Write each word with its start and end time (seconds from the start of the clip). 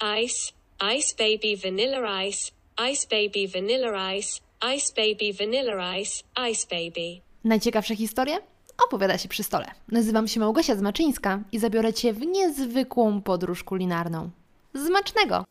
ice, 0.00 0.52
ice 0.96 1.14
baby 1.18 1.56
vanilla 1.56 2.22
ice, 2.22 2.52
ice 2.90 3.06
baby 3.10 3.48
vanilla 3.48 4.14
ice, 4.14 4.40
ice 4.74 4.92
baby 4.96 5.32
vanilla 5.32 5.96
ice, 5.98 6.22
ice 6.50 6.66
baby. 6.70 7.20
Najciekawsze 7.44 7.96
historie? 7.96 8.38
Opowiada 8.86 9.18
się 9.18 9.28
przy 9.28 9.42
stole. 9.42 9.66
Nazywam 9.88 10.28
się 10.28 10.40
Małgosia 10.40 10.76
Zmaczyńska 10.76 11.40
i 11.52 11.58
zabiorę 11.58 11.92
Cię 11.92 12.12
w 12.12 12.26
niezwykłą 12.26 13.22
podróż 13.22 13.64
kulinarną. 13.64 14.30
Zmacznego! 14.74 15.44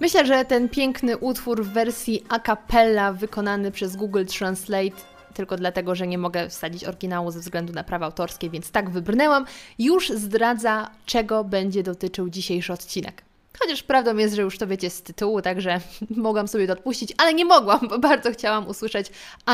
Myślę, 0.00 0.26
że 0.26 0.44
ten 0.44 0.68
piękny 0.68 1.16
utwór 1.16 1.64
w 1.64 1.68
wersji 1.68 2.24
a 2.28 2.38
cappella 2.38 3.12
wykonany 3.12 3.70
przez 3.70 3.96
Google 3.96 4.24
Translate 4.24 5.17
tylko 5.38 5.56
dlatego, 5.56 5.94
że 5.94 6.06
nie 6.06 6.18
mogę 6.18 6.48
wsadzić 6.48 6.84
oryginału 6.84 7.30
ze 7.30 7.40
względu 7.40 7.72
na 7.72 7.84
prawa 7.84 8.06
autorskie, 8.06 8.50
więc 8.50 8.70
tak 8.70 8.90
wybrnęłam, 8.90 9.46
już 9.78 10.10
zdradza, 10.10 10.90
czego 11.06 11.44
będzie 11.44 11.82
dotyczył 11.82 12.30
dzisiejszy 12.30 12.72
odcinek. 12.72 13.22
Chociaż 13.58 13.82
prawdą 13.82 14.16
jest, 14.16 14.34
że 14.34 14.42
już 14.42 14.58
to 14.58 14.66
wiecie 14.66 14.90
z 14.90 15.02
tytułu, 15.02 15.42
także 15.42 15.80
mogłam 16.16 16.48
sobie 16.48 16.66
to 16.66 16.72
odpuścić, 16.72 17.14
ale 17.18 17.34
nie 17.34 17.44
mogłam, 17.44 17.80
bo 17.88 17.98
bardzo 17.98 18.32
chciałam 18.32 18.68
usłyszeć 18.68 19.06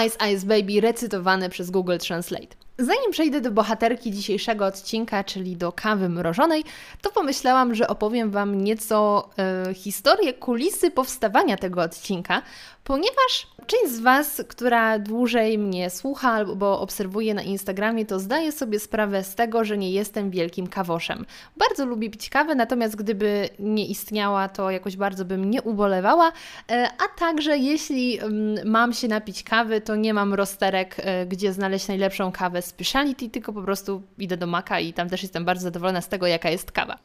Ice 0.06 0.32
Ice 0.32 0.46
Baby 0.46 0.80
recytowane 0.80 1.50
przez 1.50 1.70
Google 1.70 1.98
Translate. 1.98 2.63
Zanim 2.78 3.10
przejdę 3.10 3.40
do 3.40 3.50
bohaterki 3.50 4.10
dzisiejszego 4.10 4.66
odcinka, 4.66 5.24
czyli 5.24 5.56
do 5.56 5.72
kawy 5.72 6.08
mrożonej, 6.08 6.64
to 7.02 7.10
pomyślałam, 7.10 7.74
że 7.74 7.88
opowiem 7.88 8.30
Wam 8.30 8.64
nieco 8.64 9.28
e, 9.38 9.74
historię, 9.74 10.32
kulisy 10.32 10.90
powstawania 10.90 11.56
tego 11.56 11.82
odcinka, 11.82 12.42
ponieważ 12.84 13.46
część 13.66 13.92
z 13.92 14.00
Was, 14.00 14.42
która 14.48 14.98
dłużej 14.98 15.58
mnie 15.58 15.90
słucha 15.90 16.30
albo 16.30 16.80
obserwuje 16.80 17.34
na 17.34 17.42
Instagramie, 17.42 18.06
to 18.06 18.18
zdaje 18.20 18.52
sobie 18.52 18.80
sprawę 18.80 19.24
z 19.24 19.34
tego, 19.34 19.64
że 19.64 19.78
nie 19.78 19.90
jestem 19.90 20.30
wielkim 20.30 20.66
kawoszem. 20.66 21.26
Bardzo 21.56 21.86
lubię 21.86 22.10
pić 22.10 22.30
kawę, 22.30 22.54
natomiast 22.54 22.96
gdyby 22.96 23.48
nie 23.58 23.86
istniała, 23.86 24.48
to 24.48 24.70
jakoś 24.70 24.96
bardzo 24.96 25.24
bym 25.24 25.50
nie 25.50 25.62
ubolewała, 25.62 26.32
e, 26.70 26.88
a 26.98 27.18
także 27.18 27.58
jeśli 27.58 28.20
mm, 28.20 28.70
mam 28.70 28.92
się 28.92 29.08
napić 29.08 29.42
kawy, 29.42 29.80
to 29.80 29.96
nie 29.96 30.14
mam 30.14 30.34
rozterek, 30.34 30.96
e, 30.98 31.26
gdzie 31.26 31.52
znaleźć 31.52 31.88
najlepszą 31.88 32.32
kawę 32.32 32.62
speciality, 32.66 33.30
tylko 33.30 33.52
po 33.52 33.62
prostu 33.62 34.02
idę 34.18 34.36
do 34.36 34.46
Maka 34.46 34.80
i 34.80 34.92
tam 34.92 35.08
też 35.08 35.22
jestem 35.22 35.44
bardzo 35.44 35.62
zadowolona 35.62 36.00
z 36.00 36.08
tego, 36.08 36.26
jaka 36.26 36.50
jest 36.50 36.72
kawa. 36.72 36.98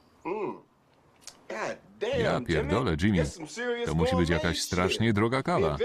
Ja 2.20 2.42
pierdolę, 2.42 2.96
Jimmy. 3.04 3.26
To 3.86 3.96
musi 3.96 4.16
być 4.16 4.30
jakaś 4.30 4.62
strasznie 4.62 5.14
droga 5.14 5.44
kawa. 5.44 5.78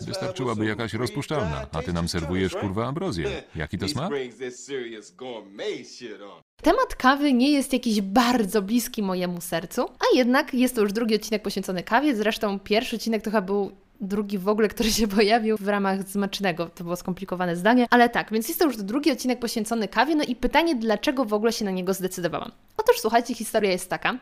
Wystarczyłaby 0.00 0.66
jakaś 0.66 0.94
rozpuszczalna, 0.94 1.66
a 1.72 1.82
ty 1.82 1.92
nam 1.92 2.08
serwujesz 2.08 2.54
kurwa 2.54 2.86
ambrozję. 2.86 3.42
Jaki 3.56 3.78
to 3.78 3.88
smak? 3.88 4.12
Temat 6.62 6.94
kawy 6.94 7.32
nie 7.32 7.52
jest 7.52 7.72
jakiś 7.72 8.00
bardzo 8.00 8.62
bliski 8.62 9.02
mojemu 9.02 9.40
sercu, 9.40 9.82
a 9.82 10.16
jednak 10.16 10.54
jest 10.54 10.74
to 10.74 10.80
już 10.80 10.92
drugi 10.92 11.14
odcinek 11.14 11.42
poświęcony 11.42 11.82
kawie. 11.82 12.16
Zresztą 12.16 12.60
pierwszy 12.60 12.96
odcinek 12.96 13.22
to 13.22 13.30
chyba 13.30 13.42
był 13.42 13.72
drugi 14.02 14.38
w 14.38 14.48
ogóle, 14.48 14.68
który 14.68 14.90
się 14.90 15.08
pojawił 15.16 15.56
w 15.56 15.68
ramach 15.68 16.08
Zmacznego. 16.08 16.66
To 16.66 16.84
było 16.84 16.96
skomplikowane 16.96 17.56
zdanie, 17.56 17.86
ale 17.90 18.08
tak, 18.08 18.32
więc 18.32 18.48
jest 18.48 18.60
to 18.60 18.66
już 18.66 18.76
drugi 18.76 19.12
odcinek 19.12 19.38
poświęcony 19.38 19.88
kawie, 19.88 20.14
no 20.14 20.24
i 20.24 20.36
pytanie, 20.36 20.74
dlaczego 20.74 21.24
w 21.24 21.34
ogóle 21.34 21.52
się 21.52 21.64
na 21.64 21.70
niego 21.70 21.94
zdecydowałam? 21.94 22.50
Otóż 22.76 23.00
słuchajcie, 23.00 23.34
historia 23.34 23.70
jest 23.70 23.90
taka, 23.90 24.18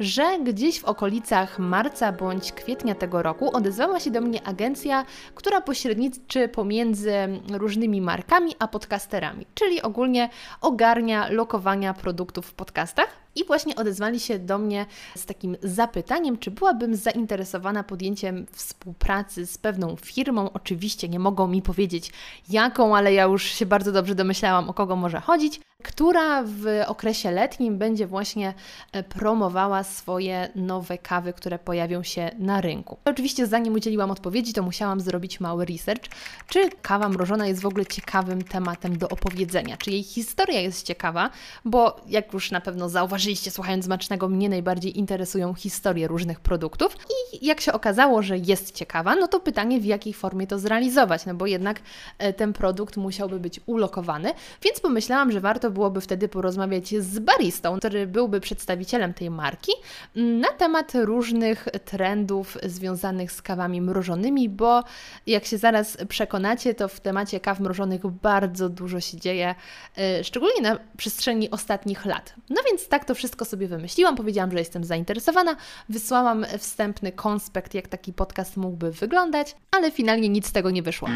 że 0.00 0.38
gdzieś 0.44 0.80
w 0.80 0.84
okolicach 0.84 1.58
marca 1.58 2.12
bądź 2.12 2.52
kwietnia 2.52 2.94
tego 2.94 3.22
roku 3.22 3.56
odezwała 3.56 4.00
się 4.00 4.10
do 4.10 4.20
mnie 4.20 4.46
agencja, 4.46 5.04
która 5.34 5.60
pośredniczy 5.60 6.48
pomiędzy 6.48 7.12
różnymi 7.52 8.00
markami 8.00 8.54
a 8.58 8.68
podcasterami, 8.68 9.46
czyli 9.54 9.82
ogólnie 9.82 10.28
ogarnia 10.60 11.28
lokowania 11.28 11.94
produktów 11.94 12.46
w 12.46 12.54
podcastach. 12.54 13.23
I 13.36 13.44
właśnie 13.44 13.76
odezwali 13.76 14.20
się 14.20 14.38
do 14.38 14.58
mnie 14.58 14.86
z 15.16 15.26
takim 15.26 15.56
zapytaniem, 15.62 16.38
czy 16.38 16.50
byłabym 16.50 16.96
zainteresowana 16.96 17.82
podjęciem 17.82 18.46
współpracy 18.52 19.46
z 19.46 19.58
pewną 19.58 19.96
firmą. 19.96 20.50
Oczywiście 20.52 21.08
nie 21.08 21.18
mogą 21.18 21.48
mi 21.48 21.62
powiedzieć 21.62 22.12
jaką, 22.48 22.96
ale 22.96 23.12
ja 23.12 23.24
już 23.24 23.44
się 23.44 23.66
bardzo 23.66 23.92
dobrze 23.92 24.14
domyślałam, 24.14 24.68
o 24.68 24.74
kogo 24.74 24.96
może 24.96 25.20
chodzić 25.20 25.60
która 25.84 26.42
w 26.42 26.66
okresie 26.86 27.30
letnim 27.30 27.78
będzie 27.78 28.06
właśnie 28.06 28.54
e, 28.92 29.02
promowała 29.02 29.82
swoje 29.82 30.48
nowe 30.54 30.98
kawy, 30.98 31.32
które 31.32 31.58
pojawią 31.58 32.02
się 32.02 32.30
na 32.38 32.60
rynku. 32.60 32.96
Oczywiście 33.04 33.46
zanim 33.46 33.74
udzieliłam 33.74 34.10
odpowiedzi, 34.10 34.52
to 34.52 34.62
musiałam 34.62 35.00
zrobić 35.00 35.40
mały 35.40 35.64
research, 35.64 36.02
czy 36.48 36.70
kawa 36.82 37.08
mrożona 37.08 37.46
jest 37.46 37.60
w 37.60 37.66
ogóle 37.66 37.86
ciekawym 37.86 38.42
tematem 38.42 38.98
do 38.98 39.08
opowiedzenia, 39.08 39.76
czy 39.76 39.90
jej 39.90 40.02
historia 40.02 40.60
jest 40.60 40.86
ciekawa, 40.86 41.30
bo 41.64 41.96
jak 42.06 42.32
już 42.32 42.50
na 42.50 42.60
pewno 42.60 42.88
zauważyliście 42.88 43.50
słuchając 43.50 43.84
Smacznego, 43.84 44.28
mnie 44.28 44.48
najbardziej 44.48 44.98
interesują 44.98 45.54
historie 45.54 46.08
różnych 46.08 46.40
produktów 46.40 46.96
i 47.32 47.46
jak 47.46 47.60
się 47.60 47.72
okazało, 47.72 48.22
że 48.22 48.38
jest 48.38 48.74
ciekawa, 48.74 49.16
no 49.16 49.28
to 49.28 49.40
pytanie 49.40 49.80
w 49.80 49.84
jakiej 49.84 50.12
formie 50.12 50.46
to 50.46 50.58
zrealizować, 50.58 51.26
no 51.26 51.34
bo 51.34 51.46
jednak 51.46 51.80
e, 52.18 52.32
ten 52.32 52.52
produkt 52.52 52.96
musiałby 52.96 53.40
być 53.40 53.60
ulokowany, 53.66 54.32
więc 54.62 54.80
pomyślałam, 54.80 55.32
że 55.32 55.40
warto 55.40 55.73
byłoby 55.74 56.00
wtedy 56.00 56.28
porozmawiać 56.28 56.88
z 56.88 57.18
baristą, 57.18 57.78
który 57.78 58.06
byłby 58.06 58.40
przedstawicielem 58.40 59.14
tej 59.14 59.30
marki, 59.30 59.72
na 60.14 60.48
temat 60.48 60.92
różnych 60.94 61.68
trendów 61.84 62.58
związanych 62.62 63.32
z 63.32 63.42
kawami 63.42 63.80
mrożonymi, 63.80 64.48
bo 64.48 64.84
jak 65.26 65.44
się 65.44 65.58
zaraz 65.58 65.96
przekonacie, 66.08 66.74
to 66.74 66.88
w 66.88 67.00
temacie 67.00 67.40
kaw 67.40 67.60
mrożonych 67.60 68.06
bardzo 68.06 68.68
dużo 68.68 69.00
się 69.00 69.16
dzieje, 69.16 69.54
y, 70.20 70.24
szczególnie 70.24 70.62
na 70.62 70.78
przestrzeni 70.96 71.50
ostatnich 71.50 72.04
lat. 72.04 72.34
No 72.50 72.56
więc 72.66 72.88
tak 72.88 73.04
to 73.04 73.14
wszystko 73.14 73.44
sobie 73.44 73.68
wymyśliłam, 73.68 74.16
powiedziałam, 74.16 74.50
że 74.50 74.58
jestem 74.58 74.84
zainteresowana, 74.84 75.56
wysłałam 75.88 76.46
wstępny 76.58 77.12
konspekt, 77.12 77.74
jak 77.74 77.88
taki 77.88 78.12
podcast 78.12 78.56
mógłby 78.56 78.92
wyglądać, 78.92 79.56
ale 79.70 79.90
finalnie 79.90 80.28
nic 80.28 80.46
z 80.46 80.52
tego 80.52 80.70
nie 80.70 80.82
wyszło. 80.82 81.08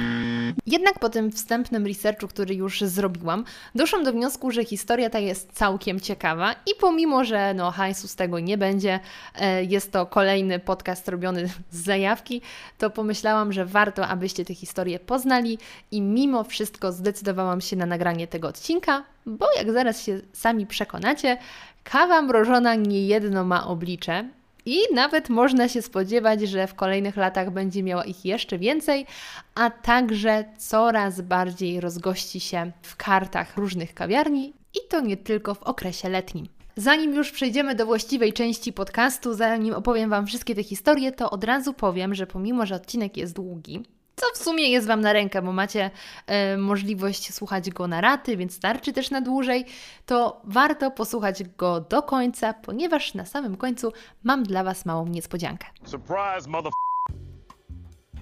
Jednak 0.66 0.98
po 0.98 1.08
tym 1.08 1.32
wstępnym 1.32 1.86
researchu, 1.86 2.28
który 2.28 2.54
już 2.54 2.80
zrobiłam, 2.80 3.44
doszłam 3.74 4.04
do 4.04 4.12
wniosku, 4.12 4.47
że 4.50 4.64
historia 4.64 5.10
ta 5.10 5.18
jest 5.18 5.52
całkiem 5.52 6.00
ciekawa 6.00 6.52
i 6.52 6.70
pomimo, 6.80 7.24
że 7.24 7.54
no 7.54 7.70
hajsu 7.70 8.08
z 8.08 8.16
tego 8.16 8.40
nie 8.40 8.58
będzie, 8.58 9.00
e, 9.34 9.64
jest 9.64 9.92
to 9.92 10.06
kolejny 10.06 10.58
podcast 10.58 11.08
robiony 11.08 11.48
z 11.70 11.84
zajawki, 11.84 12.42
to 12.78 12.90
pomyślałam, 12.90 13.52
że 13.52 13.64
warto, 13.64 14.06
abyście 14.06 14.44
tę 14.44 14.54
historię 14.54 14.98
poznali 14.98 15.58
i 15.90 16.00
mimo 16.00 16.44
wszystko 16.44 16.92
zdecydowałam 16.92 17.60
się 17.60 17.76
na 17.76 17.86
nagranie 17.86 18.26
tego 18.26 18.48
odcinka, 18.48 19.04
bo 19.26 19.46
jak 19.56 19.72
zaraz 19.72 20.04
się 20.04 20.20
sami 20.32 20.66
przekonacie, 20.66 21.38
kawa 21.84 22.22
mrożona 22.22 22.74
niejedno 22.74 23.44
ma 23.44 23.66
oblicze, 23.66 24.28
i 24.68 24.94
nawet 24.94 25.28
można 25.28 25.68
się 25.68 25.82
spodziewać, 25.82 26.40
że 26.40 26.66
w 26.66 26.74
kolejnych 26.74 27.16
latach 27.16 27.50
będzie 27.50 27.82
miała 27.82 28.04
ich 28.04 28.24
jeszcze 28.24 28.58
więcej, 28.58 29.06
a 29.54 29.70
także 29.70 30.44
coraz 30.58 31.20
bardziej 31.20 31.80
rozgości 31.80 32.40
się 32.40 32.72
w 32.82 32.96
kartach 32.96 33.56
różnych 33.56 33.94
kawiarni 33.94 34.52
i 34.74 34.88
to 34.88 35.00
nie 35.00 35.16
tylko 35.16 35.54
w 35.54 35.62
okresie 35.62 36.08
letnim. 36.08 36.48
Zanim 36.76 37.14
już 37.14 37.32
przejdziemy 37.32 37.74
do 37.74 37.86
właściwej 37.86 38.32
części 38.32 38.72
podcastu, 38.72 39.34
zanim 39.34 39.74
opowiem 39.74 40.10
Wam 40.10 40.26
wszystkie 40.26 40.54
te 40.54 40.62
historie, 40.62 41.12
to 41.12 41.30
od 41.30 41.44
razu 41.44 41.74
powiem, 41.74 42.14
że 42.14 42.26
pomimo, 42.26 42.66
że 42.66 42.74
odcinek 42.74 43.16
jest 43.16 43.34
długi, 43.34 43.82
co 44.20 44.26
w 44.34 44.38
sumie 44.38 44.70
jest 44.70 44.86
Wam 44.86 45.00
na 45.00 45.12
rękę, 45.12 45.42
bo 45.42 45.52
macie 45.52 45.90
e, 46.26 46.56
możliwość 46.56 47.34
słuchać 47.34 47.70
go 47.70 47.88
na 47.88 48.00
raty, 48.00 48.36
więc 48.36 48.54
starczy 48.54 48.92
też 48.92 49.10
na 49.10 49.20
dłużej, 49.20 49.64
to 50.06 50.40
warto 50.44 50.90
posłuchać 50.90 51.44
go 51.44 51.80
do 51.80 52.02
końca, 52.02 52.52
ponieważ 52.52 53.14
na 53.14 53.24
samym 53.24 53.56
końcu 53.56 53.92
mam 54.22 54.42
dla 54.42 54.64
Was 54.64 54.86
małą 54.86 55.06
niespodziankę. 55.06 55.66
Surprise, 55.84 56.48
mother... 56.48 56.72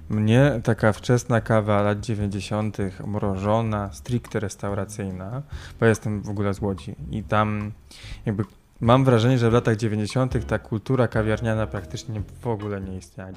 Mnie 0.09 0.61
taka 0.65 0.93
wczesna 0.93 1.41
kawa 1.41 1.83
lat 1.83 2.01
90., 2.01 2.77
mrożona, 3.07 3.93
stricte 3.93 4.41
restauracyjna, 4.41 5.43
bo 5.81 5.87
jestem 5.87 6.23
w 6.23 6.31
ogóle 6.31 6.55
z 6.55 6.61
Łodzi 6.61 6.95
i 7.11 7.23
tam 7.23 7.73
jakby 8.27 8.45
mam 8.81 9.05
wrażenie, 9.05 9.39
że 9.39 9.51
w 9.51 9.53
latach 9.53 9.77
90. 9.77 10.47
ta 10.47 10.59
kultura 10.59 11.09
kawiarniana 11.09 11.67
praktycznie 11.67 12.23
w 12.41 12.47
ogóle 12.47 12.81
nie 12.81 12.97
istniała. 12.97 13.33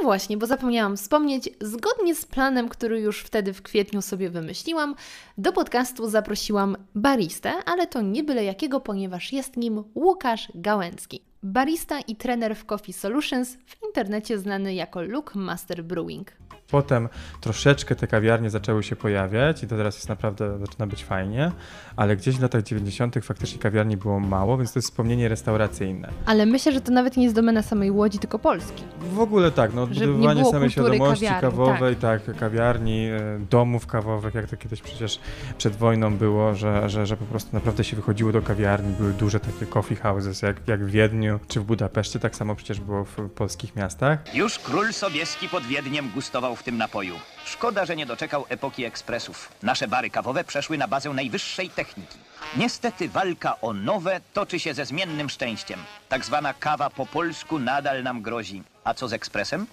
A 0.00 0.04
właśnie, 0.04 0.36
bo 0.36 0.46
zapomniałam 0.46 0.96
wspomnieć, 0.96 1.50
zgodnie 1.60 2.14
z 2.14 2.26
planem, 2.26 2.68
który 2.68 3.00
już 3.00 3.22
wtedy 3.22 3.52
w 3.52 3.62
kwietniu 3.62 4.02
sobie 4.02 4.30
wymyśliłam, 4.30 4.94
do 5.38 5.52
podcastu 5.52 6.08
zaprosiłam 6.08 6.76
baristę, 6.94 7.52
ale 7.66 7.86
to 7.86 8.02
nie 8.02 8.24
byle 8.24 8.44
jakiego, 8.44 8.80
ponieważ 8.80 9.32
jest 9.32 9.56
nim 9.56 9.84
Łukasz 9.94 10.48
Gałęcki. 10.54 11.27
Barista 11.42 12.00
i 12.00 12.16
trener 12.16 12.56
w 12.56 12.64
Coffee 12.64 12.92
Solutions, 12.92 13.56
w 13.66 13.86
internecie 13.86 14.38
znany 14.38 14.74
jako 14.74 15.02
Luke 15.02 15.38
Master 15.38 15.84
Brewing. 15.84 16.32
Potem 16.70 17.08
troszeczkę 17.40 17.94
te 17.94 18.06
kawiarnie 18.06 18.50
zaczęły 18.50 18.82
się 18.82 18.96
pojawiać 18.96 19.62
i 19.62 19.66
to 19.66 19.76
teraz 19.76 19.94
jest 19.94 20.08
naprawdę, 20.08 20.58
zaczyna 20.58 20.86
być 20.86 21.04
fajnie, 21.04 21.52
ale 21.96 22.16
gdzieś 22.16 22.36
w 22.36 22.42
latach 22.42 22.62
90. 22.62 23.24
faktycznie 23.24 23.58
kawiarni 23.58 23.96
było 23.96 24.20
mało, 24.20 24.58
więc 24.58 24.72
to 24.72 24.78
jest 24.78 24.88
wspomnienie 24.88 25.28
restauracyjne. 25.28 26.08
Ale 26.26 26.46
myślę, 26.46 26.72
że 26.72 26.80
to 26.80 26.92
nawet 26.92 27.16
nie 27.16 27.22
jest 27.22 27.34
domena 27.36 27.62
samej 27.62 27.90
Łodzi, 27.90 28.18
tylko 28.18 28.38
Polski. 28.38 28.82
W 29.00 29.20
ogóle 29.20 29.50
tak, 29.50 29.74
no 29.74 29.82
odbudowywanie 29.82 30.44
samej 30.44 30.70
świadomości 30.70 31.24
kawiarni, 31.24 31.40
kawowej, 31.40 31.96
tak. 31.96 32.22
tak. 32.24 32.36
kawiarni, 32.36 33.06
e, 33.06 33.20
domów 33.50 33.86
kawowych, 33.86 34.34
jak 34.34 34.50
to 34.50 34.56
kiedyś 34.56 34.82
przecież 34.82 35.20
przed 35.58 35.76
wojną 35.76 36.16
było, 36.16 36.54
że, 36.54 36.88
że, 36.88 37.06
że 37.06 37.16
po 37.16 37.24
prostu 37.24 37.50
naprawdę 37.52 37.84
się 37.84 37.96
wychodziło 37.96 38.32
do 38.32 38.42
kawiarni, 38.42 38.94
były 38.94 39.12
duże 39.12 39.40
takie 39.40 39.66
coffee 39.66 39.96
houses, 39.96 40.42
jak, 40.42 40.68
jak 40.68 40.84
w 40.84 40.90
Wiedniu 40.90 41.27
czy 41.48 41.60
w 41.60 41.64
Budapeszcie, 41.64 42.18
tak 42.18 42.36
samo 42.36 42.54
przecież 42.54 42.80
było 42.80 43.04
w 43.04 43.30
polskich 43.30 43.76
miastach. 43.76 44.34
Już 44.34 44.58
król 44.58 44.92
Sobieski 44.92 45.48
pod 45.48 45.64
Wiedniem 45.64 46.10
gustował 46.10 46.56
w 46.56 46.62
tym 46.62 46.76
napoju. 46.76 47.14
Szkoda, 47.44 47.86
że 47.86 47.96
nie 47.96 48.06
doczekał 48.06 48.44
epoki 48.48 48.84
ekspresów. 48.84 49.52
Nasze 49.62 49.88
bary 49.88 50.10
kawowe 50.10 50.44
przeszły 50.44 50.78
na 50.78 50.88
bazę 50.88 51.10
najwyższej 51.10 51.70
techniki. 51.70 52.18
Niestety 52.56 53.08
walka 53.08 53.60
o 53.60 53.72
nowe 53.72 54.20
toczy 54.32 54.60
się 54.60 54.74
ze 54.74 54.86
zmiennym 54.86 55.30
szczęściem. 55.30 55.80
Tak 56.08 56.24
zwana 56.24 56.54
kawa 56.54 56.90
po 56.90 57.06
polsku 57.06 57.58
nadal 57.58 58.02
nam 58.02 58.22
grozi. 58.22 58.62
A 58.84 58.94
co 58.94 59.08
z 59.08 59.12
ekspresem? 59.12 59.66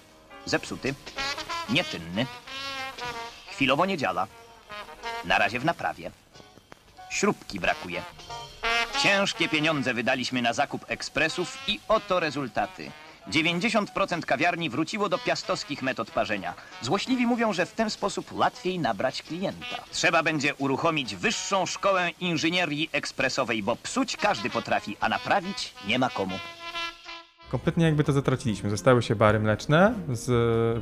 Zepsuty, 0.46 0.94
nieczynny, 1.68 2.26
chwilowo 3.50 3.86
nie 3.86 3.96
działa. 3.98 4.26
Na 5.24 5.38
razie 5.38 5.60
w 5.60 5.64
naprawie. 5.64 6.10
Śrubki 7.10 7.60
brakuje. 7.60 8.02
Ciężkie 9.02 9.48
pieniądze 9.48 9.94
wydaliśmy 9.94 10.42
na 10.42 10.52
zakup 10.52 10.84
ekspresów 10.88 11.58
i 11.68 11.80
oto 11.88 12.20
rezultaty. 12.20 12.90
90% 13.28 14.20
kawiarni 14.20 14.70
wróciło 14.70 15.08
do 15.08 15.18
piastowskich 15.18 15.82
metod 15.82 16.10
parzenia. 16.10 16.54
Złośliwi 16.82 17.26
mówią, 17.26 17.52
że 17.52 17.66
w 17.66 17.72
ten 17.72 17.90
sposób 17.90 18.32
łatwiej 18.32 18.78
nabrać 18.78 19.22
klienta. 19.22 19.84
Trzeba 19.92 20.22
będzie 20.22 20.54
uruchomić 20.54 21.16
wyższą 21.16 21.66
szkołę 21.66 22.10
inżynierii 22.20 22.90
ekspresowej, 22.92 23.62
bo 23.62 23.76
psuć 23.76 24.16
każdy 24.16 24.50
potrafi, 24.50 24.96
a 25.00 25.08
naprawić 25.08 25.72
nie 25.88 25.98
ma 25.98 26.10
komu. 26.10 26.38
Kompletnie 27.50 27.84
jakby 27.84 28.04
to 28.04 28.12
zatraciliśmy. 28.12 28.70
Zostały 28.70 29.02
się 29.02 29.16
bary 29.16 29.40
mleczne 29.40 29.94
z 30.12 30.28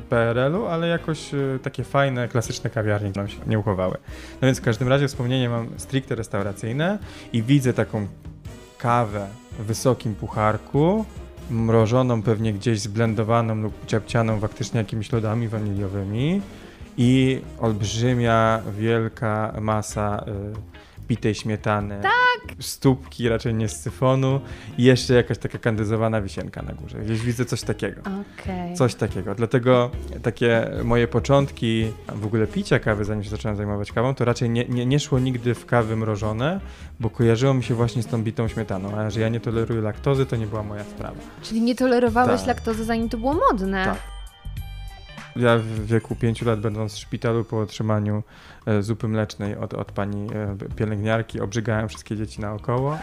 PRL-u, 0.08 0.66
ale 0.66 0.88
jakoś 0.88 1.34
e, 1.34 1.58
takie 1.62 1.84
fajne, 1.84 2.28
klasyczne 2.28 2.70
kawiarnie 2.70 3.12
nam 3.16 3.28
się 3.28 3.38
nie 3.46 3.58
uchowały. 3.58 3.96
No 4.42 4.46
więc 4.46 4.58
w 4.58 4.62
każdym 4.62 4.88
razie 4.88 5.08
wspomnienie 5.08 5.48
mam 5.48 5.68
stricte 5.76 6.14
restauracyjne 6.14 6.98
i 7.32 7.42
widzę 7.42 7.72
taką 7.72 8.06
kawę 8.78 9.26
w 9.58 9.64
wysokim 9.64 10.14
pucharku, 10.14 11.04
mrożoną 11.50 12.22
pewnie 12.22 12.52
gdzieś 12.52 12.80
zblendowaną 12.80 13.54
lub 13.54 13.86
ciapcianą 13.86 14.40
faktycznie 14.40 14.78
jakimiś 14.78 15.12
lodami 15.12 15.48
waniliowymi 15.48 16.42
i 16.96 17.40
olbrzymia, 17.60 18.62
wielka 18.78 19.54
masa 19.60 20.24
y, 20.28 20.73
pitej 21.08 21.34
śmietany. 21.34 22.00
Tak! 22.02 22.56
Stópki, 22.60 23.28
raczej 23.28 23.54
nie 23.54 23.68
z 23.68 23.80
syfonu 23.80 24.40
i 24.78 24.84
jeszcze 24.84 25.14
jakaś 25.14 25.38
taka 25.38 25.58
kandyzowana 25.58 26.22
wisienka 26.22 26.62
na 26.62 26.72
górze. 26.72 26.98
Gdzieś 26.98 27.20
widzę 27.20 27.44
coś 27.44 27.62
takiego. 27.62 28.00
Okay. 28.00 28.74
Coś 28.74 28.94
takiego. 28.94 29.34
Dlatego 29.34 29.90
takie 30.22 30.70
moje 30.84 31.08
początki 31.08 31.92
w 32.14 32.26
ogóle 32.26 32.46
picia 32.46 32.78
kawy, 32.78 33.04
zanim 33.04 33.24
się 33.24 33.30
zacząłem 33.30 33.56
zajmować 33.56 33.92
kawą, 33.92 34.14
to 34.14 34.24
raczej 34.24 34.50
nie, 34.50 34.64
nie, 34.64 34.86
nie 34.86 35.00
szło 35.00 35.18
nigdy 35.18 35.54
w 35.54 35.66
kawy 35.66 35.96
mrożone, 35.96 36.60
bo 37.00 37.10
kojarzyło 37.10 37.54
mi 37.54 37.64
się 37.64 37.74
właśnie 37.74 38.02
z 38.02 38.06
tą 38.06 38.22
bitą 38.22 38.48
śmietaną, 38.48 38.98
a 38.98 39.10
że 39.10 39.20
ja 39.20 39.28
nie 39.28 39.40
toleruję 39.40 39.80
laktozy, 39.80 40.26
to 40.26 40.36
nie 40.36 40.46
była 40.46 40.62
moja 40.62 40.84
sprawa. 40.84 41.20
Czyli 41.42 41.60
nie 41.60 41.74
tolerowałeś 41.74 42.40
tak. 42.40 42.48
laktozy, 42.48 42.84
zanim 42.84 43.08
to 43.08 43.18
było 43.18 43.34
modne. 43.50 43.84
Tak. 43.84 44.13
Ja 45.36 45.58
w 45.58 45.86
wieku 45.86 46.16
5 46.16 46.42
lat, 46.42 46.60
będąc 46.60 46.94
w 46.94 46.98
szpitalu 46.98 47.44
po 47.44 47.60
otrzymaniu 47.60 48.22
e, 48.66 48.82
zupy 48.82 49.08
mlecznej 49.08 49.56
od, 49.56 49.74
od 49.74 49.92
pani 49.92 50.28
e, 50.34 50.56
pielęgniarki, 50.76 51.40
obrzygałem 51.40 51.88
wszystkie 51.88 52.16
dzieci 52.16 52.40
naokoło. 52.40 52.98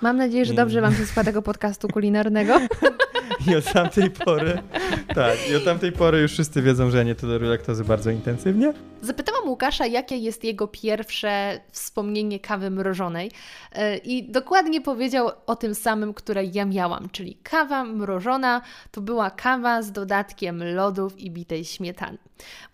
Mam 0.00 0.16
nadzieję, 0.16 0.44
że 0.44 0.54
dobrze 0.54 0.80
Wam 0.80 0.94
się 0.94 1.06
słucha 1.06 1.24
tego 1.24 1.42
podcastu 1.42 1.88
kulinarnego. 1.88 2.58
I 3.46 3.56
od 3.56 3.72
tamtej 3.72 4.10
pory, 4.10 4.62
tak, 5.14 5.36
i 5.50 5.56
od 5.56 5.64
tamtej 5.64 5.92
pory 5.92 6.20
już 6.20 6.32
wszyscy 6.32 6.62
wiedzą, 6.62 6.90
że 6.90 6.98
ja 6.98 7.02
nie 7.02 7.14
toleruję 7.14 7.50
laktozy 7.50 7.84
bardzo 7.84 8.10
intensywnie. 8.10 8.72
Zapytałam 9.02 9.37
Łukasza, 9.48 9.86
jakie 9.86 10.16
jest 10.16 10.44
jego 10.44 10.68
pierwsze 10.68 11.60
wspomnienie 11.70 12.40
kawy 12.40 12.70
mrożonej 12.70 13.30
e, 13.72 13.96
i 13.96 14.30
dokładnie 14.30 14.80
powiedział 14.80 15.30
o 15.46 15.56
tym 15.56 15.74
samym, 15.74 16.14
które 16.14 16.44
ja 16.44 16.64
miałam, 16.64 17.08
czyli 17.10 17.34
kawa 17.42 17.84
mrożona 17.84 18.62
to 18.90 19.00
była 19.00 19.30
kawa 19.30 19.82
z 19.82 19.92
dodatkiem 19.92 20.74
lodów 20.74 21.18
i 21.18 21.30
bitej 21.30 21.64
śmietany. 21.64 22.18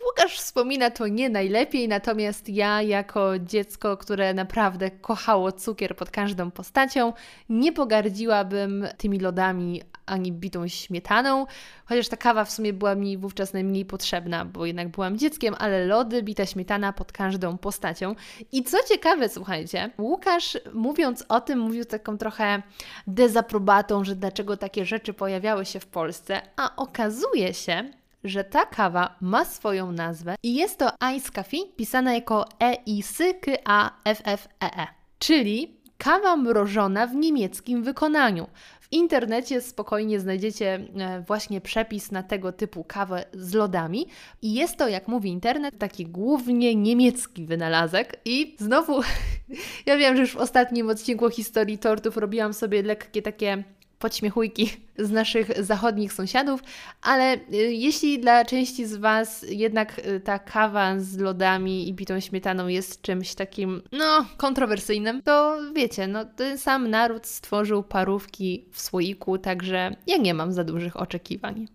Łukasz 0.06 0.38
wspomina 0.38 0.90
to 0.90 1.08
nie 1.08 1.30
najlepiej, 1.30 1.88
natomiast 1.88 2.48
ja 2.48 2.82
jako 2.82 3.38
dziecko, 3.38 3.96
które 3.96 4.34
naprawdę 4.34 4.90
kochało 4.90 5.52
cukier 5.52 5.96
pod 5.96 6.10
każdą 6.10 6.50
postacią, 6.50 7.12
nie 7.48 7.72
pogardziłabym 7.72 8.86
tymi 8.96 9.18
lodami 9.18 9.82
ani 10.06 10.32
bitą 10.32 10.68
śmietaną, 10.68 11.46
chociaż 11.84 12.08
ta 12.08 12.16
kawa 12.16 12.44
w 12.44 12.50
sumie 12.50 12.72
była 12.72 12.94
mi 12.94 13.18
wówczas 13.18 13.52
najmniej 13.52 13.84
potrzebna, 13.84 14.44
bo 14.44 14.66
jednak 14.66 14.88
byłam 14.88 15.18
dzieckiem, 15.18 15.54
ale 15.58 15.86
lody, 15.86 16.22
bita 16.22 16.46
śmietana 16.46 16.63
pod 16.96 17.12
każdą 17.12 17.58
postacią. 17.58 18.14
I 18.52 18.62
co 18.62 18.76
ciekawe, 18.88 19.28
słuchajcie, 19.28 19.90
Łukasz 19.98 20.58
mówiąc 20.72 21.24
o 21.28 21.40
tym, 21.40 21.58
mówił 21.58 21.84
taką 21.84 22.18
trochę 22.18 22.62
dezaprobatą, 23.06 24.04
że 24.04 24.16
dlaczego 24.16 24.56
takie 24.56 24.84
rzeczy 24.84 25.14
pojawiały 25.14 25.64
się 25.64 25.80
w 25.80 25.86
Polsce, 25.86 26.42
a 26.56 26.76
okazuje 26.76 27.54
się, 27.54 27.90
że 28.24 28.44
ta 28.44 28.66
kawa 28.66 29.16
ma 29.20 29.44
swoją 29.44 29.92
nazwę 29.92 30.34
i 30.42 30.54
jest 30.54 30.78
to 30.78 30.90
Ice 31.16 31.30
Coffee, 31.32 31.72
pisana 31.76 32.14
jako 32.14 32.46
e 32.60 32.74
i 32.86 33.00
s 33.00 33.22
k 33.40 33.52
a 33.64 33.90
f 34.04 34.22
f 34.24 34.48
e 34.62 34.78
e 34.78 34.86
czyli 35.18 35.76
kawa 35.98 36.36
mrożona 36.36 37.06
w 37.06 37.14
niemieckim 37.14 37.82
wykonaniu. 37.82 38.46
Internecie 38.94 39.60
spokojnie 39.60 40.20
znajdziecie 40.20 40.74
e, 40.96 41.20
właśnie 41.20 41.60
przepis 41.60 42.12
na 42.12 42.22
tego 42.22 42.52
typu 42.52 42.84
kawę 42.84 43.24
z 43.32 43.54
lodami. 43.54 44.06
I 44.42 44.54
jest 44.54 44.76
to, 44.76 44.88
jak 44.88 45.08
mówi 45.08 45.30
internet, 45.30 45.78
taki 45.78 46.06
głównie 46.06 46.74
niemiecki 46.74 47.46
wynalazek. 47.46 48.20
I 48.24 48.56
znowu 48.58 49.00
ja 49.86 49.96
wiem, 49.96 50.16
że 50.16 50.20
już 50.20 50.32
w 50.32 50.36
ostatnim 50.36 50.88
odcinku 50.88 51.30
historii 51.30 51.78
tortów 51.78 52.16
robiłam 52.16 52.54
sobie 52.54 52.82
lekkie 52.82 53.22
takie 53.22 53.64
podśmiechujki 54.04 54.70
z 54.98 55.10
naszych 55.10 55.64
zachodnich 55.64 56.12
sąsiadów, 56.12 56.60
ale 57.02 57.34
y, 57.34 57.56
jeśli 57.56 58.20
dla 58.20 58.44
części 58.44 58.86
z 58.86 58.96
Was 58.96 59.46
jednak 59.48 59.98
y, 59.98 60.20
ta 60.20 60.38
kawa 60.38 60.98
z 60.98 61.18
lodami 61.18 61.88
i 61.88 61.94
bitą 61.94 62.20
śmietaną 62.20 62.68
jest 62.68 63.02
czymś 63.02 63.34
takim, 63.34 63.82
no, 63.92 64.26
kontrowersyjnym, 64.36 65.22
to 65.22 65.58
wiecie, 65.74 66.06
no, 66.06 66.24
ten 66.24 66.58
sam 66.58 66.90
naród 66.90 67.26
stworzył 67.26 67.82
parówki 67.82 68.64
w 68.72 68.80
słoiku, 68.80 69.38
także 69.38 69.96
ja 70.06 70.16
nie 70.16 70.34
mam 70.34 70.52
za 70.52 70.64
dużych 70.64 70.96
oczekiwań. 70.96 71.68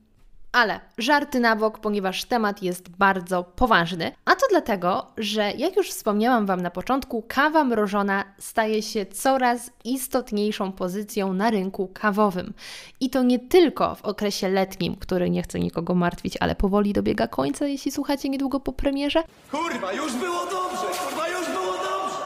Ale 0.51 0.79
żarty 0.97 1.39
na 1.39 1.55
bok, 1.55 1.79
ponieważ 1.79 2.25
temat 2.25 2.63
jest 2.63 2.89
bardzo 2.89 3.43
poważny. 3.43 4.11
A 4.25 4.35
to 4.35 4.45
dlatego, 4.49 5.07
że 5.17 5.51
jak 5.51 5.75
już 5.77 5.89
wspomniałam 5.89 6.45
Wam 6.45 6.61
na 6.61 6.71
początku, 6.71 7.23
kawa 7.27 7.63
mrożona 7.63 8.23
staje 8.39 8.81
się 8.81 9.05
coraz 9.05 9.71
istotniejszą 9.85 10.71
pozycją 10.71 11.33
na 11.33 11.49
rynku 11.49 11.91
kawowym. 11.93 12.53
I 12.99 13.09
to 13.09 13.23
nie 13.23 13.39
tylko 13.39 13.95
w 13.95 14.01
okresie 14.05 14.49
letnim, 14.49 14.95
który 14.95 15.29
nie 15.29 15.43
chce 15.43 15.59
nikogo 15.59 15.95
martwić, 15.95 16.37
ale 16.39 16.55
powoli 16.55 16.93
dobiega 16.93 17.27
końca, 17.27 17.67
jeśli 17.67 17.91
słuchacie 17.91 18.29
niedługo 18.29 18.59
po 18.59 18.73
premierze. 18.73 19.23
Kurwa, 19.51 19.93
już 19.93 20.13
było 20.13 20.45
dobrze! 20.45 20.85
Kurwa, 21.07 21.27
już 21.27 21.47
było 21.47 21.73
dobrze! 21.73 22.25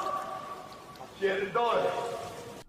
Pierdolę! 1.22 1.84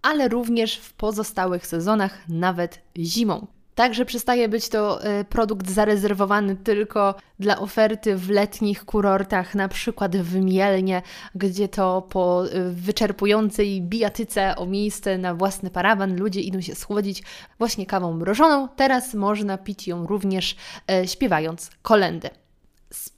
Ale 0.03 0.29
również 0.29 0.77
w 0.77 0.93
pozostałych 0.93 1.67
sezonach, 1.67 2.19
nawet 2.29 2.81
zimą. 2.99 3.47
Także 3.75 4.05
przestaje 4.05 4.49
być 4.49 4.69
to 4.69 5.05
e, 5.05 5.25
produkt 5.25 5.71
zarezerwowany 5.71 6.57
tylko 6.57 7.15
dla 7.39 7.59
oferty 7.59 8.17
w 8.17 8.31
letnich 8.31 8.85
kurortach, 8.85 9.55
na 9.55 9.69
przykład 9.69 10.17
w 10.17 10.35
Mielnie, 10.35 11.03
gdzie 11.35 11.69
to 11.69 12.03
po 12.03 12.45
e, 12.47 12.71
wyczerpującej 12.71 13.83
bijatyce 13.83 14.57
o 14.57 14.67
miejsce 14.67 15.19
na 15.19 15.35
własny 15.35 15.71
parawan 15.71 16.17
ludzie 16.17 16.41
idą 16.41 16.61
się 16.61 16.75
schłodzić 16.75 17.23
właśnie 17.59 17.87
kawą 17.87 18.13
mrożoną. 18.13 18.69
Teraz 18.77 19.15
można 19.15 19.59
pić 19.59 19.89
ją 19.89 20.07
również 20.07 20.57
e, 20.91 21.09
śpiewając 21.09 21.71
kolendy. 21.83 22.31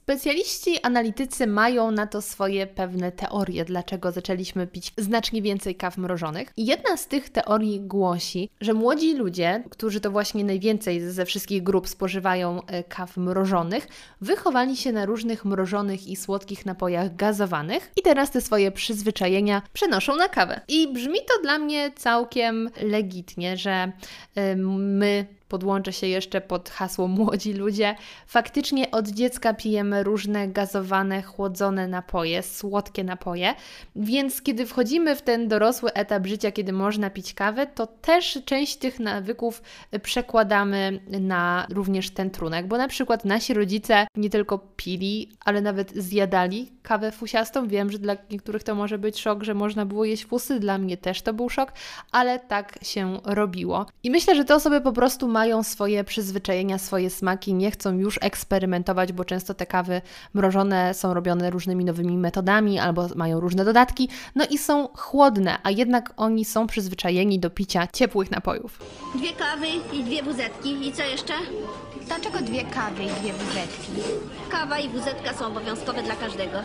Specjaliści 0.07 0.81
analitycy 0.83 1.47
mają 1.47 1.91
na 1.91 2.07
to 2.07 2.21
swoje 2.21 2.67
pewne 2.67 3.11
teorie, 3.11 3.65
dlaczego 3.65 4.11
zaczęliśmy 4.11 4.67
pić 4.67 4.93
znacznie 4.97 5.41
więcej 5.41 5.75
kaw 5.75 5.97
mrożonych. 5.97 6.53
I 6.57 6.65
jedna 6.65 6.97
z 6.97 7.07
tych 7.07 7.29
teorii 7.29 7.79
głosi, 7.79 8.49
że 8.61 8.73
młodzi 8.73 9.15
ludzie, 9.15 9.63
którzy 9.69 9.99
to 10.01 10.11
właśnie 10.11 10.43
najwięcej 10.43 11.01
ze 11.01 11.25
wszystkich 11.25 11.63
grup 11.63 11.87
spożywają 11.87 12.65
e, 12.65 12.83
kaw 12.83 13.17
mrożonych, 13.17 13.87
wychowali 14.21 14.77
się 14.77 14.91
na 14.91 15.05
różnych 15.05 15.45
mrożonych 15.45 16.07
i 16.07 16.15
słodkich 16.15 16.65
napojach 16.65 17.15
gazowanych 17.15 17.91
i 17.95 18.01
teraz 18.01 18.31
te 18.31 18.41
swoje 18.41 18.71
przyzwyczajenia 18.71 19.61
przenoszą 19.73 20.15
na 20.15 20.29
kawę. 20.29 20.61
I 20.67 20.93
brzmi 20.93 21.19
to 21.19 21.41
dla 21.41 21.59
mnie 21.59 21.91
całkiem 21.95 22.69
legitnie, 22.81 23.57
że 23.57 23.91
y, 24.37 24.55
my 24.77 25.37
podłączę 25.47 25.93
się 25.93 26.07
jeszcze 26.07 26.41
pod 26.41 26.69
hasło 26.69 27.07
młodzi 27.07 27.53
ludzie, 27.53 27.95
faktycznie 28.27 28.91
od 28.91 29.07
dziecka 29.07 29.53
pijemy 29.53 29.96
różne 30.03 30.47
gazowane, 30.47 31.21
chłodzone 31.21 31.87
napoje, 31.87 32.43
słodkie 32.43 33.03
napoje, 33.03 33.53
więc 33.95 34.41
kiedy 34.41 34.65
wchodzimy 34.65 35.15
w 35.15 35.21
ten 35.21 35.47
dorosły 35.47 35.93
etap 35.93 36.27
życia, 36.27 36.51
kiedy 36.51 36.73
można 36.73 37.09
pić 37.09 37.33
kawę, 37.33 37.67
to 37.67 37.87
też 37.87 38.39
część 38.45 38.77
tych 38.77 38.99
nawyków 38.99 39.61
przekładamy 40.03 40.99
na 41.21 41.67
również 41.69 42.09
ten 42.09 42.29
trunek, 42.29 42.67
bo 42.67 42.77
na 42.77 42.87
przykład 42.87 43.25
nasi 43.25 43.53
rodzice 43.53 44.07
nie 44.15 44.29
tylko 44.29 44.59
pili, 44.75 45.29
ale 45.45 45.61
nawet 45.61 45.91
zjadali 45.95 46.71
kawę 46.83 47.11
fusiastą. 47.11 47.67
Wiem, 47.67 47.91
że 47.91 47.99
dla 47.99 48.15
niektórych 48.31 48.63
to 48.63 48.75
może 48.75 48.97
być 48.97 49.19
szok, 49.19 49.43
że 49.43 49.53
można 49.53 49.85
było 49.85 50.05
jeść 50.05 50.25
fusy, 50.25 50.59
dla 50.59 50.77
mnie 50.77 50.97
też 50.97 51.21
to 51.21 51.33
był 51.33 51.49
szok, 51.49 51.71
ale 52.11 52.39
tak 52.39 52.79
się 52.81 53.19
robiło. 53.25 53.85
I 54.03 54.11
myślę, 54.11 54.35
że 54.35 54.45
te 54.45 54.55
osoby 54.55 54.81
po 54.81 54.91
prostu 54.91 55.27
mają 55.27 55.63
swoje 55.63 56.03
przyzwyczajenia, 56.03 56.77
swoje 56.77 57.09
smaki, 57.09 57.53
nie 57.53 57.71
chcą 57.71 57.97
już 57.97 58.19
eksperymentować, 58.21 59.13
bo 59.13 59.25
często 59.25 59.53
te 59.53 59.65
kawy 59.65 59.86
mrożone 60.33 60.93
są 60.93 61.13
robione 61.13 61.49
różnymi 61.49 61.85
nowymi 61.85 62.17
metodami 62.17 62.79
albo 62.79 63.07
mają 63.15 63.39
różne 63.39 63.65
dodatki, 63.65 64.09
no 64.35 64.45
i 64.49 64.57
są 64.57 64.87
chłodne, 64.87 65.57
a 65.63 65.71
jednak 65.71 66.13
oni 66.17 66.45
są 66.45 66.67
przyzwyczajeni 66.67 67.39
do 67.39 67.49
picia 67.49 67.87
ciepłych 67.93 68.31
napojów. 68.31 68.79
Dwie 69.15 69.33
kawy 69.33 69.67
i 69.93 70.03
dwie 70.03 70.23
wuzetki. 70.23 70.87
I 70.87 70.93
co 70.93 71.03
jeszcze? 71.03 71.33
Dlaczego 72.07 72.39
dwie 72.39 72.63
kawy 72.63 73.03
i 73.03 73.07
dwie 73.07 73.33
buzetki? 73.33 73.91
Kawa 74.49 74.79
i 74.79 74.89
wuzetka 74.89 75.33
są 75.33 75.45
obowiązkowe 75.45 76.03
dla 76.03 76.15
każdego. 76.15 76.57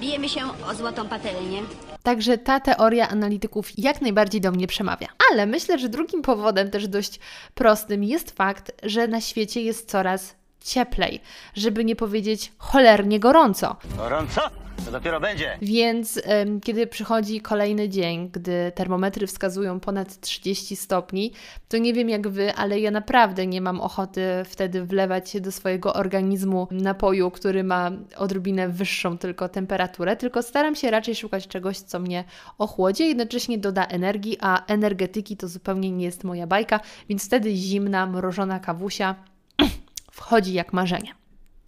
Bijemy 0.00 0.28
się 0.28 0.40
o 0.70 0.74
złotą 0.74 1.08
patelnię. 1.08 1.62
Także 2.02 2.38
ta 2.38 2.60
teoria 2.60 3.08
analityków 3.08 3.78
jak 3.78 4.00
najbardziej 4.00 4.40
do 4.40 4.50
mnie 4.50 4.66
przemawia. 4.66 5.08
Ale 5.32 5.46
myślę, 5.46 5.78
że 5.78 5.88
drugim 5.88 6.22
powodem, 6.22 6.70
też 6.70 6.88
dość 6.88 7.20
prostym, 7.54 8.04
jest 8.04 8.30
fakt, 8.30 8.72
że 8.82 9.08
na 9.08 9.20
świecie 9.20 9.62
jest 9.62 9.90
coraz 9.90 10.37
cieplej, 10.64 11.20
żeby 11.54 11.84
nie 11.84 11.96
powiedzieć 11.96 12.52
cholernie 12.58 13.20
gorąco. 13.20 13.76
Gorąco? 13.96 14.40
To 14.84 14.92
dopiero 14.92 15.20
będzie. 15.20 15.58
Więc 15.62 16.20
em, 16.24 16.60
kiedy 16.60 16.86
przychodzi 16.86 17.40
kolejny 17.40 17.88
dzień, 17.88 18.30
gdy 18.32 18.72
termometry 18.74 19.26
wskazują 19.26 19.80
ponad 19.80 20.20
30 20.20 20.76
stopni, 20.76 21.32
to 21.68 21.78
nie 21.78 21.94
wiem 21.94 22.08
jak 22.08 22.28
wy, 22.28 22.54
ale 22.54 22.80
ja 22.80 22.90
naprawdę 22.90 23.46
nie 23.46 23.60
mam 23.60 23.80
ochoty 23.80 24.22
wtedy 24.44 24.84
wlewać 24.84 25.30
się 25.30 25.40
do 25.40 25.52
swojego 25.52 25.94
organizmu 25.94 26.68
napoju, 26.70 27.30
który 27.30 27.64
ma 27.64 27.90
odrobinę 28.16 28.68
wyższą 28.68 29.18
tylko 29.18 29.48
temperaturę, 29.48 30.16
tylko 30.16 30.42
staram 30.42 30.74
się 30.74 30.90
raczej 30.90 31.14
szukać 31.14 31.48
czegoś, 31.48 31.78
co 31.78 31.98
mnie 31.98 32.24
ochłodzi, 32.58 33.08
jednocześnie 33.08 33.58
doda 33.58 33.86
energii, 33.86 34.36
a 34.40 34.66
energetyki 34.66 35.36
to 35.36 35.48
zupełnie 35.48 35.90
nie 35.90 36.04
jest 36.04 36.24
moja 36.24 36.46
bajka, 36.46 36.80
więc 37.08 37.26
wtedy 37.26 37.56
zimna, 37.56 38.06
mrożona 38.06 38.60
kawusia 38.60 39.14
wchodzi 40.18 40.52
jak 40.52 40.72
marzenie. 40.72 41.14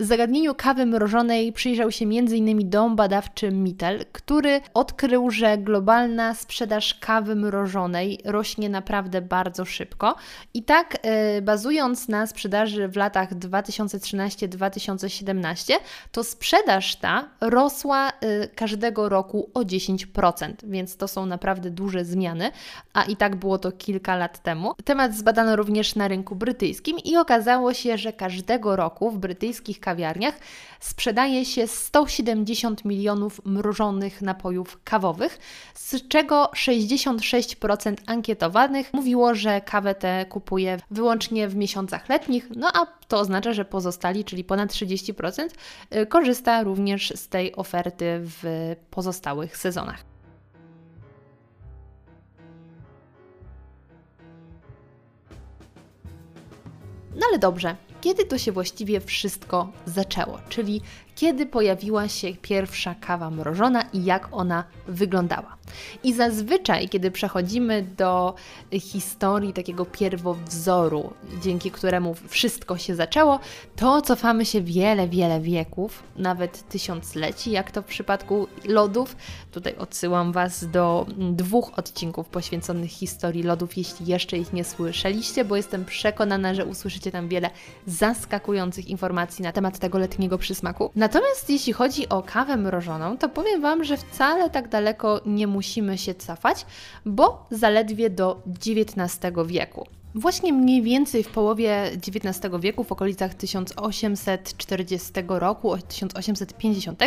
Zagadnieniu 0.03 0.55
kawy 0.55 0.87
mrożonej 0.87 1.53
przyjrzał 1.53 1.91
się 1.91 2.05
m.in. 2.05 2.71
dom 2.71 2.97
badawczy 2.97 3.51
Mittel, 3.51 4.05
który 4.13 4.61
odkrył, 4.75 5.31
że 5.31 5.59
globalna 5.59 6.35
sprzedaż 6.35 6.95
kawy 6.95 7.37
mrożonej 7.37 8.19
rośnie 8.25 8.69
naprawdę 8.69 9.23
bardzo 9.23 9.65
szybko. 9.65 10.17
I 10.55 10.63
tak, 10.63 10.97
e, 11.03 11.43
bazując 11.43 12.09
na 12.09 12.27
sprzedaży 12.27 12.89
w 12.89 12.97
latach 12.97 13.35
2013-2017, 13.35 15.75
to 16.13 16.25
sprzedaż 16.25 16.97
ta 16.97 17.29
rosła 17.41 18.09
e, 18.09 18.49
każdego 18.49 19.09
roku 19.09 19.51
o 19.55 19.61
10%, 19.61 20.55
więc 20.65 20.97
to 20.97 21.09
są 21.09 21.27
naprawdę 21.27 21.71
duże 21.71 22.05
zmiany, 22.05 22.51
a 22.93 23.03
i 23.03 23.17
tak 23.17 23.37
było 23.37 23.59
to 23.59 23.73
kilka 23.73 24.17
lat 24.17 24.43
temu. 24.43 24.73
Temat 24.85 25.15
zbadano 25.15 25.57
również 25.57 25.95
na 25.95 26.09
rynku 26.09 26.37
brytyjskim 26.37 26.99
i 26.99 27.17
okazało 27.17 27.75
się, 27.75 27.99
że 27.99 28.13
każdego 28.13 28.77
roku 28.77 29.11
w 29.11 29.19
brytyjskich 29.19 29.81
kawiarniach 29.91 30.35
sprzedaje 30.81 31.45
się 31.45 31.67
170 31.67 32.85
milionów 32.85 33.41
mrożonych 33.45 34.23
napojów 34.23 34.81
kawowych, 34.85 35.39
z 35.75 36.09
czego 36.09 36.51
66% 36.55 37.95
ankietowanych 38.07 38.95
mówiło, 38.95 39.35
że 39.35 39.61
kawę 39.61 39.95
tę 39.95 40.27
kupuje 40.29 40.79
wyłącznie 40.91 41.49
w 41.49 41.57
miesiącach 41.57 42.09
letnich, 42.09 42.49
no 42.57 42.71
a 42.75 42.87
to 43.09 43.19
oznacza, 43.19 43.53
że 43.53 43.65
pozostali, 43.65 44.25
czyli 44.25 44.45
ponad 44.45 44.73
30%, 44.73 45.49
y, 45.95 46.07
korzysta 46.07 46.63
również 46.63 47.13
z 47.17 47.29
tej 47.29 47.57
oferty 47.57 48.05
w 48.21 48.43
pozostałych 48.91 49.57
sezonach. 49.57 50.05
No 57.15 57.27
ale 57.31 57.39
dobrze, 57.39 57.77
kiedy 58.01 58.25
to 58.25 58.39
się 58.39 58.53
właściwie 58.53 59.01
wszystko 59.01 59.73
zaczęło? 59.87 60.39
Czyli 60.49 60.81
kiedy 61.15 61.47
pojawiła 61.47 62.09
się 62.09 62.35
pierwsza 62.43 62.95
kawa 62.95 63.31
mrożona 63.31 63.83
i 63.83 64.05
jak 64.05 64.29
ona 64.33 64.65
wyglądała. 64.89 65.60
I 66.05 66.15
zazwyczaj, 66.15 66.89
kiedy 66.89 67.11
przechodzimy 67.11 67.83
do 67.83 68.35
historii 68.73 69.53
takiego 69.53 69.85
pierwowzoru, 69.85 71.13
dzięki 71.43 71.71
któremu 71.71 72.15
wszystko 72.29 72.79
się 72.79 72.95
zaczęło, 72.95 73.41
to 73.77 74.03
cofamy 74.03 74.47
się 74.47 74.61
wiele, 74.61 75.09
wiele 75.09 75.41
wieków, 75.41 76.03
nawet 76.17 76.69
tysiącleci, 76.69 77.51
jak 77.51 77.71
to 77.71 77.83
w 77.83 77.85
przypadku 77.85 78.47
lodów. 78.65 79.17
Tutaj 79.53 79.77
odsyłam 79.77 80.33
Was 80.33 80.71
do 80.71 81.07
dwóch 81.19 81.79
odcinków 81.79 82.29
poświęconych 82.29 82.91
historii 82.91 83.43
lodów, 83.43 83.77
jeśli 83.77 84.07
jeszcze 84.07 84.39
ich 84.39 84.53
nie 84.53 84.65
słyszeliście, 84.65 85.45
bo 85.45 85.57
jestem 85.57 85.85
przekonana, 85.85 86.55
że 86.55 86.67
usłyszycie 86.67 87.11
tam 87.11 87.29
wiele 87.29 87.51
zaskakujących 87.87 88.89
informacji 88.89 89.43
na 89.43 89.53
temat 89.53 89.79
tego 89.79 89.99
letniego 89.99 90.39
przysmaku. 90.39 90.91
Natomiast 90.97 91.51
jeśli 91.51 91.73
chodzi 91.73 92.09
o 92.09 92.23
kawę 92.23 92.57
mrożoną, 92.57 93.19
to 93.19 93.29
powiem 93.29 93.63
Wam, 93.63 93.85
że 93.85 93.97
wcale 93.97 94.51
tak 94.51 94.69
daleko 94.69 95.21
nie 95.27 95.47
musimy 95.47 95.60
się 95.97 96.15
cofać, 96.15 96.67
bo 97.05 97.47
zaledwie 97.51 98.11
do 98.11 98.43
XIX 98.47 99.19
wieku. 99.47 99.87
Właśnie 100.15 100.53
mniej 100.53 100.83
więcej 100.83 101.23
w 101.23 101.29
połowie 101.29 101.91
XIX 101.95 102.55
wieku, 102.61 102.85
w 102.85 102.93
okolicach 102.93 103.35
1840 103.35 105.13
roku, 105.29 105.77
1850, 105.89 107.03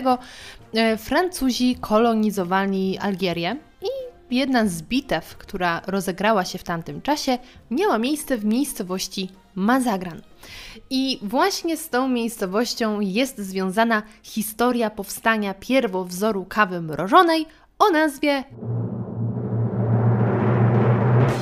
e, 0.73 0.97
Francuzi 0.97 1.75
kolonizowali 1.75 2.97
Algierię 2.97 3.57
i 3.81 4.13
jedna 4.35 4.67
z 4.67 4.81
bitew, 4.81 5.37
która 5.37 5.81
rozegrała 5.87 6.45
się 6.45 6.57
w 6.57 6.63
tamtym 6.63 7.01
czasie, 7.01 7.37
miała 7.71 7.97
miejsce 7.97 8.37
w 8.37 8.45
miejscowości 8.45 9.29
Mazagran. 9.55 10.21
I 10.89 11.19
właśnie 11.21 11.77
z 11.77 11.89
tą 11.89 12.09
miejscowością 12.09 12.99
jest 12.99 13.37
związana 13.37 14.03
historia 14.23 14.89
powstania 14.89 15.53
pierwowzoru 15.53 16.45
kawy 16.45 16.81
mrożonej 16.81 17.45
o 17.87 17.89
nazwie 17.89 18.43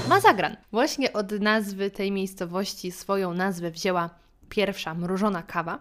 Mazagran. 0.10 0.58
Właśnie 0.72 1.14
od 1.14 1.32
nazwy 1.32 1.92
tej 1.92 2.12
miejscowości 2.12 2.92
swoją 2.92 3.34
nazwę 3.34 3.72
wzięła 3.72 4.10
pierwsza 4.50 4.94
mrożona 4.94 5.44
kawa. 5.44 5.80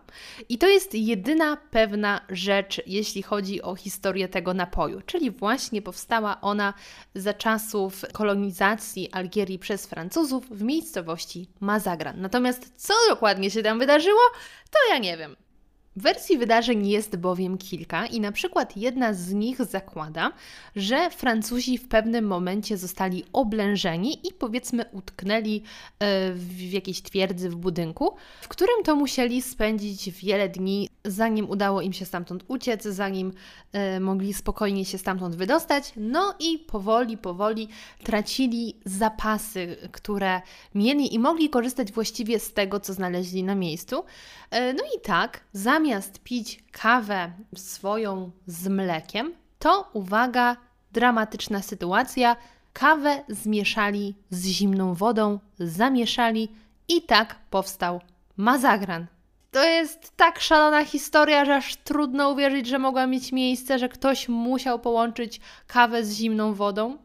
I 0.48 0.58
to 0.58 0.68
jest 0.68 0.94
jedyna 0.94 1.56
pewna 1.70 2.20
rzecz, 2.28 2.82
jeśli 2.86 3.22
chodzi 3.22 3.62
o 3.62 3.74
historię 3.74 4.28
tego 4.28 4.54
napoju, 4.54 5.00
czyli 5.06 5.30
właśnie 5.30 5.82
powstała 5.82 6.40
ona 6.40 6.74
za 7.14 7.34
czasów 7.34 8.04
kolonizacji 8.12 9.12
Algierii 9.12 9.58
przez 9.58 9.86
Francuzów 9.86 10.48
w 10.50 10.62
miejscowości 10.62 11.48
Mazagran. 11.60 12.20
Natomiast 12.20 12.72
co 12.76 12.94
dokładnie 13.08 13.50
się 13.50 13.62
tam 13.62 13.78
wydarzyło, 13.78 14.20
to 14.70 14.78
ja 14.94 14.98
nie 14.98 15.16
wiem. 15.16 15.36
Wersji 15.96 16.38
wydarzeń 16.38 16.88
jest 16.88 17.16
bowiem 17.16 17.58
kilka 17.58 18.06
i 18.06 18.20
na 18.20 18.32
przykład 18.32 18.76
jedna 18.76 19.14
z 19.14 19.32
nich 19.32 19.64
zakłada, 19.64 20.32
że 20.76 21.10
Francuzi 21.10 21.78
w 21.78 21.88
pewnym 21.88 22.26
momencie 22.26 22.76
zostali 22.76 23.24
oblężeni 23.32 24.28
i 24.28 24.32
powiedzmy 24.32 24.84
utknęli 24.92 25.62
e, 25.98 26.32
w 26.32 26.72
jakiejś 26.72 27.02
twierdzy 27.02 27.50
w 27.50 27.56
budynku, 27.56 28.16
w 28.40 28.48
którym 28.48 28.84
to 28.84 28.96
musieli 28.96 29.42
spędzić 29.42 30.10
wiele 30.10 30.48
dni 30.48 30.88
zanim 31.04 31.50
udało 31.50 31.80
im 31.80 31.92
się 31.92 32.04
stamtąd 32.06 32.44
uciec, 32.48 32.82
zanim 32.82 33.32
y, 33.96 34.00
mogli 34.00 34.34
spokojnie 34.34 34.84
się 34.84 34.98
stamtąd 34.98 35.36
wydostać. 35.36 35.92
No 35.96 36.34
i 36.38 36.58
powoli, 36.58 37.18
powoli 37.18 37.68
tracili 38.04 38.76
zapasy, 38.84 39.76
które 39.92 40.42
mieli 40.74 41.14
i 41.14 41.18
mogli 41.18 41.50
korzystać 41.50 41.92
właściwie 41.92 42.38
z 42.38 42.52
tego, 42.52 42.80
co 42.80 42.92
znaleźli 42.94 43.42
na 43.42 43.54
miejscu. 43.54 43.98
Y, 43.98 44.04
no 44.52 44.84
i 44.96 45.00
tak, 45.02 45.40
zamiast 45.52 46.22
pić 46.22 46.64
kawę 46.72 47.32
swoją 47.56 48.30
z 48.46 48.68
mlekiem, 48.68 49.32
to 49.58 49.90
uwaga, 49.92 50.56
dramatyczna 50.92 51.62
sytuacja. 51.62 52.36
Kawę 52.72 53.24
zmieszali 53.28 54.14
z 54.30 54.46
zimną 54.46 54.94
wodą, 54.94 55.38
zamieszali 55.58 56.48
i 56.88 57.02
tak 57.02 57.36
powstał 57.50 58.00
mazagran. 58.36 59.06
To 59.50 59.64
jest 59.64 60.16
tak 60.16 60.40
szalona 60.40 60.84
historia, 60.84 61.44
że 61.44 61.56
aż 61.56 61.76
trudno 61.76 62.30
uwierzyć, 62.30 62.66
że 62.66 62.78
mogła 62.78 63.06
mieć 63.06 63.32
miejsce, 63.32 63.78
że 63.78 63.88
ktoś 63.88 64.28
musiał 64.28 64.78
połączyć 64.78 65.40
kawę 65.66 66.04
z 66.04 66.12
zimną 66.16 66.54
wodą. 66.54 66.96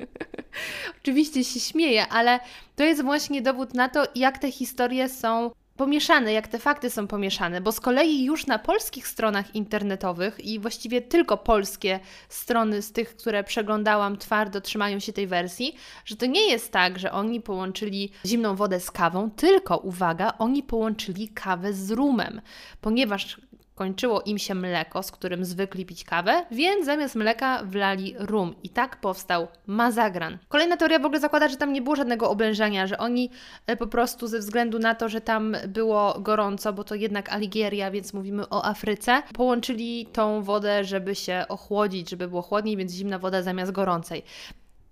Oczywiście 1.02 1.44
się 1.44 1.60
śmieję, 1.60 2.08
ale 2.08 2.40
to 2.76 2.84
jest 2.84 3.02
właśnie 3.02 3.42
dowód 3.42 3.74
na 3.74 3.88
to, 3.88 4.04
jak 4.14 4.38
te 4.38 4.52
historie 4.52 5.08
są 5.08 5.50
pomieszane, 5.76 6.32
jak 6.32 6.48
te 6.48 6.58
fakty 6.58 6.90
są 6.90 7.06
pomieszane, 7.06 7.60
bo 7.60 7.72
z 7.72 7.80
kolei 7.80 8.24
już 8.24 8.46
na 8.46 8.58
polskich 8.58 9.08
stronach 9.08 9.54
internetowych 9.54 10.44
i 10.44 10.58
właściwie 10.58 11.02
tylko 11.02 11.36
polskie 11.36 12.00
strony 12.28 12.82
z 12.82 12.92
tych, 12.92 13.16
które 13.16 13.44
przeglądałam, 13.44 14.18
twardo 14.18 14.60
trzymają 14.60 15.00
się 15.00 15.12
tej 15.12 15.26
wersji, 15.26 15.76
że 16.04 16.16
to 16.16 16.26
nie 16.26 16.50
jest 16.50 16.72
tak, 16.72 16.98
że 16.98 17.12
oni 17.12 17.40
połączyli 17.40 18.10
zimną 18.26 18.56
wodę 18.56 18.80
z 18.80 18.90
kawą, 18.90 19.30
tylko 19.30 19.78
uwaga, 19.78 20.32
oni 20.38 20.62
połączyli 20.62 21.28
kawę 21.28 21.72
z 21.72 21.90
rumem, 21.90 22.40
ponieważ 22.80 23.40
Kończyło 23.74 24.22
im 24.22 24.38
się 24.38 24.54
mleko, 24.54 25.02
z 25.02 25.10
którym 25.10 25.44
zwykli 25.44 25.86
pić 25.86 26.04
kawę, 26.04 26.46
więc 26.50 26.86
zamiast 26.86 27.14
mleka 27.14 27.62
wlali 27.64 28.14
rum 28.18 28.54
i 28.62 28.68
tak 28.68 29.00
powstał 29.00 29.48
mazagran. 29.66 30.38
Kolejna 30.48 30.76
teoria 30.76 30.98
w 30.98 31.04
ogóle 31.04 31.20
zakłada, 31.20 31.48
że 31.48 31.56
tam 31.56 31.72
nie 31.72 31.82
było 31.82 31.96
żadnego 31.96 32.30
oblężania, 32.30 32.86
że 32.86 32.98
oni 32.98 33.30
e, 33.66 33.76
po 33.76 33.86
prostu 33.86 34.26
ze 34.26 34.38
względu 34.38 34.78
na 34.78 34.94
to, 34.94 35.08
że 35.08 35.20
tam 35.20 35.56
było 35.68 36.20
gorąco, 36.20 36.72
bo 36.72 36.84
to 36.84 36.94
jednak 36.94 37.32
Aligieria, 37.32 37.90
więc 37.90 38.14
mówimy 38.14 38.48
o 38.48 38.64
Afryce, 38.64 39.22
połączyli 39.34 40.06
tą 40.12 40.42
wodę, 40.42 40.84
żeby 40.84 41.14
się 41.14 41.44
ochłodzić, 41.48 42.10
żeby 42.10 42.28
było 42.28 42.42
chłodniej, 42.42 42.76
więc 42.76 42.92
zimna 42.92 43.18
woda 43.18 43.42
zamiast 43.42 43.72
gorącej. 43.72 44.22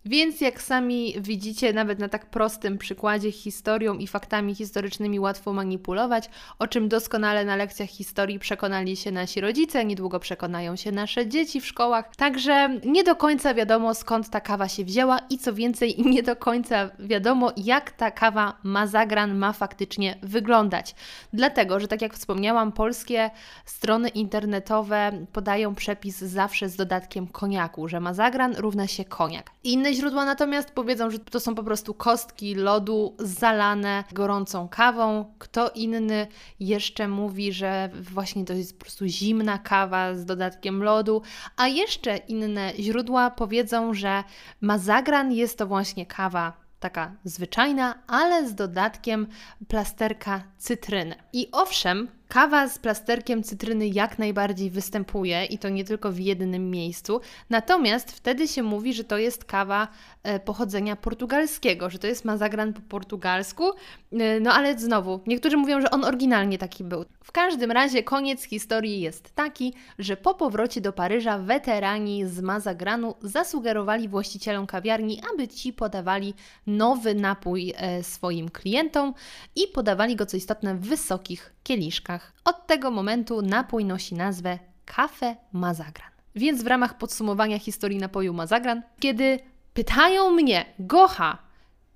Więc 0.05 0.41
jak 0.41 0.63
sami 0.63 1.15
widzicie, 1.21 1.73
nawet 1.73 1.99
na 1.99 2.09
tak 2.09 2.27
prostym 2.27 2.79
przykładzie 2.79 3.33
historią 3.33 3.95
i 3.95 4.07
faktami 4.07 4.55
historycznymi 4.55 5.21
łatwo 5.21 5.53
manipulować, 5.53 6.31
o 6.59 6.67
czym 6.67 6.89
doskonale 6.89 7.45
na 7.45 7.57
lekcjach 7.57 7.89
historii 7.89 8.39
przekonali 8.39 8.97
się 8.97 9.13
nasi 9.13 9.41
rodzice, 9.41 9.85
niedługo 9.85 10.21
przekonają 10.21 10.77
się 10.77 10.93
nasze 10.93 11.27
dzieci 11.27 11.61
w 11.61 11.67
szkołach. 11.67 12.17
Także 12.17 12.81
nie 12.85 13.05
do 13.05 13.17
końca 13.17 13.55
wiadomo 13.55 13.95
skąd 13.95 14.31
ta 14.31 14.41
kawa 14.41 14.69
się 14.69 14.85
wzięła 14.85 15.19
i 15.31 15.39
co 15.39 15.55
więcej, 15.55 15.95
nie 16.15 16.23
do 16.23 16.37
końca 16.37 16.91
wiadomo 16.99 17.53
jak 17.57 17.91
ta 17.91 18.11
kawa 18.11 18.59
mazagran 18.63 19.35
ma 19.35 19.53
faktycznie 19.53 20.19
wyglądać. 20.23 20.95
Dlatego, 21.33 21.81
że 21.81 21.89
tak 21.89 22.03
jak 22.03 22.15
wspomniałam, 22.15 22.73
polskie 22.73 23.31
strony 23.65 24.09
internetowe 24.09 25.13
podają 25.33 25.75
przepis 25.75 26.19
zawsze 26.19 26.69
z 26.69 26.77
dodatkiem 26.77 27.27
koniaku, 27.27 27.89
że 27.89 28.01
mazagran 28.01 28.55
równa 28.57 28.87
się 28.87 29.05
koniak. 29.05 29.51
Inny 29.65 29.92
źródła 29.95 30.25
natomiast 30.25 30.71
powiedzą, 30.71 31.11
że 31.11 31.19
to 31.19 31.41
są 31.41 31.55
po 31.55 31.63
prostu 31.63 31.95
kostki 31.95 32.55
lodu 32.55 33.17
zalane 33.19 34.05
gorącą 34.13 34.69
kawą. 34.69 35.35
Kto 35.39 35.71
inny 35.71 36.27
jeszcze 36.61 37.09
mówi, 37.09 37.53
że 37.53 37.91
właśnie 37.95 38.45
to 38.45 38.53
jest 38.53 38.79
po 38.79 38.81
prostu 38.85 39.07
zimna 39.07 39.59
kawa 39.59 40.15
z 40.15 40.25
dodatkiem 40.25 40.83
lodu, 40.83 41.23
a 41.57 41.69
jeszcze 41.69 42.17
inne 42.17 42.73
źródła 42.79 43.31
powiedzą, 43.31 43.95
że 43.95 44.25
mazagran 44.61 45.33
jest 45.33 45.59
to 45.59 45.67
właśnie 45.67 46.07
kawa 46.07 46.63
taka 46.81 47.13
zwyczajna, 47.25 47.95
ale 48.07 48.49
z 48.49 48.55
dodatkiem 48.55 49.27
plasterka 49.69 50.43
cytryny. 50.59 51.15
I 51.33 51.49
owszem, 51.53 52.09
Kawa 52.33 52.69
z 52.69 52.79
plasterkiem 52.79 53.43
cytryny 53.43 53.89
jak 53.89 54.19
najbardziej 54.19 54.71
występuje 54.71 55.45
i 55.45 55.59
to 55.59 55.69
nie 55.69 55.85
tylko 55.85 56.13
w 56.13 56.19
jednym 56.19 56.71
miejscu, 56.71 57.21
natomiast 57.51 58.13
wtedy 58.13 58.49
się 58.49 58.63
mówi, 58.63 58.95
że 58.95 59.05
to 59.05 59.19
jest 59.19 59.45
kawa 59.45 59.89
e, 60.23 60.41
pochodzenia 60.41 60.97
portugalskiego, 60.97 61.91
że 61.91 61.99
to 61.99 62.07
jest 62.07 62.25
mazagran 62.25 62.73
po 62.73 62.81
portugalsku, 62.81 63.71
e, 64.13 64.41
no 64.41 64.53
ale 64.53 64.79
znowu, 64.79 65.21
niektórzy 65.27 65.57
mówią, 65.57 65.81
że 65.81 65.91
on 65.91 66.05
oryginalnie 66.05 66.59
taki 66.59 66.85
był. 66.85 67.05
W 67.25 67.33
każdym 67.33 67.71
razie 67.71 68.03
koniec 68.03 68.43
historii 68.43 69.01
jest 69.01 69.35
taki, 69.35 69.75
że 69.99 70.17
po 70.17 70.35
powrocie 70.35 70.81
do 70.81 70.93
Paryża 70.93 71.39
weterani 71.39 72.27
z 72.27 72.41
mazagranu 72.41 73.15
zasugerowali 73.23 74.09
właścicielom 74.09 74.67
kawiarni, 74.67 75.21
aby 75.35 75.49
ci 75.49 75.73
podawali 75.73 76.35
nowy 76.67 77.15
napój 77.15 77.75
e, 77.77 78.03
swoim 78.03 78.49
klientom 78.49 79.15
i 79.57 79.69
podawali 79.69 80.17
go, 80.17 80.27
co 80.27 80.37
istotne, 80.37 80.75
w 80.75 80.81
wysokich 80.81 81.53
kieliszkach. 81.63 82.22
Od 82.45 82.67
tego 82.67 82.91
momentu 82.91 83.43
napój 83.43 83.85
nosi 83.85 84.15
nazwę 84.15 84.59
Kafe 84.85 85.37
Mazagran. 85.53 86.11
Więc 86.35 86.63
w 86.63 86.67
ramach 86.67 86.99
podsumowania 86.99 87.59
historii 87.59 87.99
napoju 87.99 88.35
Mazagran, 88.35 88.83
kiedy 89.01 89.39
pytają 89.75 90.31
mnie, 90.31 90.65
Gocha, 90.79 91.39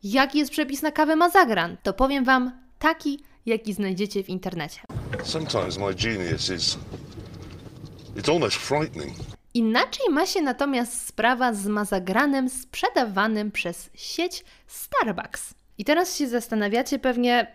jaki 0.03 0.39
jest 0.39 0.51
przepis 0.51 0.83
na 0.83 0.93
kawę 0.93 1.17
Mazagran, 1.17 1.77
to 1.83 1.93
powiem 1.93 2.25
Wam 2.25 2.53
taki, 2.79 3.21
jaki 3.47 3.73
znajdziecie 3.73 4.25
w 4.25 4.29
internecie. 4.29 4.81
Sometimes 5.25 5.79
my 5.79 5.95
genius 5.95 6.51
is 6.51 6.79
it's 8.17 8.33
almost 8.33 8.57
frightening. 8.57 9.17
Inaczej 9.55 10.07
ma 10.11 10.27
się 10.27 10.43
natomiast 10.43 11.07
sprawa 11.07 11.55
z 11.55 11.67
mazagranem 11.67 12.49
sprzedawanym 12.49 13.51
przez 13.51 13.91
sieć 13.95 14.45
Starbucks. 14.67 15.55
I 15.79 15.85
teraz 15.85 16.17
się 16.17 16.29
zastanawiacie 16.29 16.99
pewnie, 16.99 17.47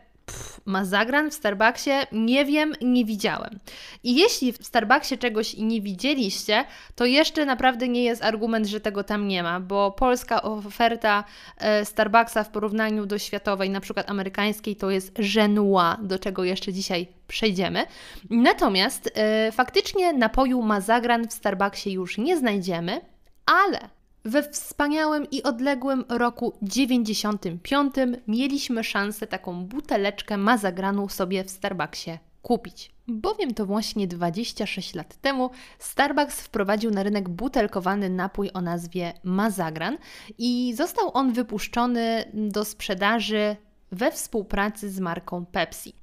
mazagran 0.66 1.32
w 1.32 1.34
Starbucksie? 1.34 1.92
Nie 2.12 2.46
wiem, 2.46 2.74
nie 2.82 3.06
widziałem. 3.06 3.60
I 4.04 4.16
jeśli 4.16 4.54
w 4.54 4.66
Starbucksie 4.66 5.18
czegoś 5.18 5.58
nie 5.58 5.82
widzieliście, 5.82 6.66
to 6.96 7.06
jeszcze 7.06 7.46
naprawdę 7.46 7.88
nie 7.88 8.04
jest 8.04 8.24
argument, 8.24 8.68
że 8.68 8.80
tego 8.80 9.04
tam 9.04 9.28
nie 9.28 9.44
ma, 9.44 9.60
bo 9.60 9.92
polska 9.92 10.42
oferta 10.42 11.24
e, 11.58 11.86
Starbucksa 11.86 12.44
w 12.44 12.50
porównaniu 12.50 13.06
do 13.06 13.18
światowej, 13.18 13.70
na 13.70 13.82
przykład 13.82 14.10
amerykańskiej, 14.10 14.76
to 14.76 14.90
jest 14.90 15.14
Genua, 15.34 15.98
do 16.02 16.20
czego 16.20 16.44
jeszcze 16.44 16.74
dzisiaj 16.74 17.08
przejdziemy. 17.28 17.86
Natomiast 18.30 19.12
e, 19.16 19.52
faktycznie 19.52 20.14
napoju 20.14 20.62
mazagran 20.62 21.28
w 21.28 21.34
Starbucksie 21.34 21.92
już 21.92 22.18
nie 22.18 22.38
znajdziemy, 22.38 23.02
ale 23.46 24.01
we 24.26 24.44
wspaniałym 24.44 25.30
i 25.32 25.44
odległym 25.44 26.06
roku 26.10 26.54
95 26.62 27.94
mieliśmy 28.28 28.84
szansę 28.84 29.28
taką 29.28 29.66
buteleczkę 29.66 30.38
mazagranu 30.38 31.10
sobie 31.10 31.44
w 31.44 31.50
Starbucksie 31.50 32.18
kupić. 32.42 32.92
Bowiem 33.08 33.54
to 33.54 33.66
właśnie 33.66 34.08
26 34.08 34.96
lat 34.96 35.16
temu 35.16 35.50
Starbucks 35.80 36.42
wprowadził 36.42 36.92
na 36.92 37.04
rynek 37.04 37.30
butelkowany 37.30 38.10
napój 38.10 38.50
o 38.54 38.62
nazwie 38.62 39.14
Mazagran 39.24 39.98
i 40.38 40.74
został 40.76 41.12
on 41.14 41.34
wypuszczony 41.34 42.32
do 42.34 42.66
sprzedaży 42.66 43.56
we 43.92 44.12
współpracy 44.12 44.90
z 44.90 45.00
marką 45.00 45.46
Pepsi. 45.46 46.01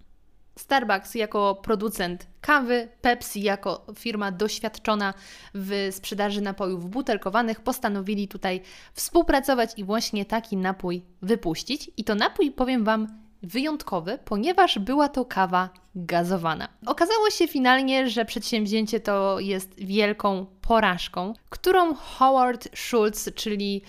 Starbucks 0.59 1.15
jako 1.15 1.55
producent 1.55 2.27
kawy, 2.41 2.89
Pepsi 3.01 3.43
jako 3.43 3.87
firma 3.95 4.33
doświadczona 4.33 5.15
w 5.55 5.89
sprzedaży 5.91 6.41
napojów 6.41 6.91
butelkowanych 6.91 7.61
postanowili 7.61 8.29
tutaj 8.29 8.61
współpracować 8.93 9.71
i 9.77 9.85
właśnie 9.85 10.25
taki 10.25 10.57
napój 10.57 11.03
wypuścić. 11.23 11.91
I 11.97 12.05
to 12.05 12.15
napój, 12.15 12.51
powiem 12.51 12.85
Wam, 12.85 13.07
wyjątkowy, 13.43 14.19
ponieważ 14.25 14.79
była 14.79 15.09
to 15.09 15.25
kawa 15.25 15.71
gazowana. 15.95 16.69
Okazało 16.87 17.31
się 17.31 17.49
finalnie, 17.49 18.11
że 18.11 18.25
przedsięwzięcie 18.25 19.01
to 19.01 19.41
jest 19.41 19.75
wielką 19.77 20.47
porażką, 20.61 21.35
którą 21.51 21.95
Howard 21.95 22.69
Schultz, 22.75 23.35
czyli 23.35 23.83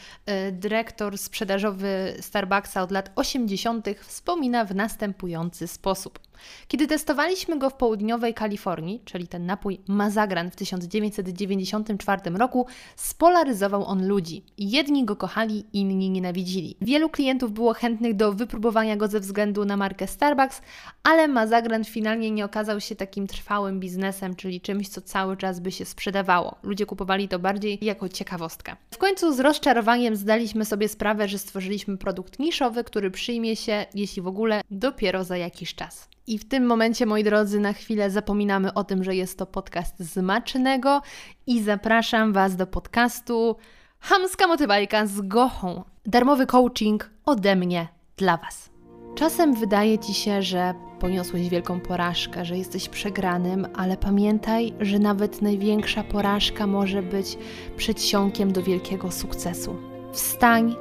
y, 0.47 0.51
dyrektor 0.51 1.17
sprzedażowy 1.17 2.17
Starbucksa 2.21 2.81
od 2.81 2.91
lat 2.91 3.11
80., 3.15 3.87
wspomina 4.07 4.65
w 4.65 4.75
następujący 4.75 5.67
sposób. 5.67 6.19
Kiedy 6.67 6.87
testowaliśmy 6.87 7.59
go 7.59 7.69
w 7.69 7.73
południowej 7.73 8.33
Kalifornii, 8.33 9.01
czyli 9.05 9.27
ten 9.27 9.45
napój 9.45 9.79
Mazagran 9.87 10.51
w 10.51 10.55
1994 10.55 12.21
roku, 12.37 12.65
spolaryzował 12.95 13.85
on 13.85 14.07
ludzi. 14.07 14.43
Jedni 14.57 15.05
go 15.05 15.15
kochali, 15.15 15.65
inni 15.73 16.09
nienawidzili. 16.09 16.77
Wielu 16.81 17.09
klientów 17.09 17.51
było 17.51 17.73
chętnych 17.73 18.15
do 18.15 18.33
wypróbowania 18.33 18.97
go 18.97 19.07
ze 19.07 19.19
względu 19.19 19.65
na 19.65 19.77
markę 19.77 20.07
Starbucks, 20.07 20.61
ale 21.03 21.27
Mazagran 21.27 21.83
finalnie 21.83 22.31
nie 22.31 22.45
okazał 22.45 22.81
się 22.81 22.95
takim 22.95 23.27
trwałym 23.27 23.79
biznesem, 23.79 24.35
czyli 24.35 24.61
czymś, 24.61 24.89
co 24.89 25.01
cały 25.01 25.37
czas 25.37 25.59
by 25.59 25.71
się 25.71 25.85
sprzedawało. 25.85 26.55
ludzie 26.63 26.85
kupowali 26.85 27.27
to 27.27 27.39
bardziej 27.39 27.77
jako 27.81 28.09
ciekawostkę. 28.09 28.75
W 28.93 28.97
końcu 28.97 29.33
z 29.33 29.39
rozczarowaniem 29.39 30.15
zdaliśmy 30.15 30.65
sobie 30.65 30.87
sprawę, 30.87 31.27
że 31.27 31.37
stworzyliśmy 31.37 31.97
produkt 31.97 32.39
niszowy, 32.39 32.83
który 32.83 33.11
przyjmie 33.11 33.55
się, 33.55 33.85
jeśli 33.93 34.21
w 34.21 34.27
ogóle, 34.27 34.61
dopiero 34.71 35.23
za 35.23 35.37
jakiś 35.37 35.75
czas. 35.75 36.09
I 36.29 36.37
w 36.37 36.47
tym 36.47 36.65
momencie, 36.65 37.05
moi 37.05 37.23
drodzy, 37.23 37.59
na 37.59 37.73
chwilę 37.73 38.11
zapominamy 38.11 38.73
o 38.73 38.83
tym, 38.83 39.03
że 39.03 39.15
jest 39.15 39.37
to 39.37 39.45
podcast 39.45 39.99
zmacznego 39.99 41.01
i 41.47 41.63
zapraszam 41.63 42.33
Was 42.33 42.55
do 42.55 42.67
podcastu 42.67 43.55
Hamska 43.99 44.47
Motywajka 44.47 45.05
z 45.05 45.21
Gochą. 45.21 45.83
Darmowy 46.05 46.45
coaching 46.45 47.09
ode 47.25 47.55
mnie 47.55 47.87
dla 48.17 48.37
Was. 48.37 48.69
Czasem 49.15 49.53
wydaje 49.53 49.99
Ci 49.99 50.13
się, 50.13 50.41
że 50.41 50.73
poniosłeś 50.99 51.49
wielką 51.49 51.79
porażkę, 51.79 52.45
że 52.45 52.57
jesteś 52.57 52.89
przegranym, 52.89 53.67
ale 53.75 53.97
pamiętaj, 53.97 54.73
że 54.79 54.99
nawet 54.99 55.41
największa 55.41 56.03
porażka 56.03 56.67
może 56.67 57.03
być 57.03 57.37
przedsionkiem 57.77 58.53
do 58.53 58.63
wielkiego 58.63 59.11
sukcesu. 59.11 59.75
Wstań, 60.11 60.75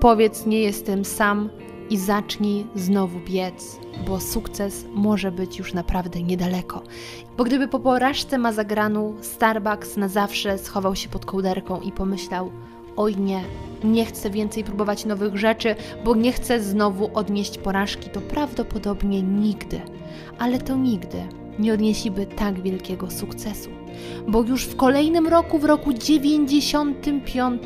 powiedz 0.00 0.46
nie 0.46 0.60
jestem 0.60 1.04
sam 1.04 1.50
i 1.90 1.98
zacznij 1.98 2.66
znowu 2.74 3.20
biec, 3.20 3.78
bo 4.06 4.20
sukces 4.20 4.84
może 4.94 5.32
być 5.32 5.58
już 5.58 5.74
naprawdę 5.74 6.22
niedaleko. 6.22 6.82
Bo 7.36 7.44
gdyby 7.44 7.68
po 7.68 7.80
porażce 7.80 8.38
Mazagranu 8.38 9.14
Starbucks 9.20 9.96
na 9.96 10.08
zawsze 10.08 10.58
schował 10.58 10.96
się 10.96 11.08
pod 11.08 11.26
kołderką 11.26 11.80
i 11.80 11.92
pomyślał: 11.92 12.50
Oj 12.96 13.16
nie, 13.16 13.44
nie 13.84 14.04
chcę 14.04 14.30
więcej 14.30 14.64
próbować 14.64 15.04
nowych 15.04 15.36
rzeczy, 15.36 15.74
bo 16.04 16.14
nie 16.14 16.32
chcę 16.32 16.60
znowu 16.60 17.10
odnieść 17.14 17.58
porażki, 17.58 18.10
to 18.10 18.20
prawdopodobnie 18.20 19.22
nigdy, 19.22 19.80
ale 20.38 20.58
to 20.58 20.76
nigdy 20.76 21.18
nie 21.58 21.72
odnieśliby 21.72 22.26
tak 22.26 22.60
wielkiego 22.60 23.10
sukcesu. 23.10 23.70
Bo 24.28 24.42
już 24.42 24.64
w 24.64 24.76
kolejnym 24.76 25.26
roku, 25.26 25.58
w 25.58 25.64
roku 25.64 25.92
95, 25.92 27.62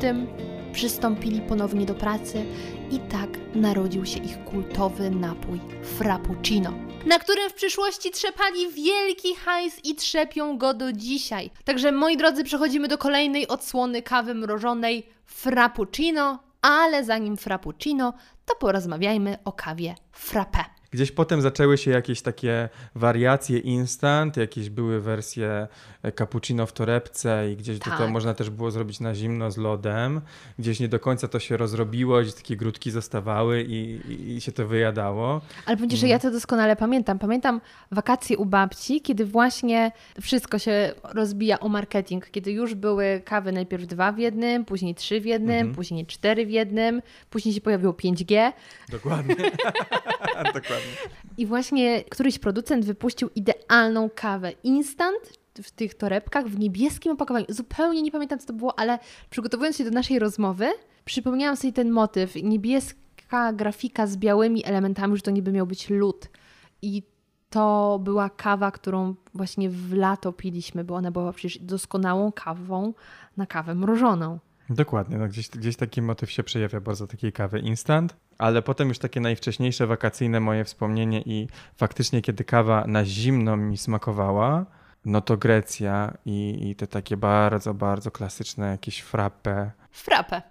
przystąpili 0.73 1.41
ponownie 1.41 1.85
do 1.85 1.93
pracy 1.95 2.45
i 2.91 2.99
tak 2.99 3.29
narodził 3.55 4.05
się 4.05 4.19
ich 4.19 4.43
kultowy 4.43 5.09
napój 5.09 5.59
Frappuccino, 5.83 6.73
na 7.05 7.19
którym 7.19 7.49
w 7.49 7.53
przyszłości 7.53 8.11
trzepali 8.11 8.71
wielki 8.71 9.35
hajs 9.35 9.85
i 9.85 9.95
trzepią 9.95 10.57
go 10.57 10.73
do 10.73 10.93
dzisiaj. 10.93 11.49
Także 11.63 11.91
moi 11.91 12.17
drodzy, 12.17 12.43
przechodzimy 12.43 12.87
do 12.87 12.97
kolejnej 12.97 13.47
odsłony 13.47 14.01
kawy 14.01 14.35
mrożonej 14.35 15.07
Frappuccino, 15.25 16.43
ale 16.61 17.03
zanim 17.03 17.37
Frappuccino, 17.37 18.13
to 18.45 18.55
porozmawiajmy 18.55 19.37
o 19.45 19.51
kawie 19.51 19.95
Frappe. 20.11 20.65
Gdzieś 20.91 21.11
potem 21.11 21.41
zaczęły 21.41 21.77
się 21.77 21.91
jakieś 21.91 22.21
takie 22.21 22.69
wariacje 22.95 23.59
instant, 23.59 24.37
jakieś 24.37 24.69
były 24.69 25.01
wersje 25.01 25.67
cappuccino 26.15 26.65
w 26.65 26.73
torebce 26.73 27.51
i 27.51 27.57
gdzieś 27.57 27.79
tak. 27.79 27.97
to 27.97 28.07
można 28.07 28.33
też 28.33 28.49
było 28.49 28.71
zrobić 28.71 28.99
na 28.99 29.15
zimno 29.15 29.51
z 29.51 29.57
lodem. 29.57 30.21
Gdzieś 30.59 30.79
nie 30.79 30.87
do 30.87 30.99
końca 30.99 31.27
to 31.27 31.39
się 31.39 31.57
rozrobiło, 31.57 32.21
gdzieś 32.21 32.33
takie 32.33 32.57
grudki 32.57 32.91
zostawały 32.91 33.65
i, 33.67 34.01
i, 34.35 34.41
się 34.41 34.51
to 34.51 34.67
wyjadało. 34.67 35.41
Ale 35.65 35.77
powiedzieć, 35.77 35.99
że 35.99 36.07
ja 36.07 36.19
to 36.19 36.31
doskonale 36.31 36.75
pamiętam. 36.75 37.19
Pamiętam 37.19 37.61
wakacje 37.91 38.37
u 38.37 38.45
babci, 38.45 39.01
kiedy 39.01 39.25
właśnie 39.25 39.91
wszystko 40.21 40.59
się 40.59 40.93
rozbija 41.03 41.59
o 41.59 41.69
marketing, 41.69 42.29
kiedy 42.31 42.51
już 42.51 42.75
były 42.75 43.21
kawy 43.25 43.51
najpierw 43.51 43.87
dwa 43.87 44.11
w 44.11 44.17
jednym, 44.17 44.65
później 44.65 44.95
trzy 44.95 45.21
w 45.21 45.25
jednym, 45.25 45.55
mhm. 45.55 45.75
później 45.75 46.05
cztery 46.05 46.45
w 46.45 46.49
jednym, 46.49 47.01
później 47.29 47.55
się 47.55 47.61
pojawiło 47.61 47.93
5G. 47.93 48.51
Dokładnie. 48.91 49.35
Dokładnie. 50.45 50.91
I 51.37 51.45
właśnie 51.45 52.03
któryś 52.03 52.39
producent 52.39 52.85
wypuścił 52.85 53.29
idealną 53.35 54.09
kawę 54.15 54.51
instant 54.63 55.40
w 55.63 55.71
tych 55.71 55.93
torebkach 55.93 56.47
w 56.47 56.59
niebieskim 56.59 57.11
opakowaniu. 57.11 57.45
Zupełnie 57.49 58.01
nie 58.01 58.11
pamiętam, 58.11 58.39
co 58.39 58.47
to 58.47 58.53
było, 58.53 58.79
ale 58.79 58.99
przygotowując 59.29 59.77
się 59.77 59.83
do 59.83 59.91
naszej 59.91 60.19
rozmowy, 60.19 60.69
przypomniałam 61.05 61.57
sobie 61.57 61.73
ten 61.73 61.91
motyw. 61.91 62.35
Niebieska 62.35 63.53
grafika 63.53 64.07
z 64.07 64.17
białymi 64.17 64.65
elementami, 64.65 65.15
że 65.15 65.21
to 65.21 65.31
niby 65.31 65.51
miał 65.51 65.67
być 65.67 65.89
lód. 65.89 66.29
I 66.81 67.03
to 67.49 67.99
była 68.03 68.29
kawa, 68.29 68.71
którą 68.71 69.15
właśnie 69.33 69.69
w 69.69 69.93
lato 69.93 70.33
piliśmy, 70.33 70.83
bo 70.83 70.95
ona 70.95 71.11
była 71.11 71.33
przecież 71.33 71.59
doskonałą 71.59 72.31
kawą 72.31 72.93
na 73.37 73.45
kawę 73.45 73.75
mrożoną. 73.75 74.39
Dokładnie, 74.69 75.17
no 75.17 75.27
gdzieś, 75.27 75.49
gdzieś 75.49 75.75
taki 75.75 76.01
motyw 76.01 76.31
się 76.31 76.43
przejawia 76.43 76.81
bardzo 76.81 77.07
takiej 77.07 77.33
kawy 77.33 77.59
instant, 77.59 78.15
ale 78.37 78.61
potem 78.61 78.87
już 78.87 78.99
takie 78.99 79.19
najwcześniejsze 79.19 79.87
wakacyjne 79.87 80.39
moje 80.39 80.65
wspomnienie 80.65 81.21
i 81.21 81.47
faktycznie 81.75 82.21
kiedy 82.21 82.43
kawa 82.43 82.87
na 82.87 83.05
zimno 83.05 83.57
mi 83.57 83.77
smakowała, 83.77 84.65
no 85.05 85.21
to 85.21 85.37
Grecja 85.37 86.13
i, 86.25 86.69
i 86.69 86.75
te 86.75 86.87
takie 86.87 87.17
bardzo, 87.17 87.73
bardzo 87.73 88.11
klasyczne 88.11 88.67
jakieś 88.67 88.99
frappe. 88.99 89.71
Frappe. 89.91 90.41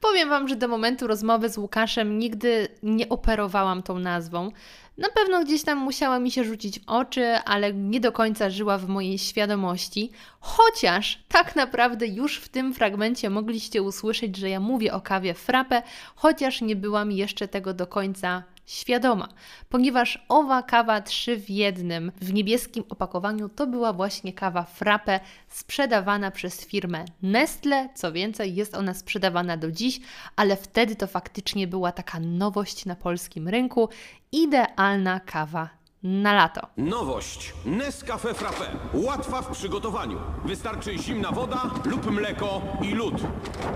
Powiem 0.00 0.28
Wam, 0.28 0.48
że 0.48 0.56
do 0.56 0.68
momentu 0.68 1.06
rozmowy 1.06 1.48
z 1.48 1.58
Łukaszem 1.58 2.18
nigdy 2.18 2.68
nie 2.82 3.08
operowałam 3.08 3.82
tą 3.82 3.98
nazwą. 3.98 4.50
Na 4.98 5.08
pewno 5.08 5.44
gdzieś 5.44 5.62
tam 5.62 5.78
musiała 5.78 6.18
mi 6.18 6.30
się 6.30 6.44
rzucić 6.44 6.80
w 6.80 6.82
oczy, 6.86 7.36
ale 7.44 7.72
nie 7.74 8.00
do 8.00 8.12
końca 8.12 8.50
żyła 8.50 8.78
w 8.78 8.88
mojej 8.88 9.18
świadomości. 9.18 10.10
Chociaż 10.40 11.22
tak 11.28 11.56
naprawdę 11.56 12.06
już 12.06 12.38
w 12.38 12.48
tym 12.48 12.74
fragmencie 12.74 13.30
mogliście 13.30 13.82
usłyszeć, 13.82 14.36
że 14.36 14.50
ja 14.50 14.60
mówię 14.60 14.92
o 14.92 15.00
kawie 15.00 15.34
frappe, 15.34 15.82
chociaż 16.14 16.60
nie 16.60 16.76
byłam 16.76 17.12
jeszcze 17.12 17.48
tego 17.48 17.74
do 17.74 17.86
końca 17.86 18.42
świadoma, 18.68 19.28
ponieważ 19.68 20.24
owa 20.28 20.62
kawa 20.62 21.00
3 21.00 21.36
w 21.36 21.50
jednym 21.50 22.12
w 22.20 22.32
niebieskim 22.32 22.84
opakowaniu 22.88 23.48
to 23.48 23.66
była 23.66 23.92
właśnie 23.92 24.32
kawa 24.32 24.62
frappe 24.62 25.20
sprzedawana 25.48 26.30
przez 26.30 26.66
firmę 26.66 27.04
Nestle. 27.22 27.88
Co 27.94 28.12
więcej, 28.12 28.54
jest 28.54 28.74
ona 28.74 28.94
sprzedawana 28.94 29.56
do 29.56 29.72
dziś, 29.72 30.00
ale 30.36 30.56
wtedy 30.56 30.96
to 30.96 31.06
faktycznie 31.06 31.66
była 31.66 31.92
taka 31.92 32.20
nowość 32.20 32.86
na 32.86 32.96
polskim 32.96 33.48
rynku. 33.48 33.88
Idealna 34.32 35.20
kawa 35.20 35.68
na 36.02 36.34
lato. 36.34 36.66
Nowość. 36.76 37.54
Nescafe 37.66 38.34
Frappe. 38.34 38.64
Łatwa 38.94 39.42
w 39.42 39.50
przygotowaniu. 39.50 40.18
Wystarczy 40.44 40.98
zimna 40.98 41.32
woda 41.32 41.70
lub 41.84 42.10
mleko 42.10 42.62
i 42.82 42.94
lód. 42.94 43.14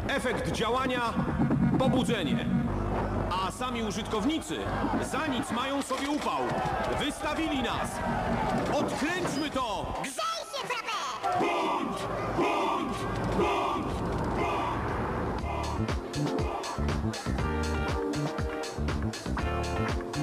Efekt 0.08 0.52
działania 0.52 1.14
pobudzenie. 1.78 2.46
A 3.32 3.50
sami 3.50 3.82
użytkownicy 3.82 4.56
za 5.12 5.26
nic 5.26 5.50
mają 5.50 5.82
sobie 5.82 6.10
upał. 6.10 6.40
Wystawili 6.98 7.62
nas. 7.62 7.90
Odkręćmy 8.74 9.50
to! 9.50 9.94
Grzej 10.02 10.14
się, 10.52 10.66
Frappe! 10.66 11.38
Bunt! 11.40 11.98
Bunt! 12.36 12.96
Bunt! 13.36 13.92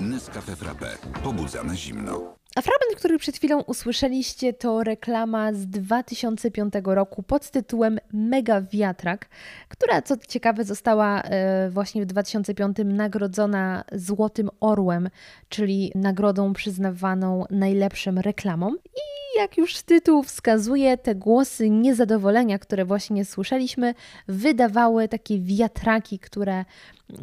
Nescafe 0.01 0.55
Frappe. 0.55 0.97
Pobudza 1.23 1.63
na 1.63 1.75
zimno. 1.75 2.38
A 2.55 2.61
fragment, 2.61 2.95
który 2.97 3.17
przed 3.17 3.37
chwilą 3.37 3.61
usłyszeliście, 3.61 4.53
to 4.53 4.83
reklama 4.83 5.53
z 5.53 5.67
2005 5.67 6.73
roku 6.83 7.23
pod 7.23 7.51
tytułem 7.51 7.99
Mega 8.13 8.61
Wiatrak, 8.61 9.29
która 9.67 10.01
co 10.01 10.15
ciekawe 10.27 10.63
została 10.63 11.21
e, 11.21 11.69
właśnie 11.69 12.01
w 12.01 12.05
2005 12.05 12.77
nagrodzona 12.85 13.83
Złotym 13.91 14.49
Orłem, 14.59 15.09
czyli 15.49 15.91
nagrodą 15.95 16.53
przyznawaną 16.53 17.45
najlepszym 17.49 18.19
reklamom. 18.19 18.77
I 18.85 19.39
jak 19.39 19.57
już 19.57 19.81
tytuł 19.81 20.23
wskazuje, 20.23 20.97
te 20.97 21.15
głosy 21.15 21.69
niezadowolenia, 21.69 22.59
które 22.59 22.85
właśnie 22.85 23.25
słyszeliśmy, 23.25 23.93
wydawały 24.27 25.07
takie 25.07 25.39
wiatraki, 25.39 26.19
które 26.19 26.65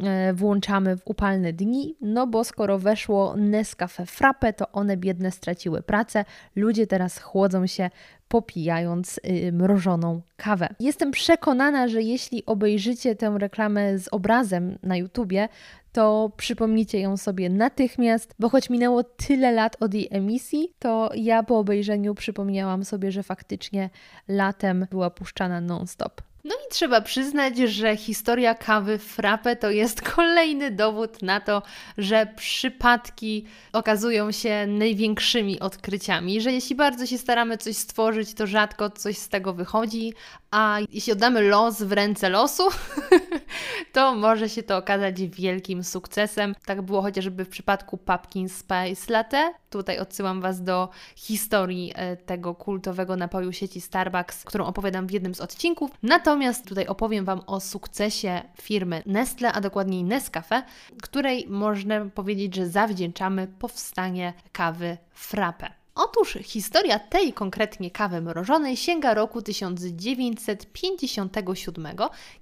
E, 0.03 0.33
włączamy 0.33 0.97
w 0.97 1.01
upalne 1.05 1.53
dni, 1.53 1.95
no 2.01 2.27
bo 2.27 2.43
skoro 2.43 2.79
weszło 2.79 3.35
Nescafe 3.37 4.05
Frappe, 4.05 4.53
to 4.53 4.71
one 4.71 4.97
biedne 4.97 5.16
straciły 5.31 5.81
pracę. 5.81 6.25
Ludzie 6.55 6.87
teraz 6.87 7.19
chłodzą 7.19 7.67
się 7.67 7.89
popijając 8.27 9.19
y, 9.47 9.51
mrożoną 9.51 10.21
kawę. 10.37 10.69
Jestem 10.79 11.11
przekonana, 11.11 11.87
że 11.87 12.01
jeśli 12.01 12.45
obejrzycie 12.45 13.15
tę 13.15 13.35
reklamę 13.37 13.99
z 13.99 14.07
obrazem 14.11 14.77
na 14.83 14.97
YouTubie, 14.97 15.49
to 15.91 16.31
przypomnicie 16.37 16.99
ją 16.99 17.17
sobie 17.17 17.49
natychmiast, 17.49 18.35
bo 18.39 18.49
choć 18.49 18.69
minęło 18.69 19.03
tyle 19.03 19.51
lat 19.51 19.77
od 19.79 19.93
jej 19.93 20.07
emisji, 20.11 20.73
to 20.79 21.11
ja 21.15 21.43
po 21.43 21.59
obejrzeniu 21.59 22.15
przypomniałam 22.15 22.85
sobie, 22.85 23.11
że 23.11 23.23
faktycznie 23.23 23.89
latem 24.27 24.87
była 24.91 25.09
puszczana 25.09 25.61
non-stop. 25.61 26.21
No 26.47 26.55
i 26.55 26.73
trzeba 26.73 27.01
przyznać, 27.01 27.57
że 27.57 27.97
historia 27.97 28.55
kawy 28.55 28.97
frappe 28.97 29.55
to 29.55 29.71
jest 29.71 30.01
kolejny 30.15 30.71
dowód 30.71 31.21
na 31.21 31.39
to, 31.39 31.61
że 31.97 32.27
przypadki 32.35 33.45
okazują 33.73 34.31
się 34.31 34.67
największymi 34.67 35.59
odkryciami, 35.59 36.41
że 36.41 36.51
jeśli 36.51 36.75
bardzo 36.75 37.05
się 37.05 37.17
staramy 37.17 37.57
coś 37.57 37.77
stworzyć, 37.77 38.33
to 38.33 38.47
rzadko 38.47 38.89
coś 38.89 39.17
z 39.17 39.29
tego 39.29 39.53
wychodzi, 39.53 40.13
a 40.51 40.77
jeśli 40.91 41.13
oddamy 41.13 41.41
los 41.41 41.81
w 41.81 41.91
ręce 41.91 42.29
losu, 42.29 42.63
to 43.93 44.15
może 44.15 44.49
się 44.49 44.63
to 44.63 44.77
okazać 44.77 45.21
wielkim 45.21 45.83
sukcesem. 45.83 46.55
Tak 46.65 46.81
było 46.81 47.01
chociażby 47.01 47.45
w 47.45 47.49
przypadku 47.49 47.97
Pumpkin 47.97 48.49
Spice 48.49 49.13
Latte. 49.13 49.53
Tutaj 49.69 49.99
odsyłam 49.99 50.41
Was 50.41 50.63
do 50.63 50.89
historii 51.15 51.93
e, 51.95 52.17
tego 52.17 52.55
kultowego 52.55 53.15
napoju 53.15 53.51
sieci 53.51 53.81
Starbucks, 53.81 54.43
którą 54.43 54.65
opowiadam 54.65 55.07
w 55.07 55.11
jednym 55.11 55.35
z 55.35 55.41
odcinków. 55.41 55.91
Natomiast 56.03 56.67
tutaj 56.67 56.87
opowiem 56.87 57.25
Wam 57.25 57.41
o 57.47 57.59
sukcesie 57.59 58.41
firmy 58.61 59.03
Nestle, 59.05 59.53
a 59.53 59.61
dokładniej 59.61 60.03
Nescafe, 60.03 60.63
której 61.03 61.47
można 61.49 62.05
powiedzieć, 62.05 62.55
że 62.55 62.67
zawdzięczamy 62.67 63.47
powstanie 63.59 64.33
kawy 64.51 64.97
frappe. 65.13 65.69
Otóż 65.99 66.37
historia 66.43 66.99
tej 66.99 67.33
konkretnie 67.33 67.91
kawy 67.91 68.21
mrożonej 68.21 68.77
sięga 68.77 69.13
roku 69.13 69.41
1957, 69.41 71.87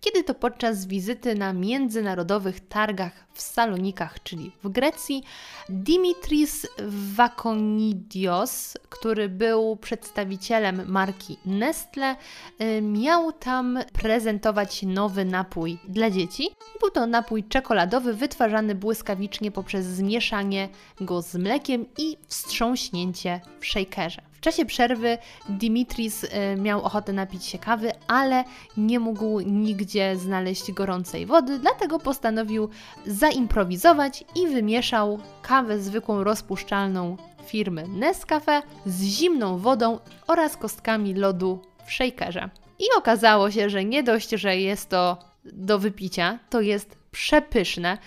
kiedy 0.01 0.23
to 0.23 0.33
podczas 0.33 0.85
wizyty 0.85 1.35
na 1.35 1.53
międzynarodowych 1.53 2.67
targach 2.67 3.24
w 3.35 3.41
Salonikach, 3.41 4.23
czyli 4.23 4.51
w 4.63 4.69
Grecji, 4.69 5.23
Dimitris 5.69 6.67
Vakonidios, 7.15 8.77
który 8.89 9.29
był 9.29 9.75
przedstawicielem 9.75 10.81
marki 10.87 11.37
Nestle, 11.45 12.15
y, 12.61 12.81
miał 12.81 13.31
tam 13.31 13.79
prezentować 13.93 14.83
nowy 14.83 15.25
napój 15.25 15.77
dla 15.87 16.09
dzieci. 16.09 16.49
Był 16.79 16.89
to 16.89 17.07
napój 17.07 17.43
czekoladowy 17.43 18.13
wytwarzany 18.13 18.75
błyskawicznie 18.75 19.51
poprzez 19.51 19.85
zmieszanie 19.85 20.69
go 21.01 21.21
z 21.21 21.35
mlekiem 21.35 21.85
i 21.97 22.17
wstrząśnięcie 22.27 23.41
w 23.59 23.65
shakerze. 23.65 24.34
Czasie 24.45 24.65
przerwy 24.65 25.17
Dimitris 25.49 26.23
y, 26.23 26.29
miał 26.57 26.83
ochotę 26.83 27.13
napić 27.13 27.45
się 27.45 27.59
kawy, 27.59 27.91
ale 28.07 28.43
nie 28.77 28.99
mógł 28.99 29.39
nigdzie 29.39 30.17
znaleźć 30.17 30.71
gorącej 30.71 31.25
wody, 31.25 31.59
dlatego 31.59 31.99
postanowił 31.99 32.69
zaimprowizować 33.05 34.23
i 34.35 34.47
wymieszał 34.47 35.19
kawę 35.41 35.79
zwykłą 35.79 36.23
rozpuszczalną 36.23 37.17
firmy 37.45 37.87
Nescafe 37.87 38.61
z 38.85 39.03
zimną 39.03 39.57
wodą 39.57 39.99
oraz 40.27 40.57
kostkami 40.57 41.13
lodu 41.13 41.61
w 41.85 41.91
shakerze. 41.91 42.49
I 42.79 42.83
okazało 42.97 43.51
się, 43.51 43.69
że 43.69 43.85
nie 43.85 44.03
dość, 44.03 44.29
że 44.29 44.57
jest 44.57 44.89
to 44.89 45.17
do 45.45 45.79
wypicia, 45.79 46.39
to 46.49 46.61
jest 46.61 46.97
przepyszne 47.11 47.97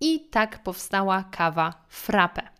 i 0.00 0.20
tak 0.20 0.62
powstała 0.62 1.24
kawa 1.30 1.74
frappe. 1.88 2.57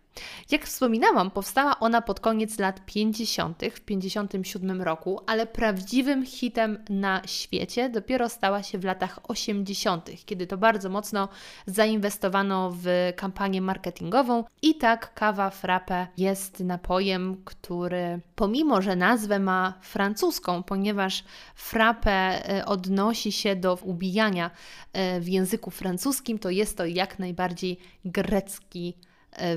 Jak 0.51 0.65
wspominałam, 0.65 1.31
powstała 1.31 1.79
ona 1.79 2.01
pod 2.01 2.19
koniec 2.19 2.59
lat 2.59 2.85
50., 2.85 3.61
w 3.71 3.81
57 3.81 4.81
roku, 4.81 5.19
ale 5.27 5.47
prawdziwym 5.47 6.25
hitem 6.25 6.83
na 6.89 7.21
świecie 7.25 7.89
dopiero 7.89 8.29
stała 8.29 8.63
się 8.63 8.77
w 8.77 8.83
latach 8.83 9.19
80., 9.23 10.09
kiedy 10.25 10.47
to 10.47 10.57
bardzo 10.57 10.89
mocno 10.89 11.29
zainwestowano 11.65 12.71
w 12.83 13.13
kampanię 13.15 13.61
marketingową 13.61 14.43
i 14.61 14.75
tak 14.75 15.13
kawa 15.13 15.49
frappe 15.49 16.07
jest 16.17 16.59
napojem, 16.59 17.41
który 17.45 18.19
pomimo, 18.35 18.81
że 18.81 18.95
nazwę 18.95 19.39
ma 19.39 19.73
francuską, 19.81 20.63
ponieważ 20.63 21.23
frappe 21.55 22.11
e, 22.11 22.65
odnosi 22.65 23.31
się 23.31 23.55
do 23.55 23.75
ubijania 23.75 24.51
e, 24.93 25.19
w 25.19 25.27
języku 25.27 25.71
francuskim, 25.71 26.39
to 26.39 26.49
jest 26.49 26.77
to 26.77 26.85
jak 26.85 27.19
najbardziej 27.19 27.79
grecki 28.05 28.95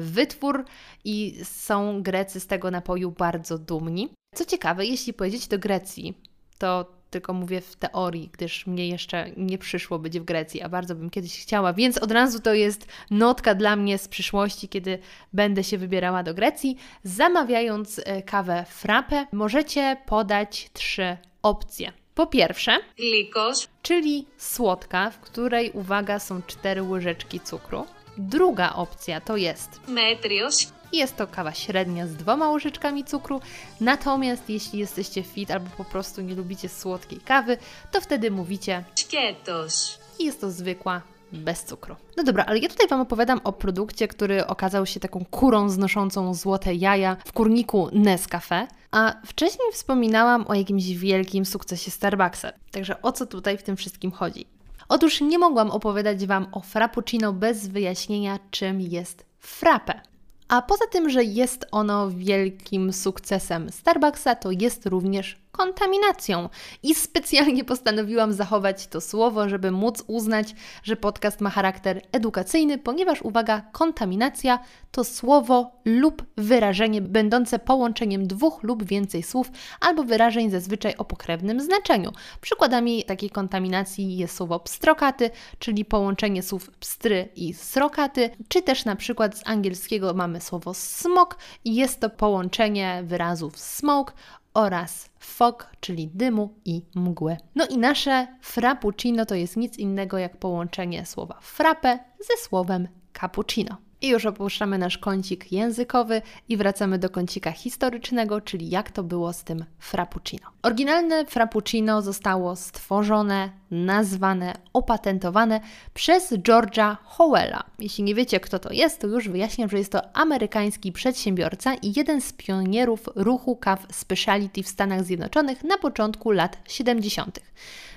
wytwór 0.01 0.65
i 1.05 1.41
są 1.45 2.03
Grecy 2.03 2.41
z 2.41 2.47
tego 2.47 2.71
napoju 2.71 3.11
bardzo 3.11 3.59
dumni. 3.59 4.09
Co 4.35 4.45
ciekawe, 4.45 4.87
jeśli 4.87 5.13
pojedziecie 5.13 5.49
do 5.49 5.59
Grecji, 5.59 6.15
to 6.59 7.03
tylko 7.13 7.33
mówię 7.33 7.61
w 7.61 7.77
teorii, 7.77 8.31
gdyż 8.33 8.67
mnie 8.67 8.89
jeszcze 8.89 9.31
nie 9.37 9.59
przyszło 9.59 9.99
być 9.99 10.21
w 10.21 10.25
Grecji, 10.25 10.63
a 10.63 10.69
bardzo 10.69 10.95
bym 10.95 11.11
kiedyś 11.11 11.43
chciała, 11.43 11.73
więc 11.73 11.99
od 11.99 12.13
razu 12.13 12.41
to 12.41 12.55
jest 12.55 12.87
notka 13.11 13.55
dla 13.55 13.77
mnie 13.77 13.99
z 13.99 14.09
przyszłości, 14.09 14.69
kiedy 14.69 14.99
będę 15.33 15.65
się 15.65 15.79
wybierała 15.79 16.23
do 16.23 16.35
Grecji. 16.35 16.77
Zamawiając 17.05 18.01
e, 18.05 18.23
kawę 18.23 18.65
frappe, 18.69 19.27
możecie 19.33 19.97
podać 20.07 20.71
trzy 20.73 21.17
opcje. 21.43 21.93
Po 22.15 22.27
pierwsze, 22.27 22.79
glikos, 22.97 23.69
czyli 23.83 24.27
słodka, 24.37 25.11
w 25.11 25.21
której 25.21 25.71
uwaga 25.71 26.19
są 26.19 26.43
cztery 26.43 26.83
łyżeczki 26.83 27.41
cukru. 27.41 27.87
Druga 28.19 28.73
opcja 28.73 29.21
to 29.21 29.37
jest 29.37 29.81
metrios. 29.89 30.73
Jest 30.93 31.17
to 31.17 31.27
kawa 31.27 31.53
średnia 31.53 32.07
z 32.07 32.15
dwoma 32.15 32.51
łyżeczkami 32.51 33.05
cukru, 33.05 33.41
natomiast 33.81 34.51
jeśli 34.51 34.79
jesteście 34.79 35.23
fit 35.23 35.51
albo 35.51 35.71
po 35.77 35.85
prostu 35.85 36.21
nie 36.21 36.35
lubicie 36.35 36.69
słodkiej 36.69 37.21
kawy, 37.21 37.57
to 37.93 38.01
wtedy 38.01 38.31
mówicie 38.31 38.85
Skietos. 38.95 39.99
I 40.19 40.25
jest 40.25 40.41
to 40.41 40.51
zwykła 40.51 41.03
bez 41.33 41.65
cukru. 41.65 41.97
No 42.17 42.25
dobra, 42.25 42.45
ale 42.45 42.59
ja 42.59 42.69
tutaj 42.69 42.89
Wam 42.89 43.01
opowiadam 43.01 43.41
o 43.45 43.53
produkcie, 43.53 44.09
który 44.09 44.47
okazał 44.47 44.87
się 44.87 45.01
taką 45.01 45.25
kurą 45.25 45.69
znoszącą 45.69 46.35
złote 46.35 46.75
jaja 46.75 47.17
w 47.25 47.33
kurniku 47.33 47.89
Nescafe, 47.93 48.67
a 48.91 49.15
wcześniej 49.27 49.73
wspominałam 49.73 50.45
o 50.49 50.55
jakimś 50.55 50.85
wielkim 50.85 51.45
sukcesie 51.45 51.91
Starbucksa. 51.91 52.53
Także 52.71 53.03
o 53.03 53.13
co 53.13 53.27
tutaj 53.27 53.59
w 53.59 53.63
tym 53.63 53.77
wszystkim 53.77 54.11
chodzi? 54.11 54.47
Otóż 54.95 55.21
nie 55.21 55.39
mogłam 55.39 55.71
opowiadać 55.71 56.27
Wam 56.27 56.47
o 56.53 56.61
frappuccino 56.61 57.33
bez 57.33 57.69
wyjaśnienia, 57.69 58.39
czym 58.51 58.81
jest 58.81 59.25
frappe. 59.39 60.01
A 60.49 60.63
poza 60.63 60.87
tym, 60.87 61.11
że 61.11 61.25
jest 61.25 61.67
ono 61.71 62.11
wielkim 62.11 62.93
sukcesem 62.93 63.73
Starbucksa, 63.73 64.35
to 64.35 64.51
jest 64.51 64.87
również 64.87 65.42
kontaminacją. 65.53 66.49
I 66.83 66.95
specjalnie 66.95 67.65
postanowiłam 67.65 68.33
zachować 68.33 68.87
to 68.87 69.01
słowo, 69.01 69.49
żeby 69.49 69.71
móc 69.71 70.05
uznać, 70.07 70.55
że 70.83 70.97
podcast 70.97 71.41
ma 71.41 71.51
charakter 71.51 72.03
edukacyjny, 72.13 72.79
ponieważ 72.79 73.23
uwaga, 73.23 73.63
kontaminacja 73.73 74.59
to 74.91 75.05
słowo 75.05 75.71
lub 75.85 76.23
wyrażenie 76.37 77.01
będące 77.01 77.59
połączeniem 77.59 78.27
dwóch 78.27 78.63
lub 78.63 78.85
więcej 78.85 79.23
słów 79.23 79.51
albo 79.81 80.05
wyrażeń 80.05 80.51
zazwyczaj 80.51 80.95
o 80.99 81.05
pokrewnym 81.05 81.61
znaczeniu. 81.61 82.13
Przykładami 82.41 83.05
takiej 83.05 83.31
kontaminacji 83.31 84.17
jest 84.17 84.37
słowo 84.37 84.61
pstrokaty, 84.61 85.31
czyli 85.59 85.85
połączenie 85.85 86.43
słów 86.43 86.71
pstry 86.71 87.29
i 87.37 87.55
srokaty, 87.55 88.31
czy 88.49 88.63
też 88.63 88.85
na 88.85 88.97
przykład 88.97 89.39
z 89.39 89.43
angielskiego 89.45 90.15
mamy 90.15 90.41
słowo 90.41 90.75
smog 90.75 91.39
i 91.65 91.75
jest 91.75 92.01
to 92.01 92.11
połączenie 92.11 93.03
wyrazów 93.05 93.59
smoke 93.59 94.13
oraz 94.55 95.11
fog, 95.19 95.71
czyli 95.81 96.09
dymu 96.15 96.55
i 96.65 96.83
mgły. 96.95 97.37
No 97.55 97.67
i 97.67 97.79
nasze 97.79 98.27
frappuccino 98.41 99.27
to 99.27 99.35
jest 99.35 99.57
nic 99.57 99.79
innego 99.79 100.19
jak 100.19 100.37
połączenie 100.37 101.07
słowa 101.07 101.39
frappe 101.43 101.99
ze 102.19 102.45
słowem 102.45 102.89
cappuccino. 103.21 103.77
I 104.03 104.09
już 104.09 104.27
opuszczamy 104.27 104.79
nasz 104.79 104.99
kącik 104.99 105.53
językowy 105.53 106.23
i 106.49 106.57
wracamy 106.57 106.99
do 106.99 107.11
kącika 107.11 107.53
historycznego, 107.53 108.41
czyli 108.41 108.71
jak 108.71 108.91
to 108.91 109.03
było 109.03 109.33
z 109.33 109.45
tym 109.45 109.65
frappuccino. 109.79 110.47
Oryginalne 110.63 111.27
frappuccino 111.27 112.03
zostało 112.03 112.57
stworzone, 112.57 113.51
nazwane, 113.71 114.55
opatentowane 114.73 115.61
przez 115.95 116.33
George'a 116.33 116.97
Howella. 117.05 117.65
Jeśli 117.79 118.05
nie 118.05 118.15
wiecie, 118.15 118.41
kto 118.41 118.59
to 118.59 118.73
jest, 118.73 119.01
to 119.01 119.07
już 119.07 119.29
wyjaśniam, 119.29 119.69
że 119.69 119.79
jest 119.79 119.93
to 119.93 120.17
amerykański 120.17 120.93
przedsiębiorca 120.93 121.75
i 121.75 121.93
jeden 121.97 122.21
z 122.21 122.33
pionierów 122.33 123.09
ruchu 123.15 123.57
kaw 123.57 123.87
speciality 123.93 124.63
w 124.63 124.69
Stanach 124.69 125.05
Zjednoczonych 125.05 125.65
na 125.65 125.79
początku 125.79 126.31
lat 126.31 126.59
70. 126.69 127.41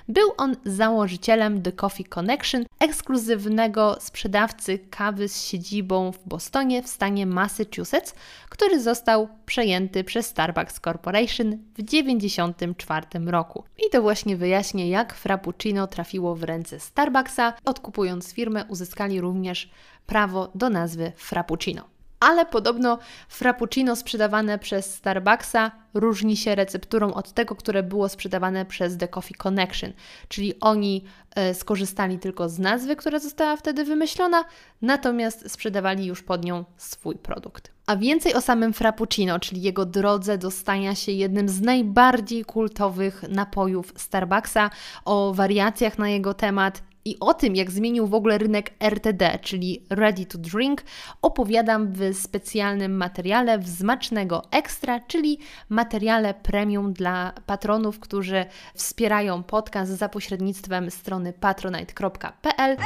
Był 0.08 0.32
on 0.36 0.56
założycielem 0.64 1.62
The 1.62 1.72
Coffee 1.72 2.04
Connection, 2.04 2.64
ekskluzywnego 2.80 3.96
sprzedawcy 4.00 4.78
kawy 4.78 5.28
z 5.28 5.44
siedzibą 5.44 6.12
w 6.12 6.28
Bostonie 6.28 6.82
w 6.82 6.88
stanie 6.88 7.26
Massachusetts, 7.26 8.14
który 8.48 8.80
został 8.80 9.28
przejęty 9.46 10.04
przez 10.04 10.26
Starbucks 10.26 10.80
Corporation 10.80 11.58
w 11.72 11.76
1994 11.76 13.06
roku. 13.26 13.64
I 13.86 13.90
to 13.90 14.02
właśnie 14.02 14.36
wyjaśnię, 14.36 14.88
jak 14.88 15.14
Frappuccino 15.14 15.86
trafiło 15.86 16.34
w 16.34 16.42
ręce 16.42 16.80
Starbucksa. 16.80 17.52
Odkupując 17.64 18.32
firmę, 18.32 18.64
uzyskali 18.68 19.20
również 19.20 19.70
prawo 20.06 20.50
do 20.54 20.70
nazwy 20.70 21.12
Frappuccino 21.16 21.95
ale 22.20 22.46
podobno 22.46 22.98
frappuccino 23.28 23.96
sprzedawane 23.96 24.58
przez 24.58 24.94
Starbucksa 24.94 25.70
różni 25.94 26.36
się 26.36 26.54
recepturą 26.54 27.14
od 27.14 27.32
tego, 27.32 27.54
które 27.54 27.82
było 27.82 28.08
sprzedawane 28.08 28.64
przez 28.64 28.96
The 28.96 29.08
Coffee 29.08 29.34
Connection, 29.34 29.92
czyli 30.28 30.60
oni 30.60 31.04
e, 31.34 31.54
skorzystali 31.54 32.18
tylko 32.18 32.48
z 32.48 32.58
nazwy, 32.58 32.96
która 32.96 33.18
została 33.18 33.56
wtedy 33.56 33.84
wymyślona, 33.84 34.44
natomiast 34.82 35.50
sprzedawali 35.52 36.06
już 36.06 36.22
pod 36.22 36.44
nią 36.44 36.64
swój 36.76 37.16
produkt. 37.16 37.70
A 37.86 37.96
więcej 37.96 38.34
o 38.34 38.40
samym 38.40 38.72
frappuccino, 38.72 39.38
czyli 39.38 39.62
jego 39.62 39.86
drodze 39.86 40.38
do 40.38 40.50
stania 40.50 40.94
się 40.94 41.12
jednym 41.12 41.48
z 41.48 41.60
najbardziej 41.60 42.44
kultowych 42.44 43.22
napojów 43.28 43.92
Starbucksa, 43.96 44.70
o 45.04 45.34
wariacjach 45.34 45.98
na 45.98 46.08
jego 46.08 46.34
temat 46.34 46.82
I 47.06 47.16
o 47.20 47.34
tym, 47.34 47.56
jak 47.56 47.70
zmienił 47.70 48.06
w 48.06 48.14
ogóle 48.14 48.38
rynek 48.38 48.70
RTD, 48.80 49.38
czyli 49.42 49.86
Ready 49.90 50.26
to 50.26 50.38
Drink, 50.38 50.82
opowiadam 51.22 51.92
w 51.92 52.14
specjalnym 52.16 52.96
materiale 52.96 53.58
Wzmacznego 53.58 54.42
Ekstra, 54.50 55.00
czyli 55.00 55.38
materiale 55.68 56.34
premium 56.34 56.92
dla 56.92 57.32
patronów, 57.46 58.00
którzy 58.00 58.46
wspierają 58.74 59.42
podcast 59.42 59.92
za 59.92 60.08
pośrednictwem 60.08 60.90
strony 60.90 61.32
patronite.pl. 61.32 62.76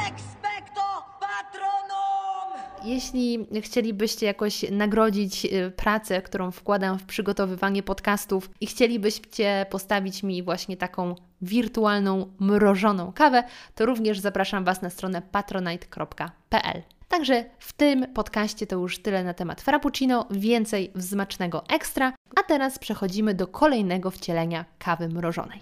Jeśli 2.84 3.46
chcielibyście 3.60 4.26
jakoś 4.26 4.70
nagrodzić 4.70 5.44
y, 5.44 5.72
pracę, 5.76 6.22
którą 6.22 6.50
wkładam 6.50 6.98
w 6.98 7.04
przygotowywanie 7.04 7.82
podcastów 7.82 8.50
i 8.60 8.66
chcielibyście 8.66 9.66
postawić 9.70 10.22
mi 10.22 10.42
właśnie 10.42 10.76
taką 10.76 11.14
wirtualną, 11.42 12.32
mrożoną 12.40 13.12
kawę, 13.12 13.44
to 13.74 13.86
również 13.86 14.18
zapraszam 14.18 14.64
Was 14.64 14.82
na 14.82 14.90
stronę 14.90 15.22
patronite.pl. 15.22 16.82
Także 17.08 17.44
w 17.58 17.72
tym 17.72 18.06
podcaście 18.14 18.66
to 18.66 18.76
już 18.76 18.98
tyle 18.98 19.24
na 19.24 19.34
temat 19.34 19.60
Frappuccino, 19.60 20.26
więcej 20.30 20.92
wzmacznego 20.94 21.64
ekstra, 21.68 22.12
a 22.40 22.42
teraz 22.42 22.78
przechodzimy 22.78 23.34
do 23.34 23.46
kolejnego 23.46 24.10
wcielenia 24.10 24.64
kawy 24.78 25.08
mrożonej. 25.08 25.60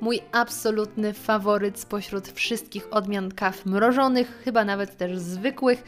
Mój 0.00 0.20
absolutny 0.32 1.12
faworyt 1.12 1.78
spośród 1.78 2.28
wszystkich 2.28 2.88
odmian 2.90 3.30
kaw 3.30 3.66
mrożonych, 3.66 4.42
chyba 4.44 4.64
nawet 4.64 4.96
też 4.96 5.18
zwykłych, 5.18 5.84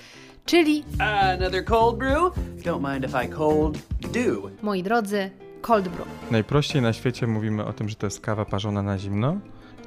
czyli 0.47 0.85
Another 0.99 1.65
cold 1.65 1.99
brew? 1.99 2.33
Don't 2.65 2.93
mind 2.93 3.05
if 3.05 3.25
I 3.25 3.29
cold 3.29 3.79
do. 4.01 4.51
moi 4.63 4.83
drodzy, 4.83 5.31
cold 5.63 5.89
brew. 5.89 6.07
Najprościej 6.31 6.83
na 6.83 6.93
świecie 6.93 7.27
mówimy 7.27 7.65
o 7.65 7.73
tym, 7.73 7.89
że 7.89 7.95
to 7.95 8.07
jest 8.07 8.21
kawa 8.21 8.45
parzona 8.45 8.83
na 8.83 8.99
zimno, 8.99 9.37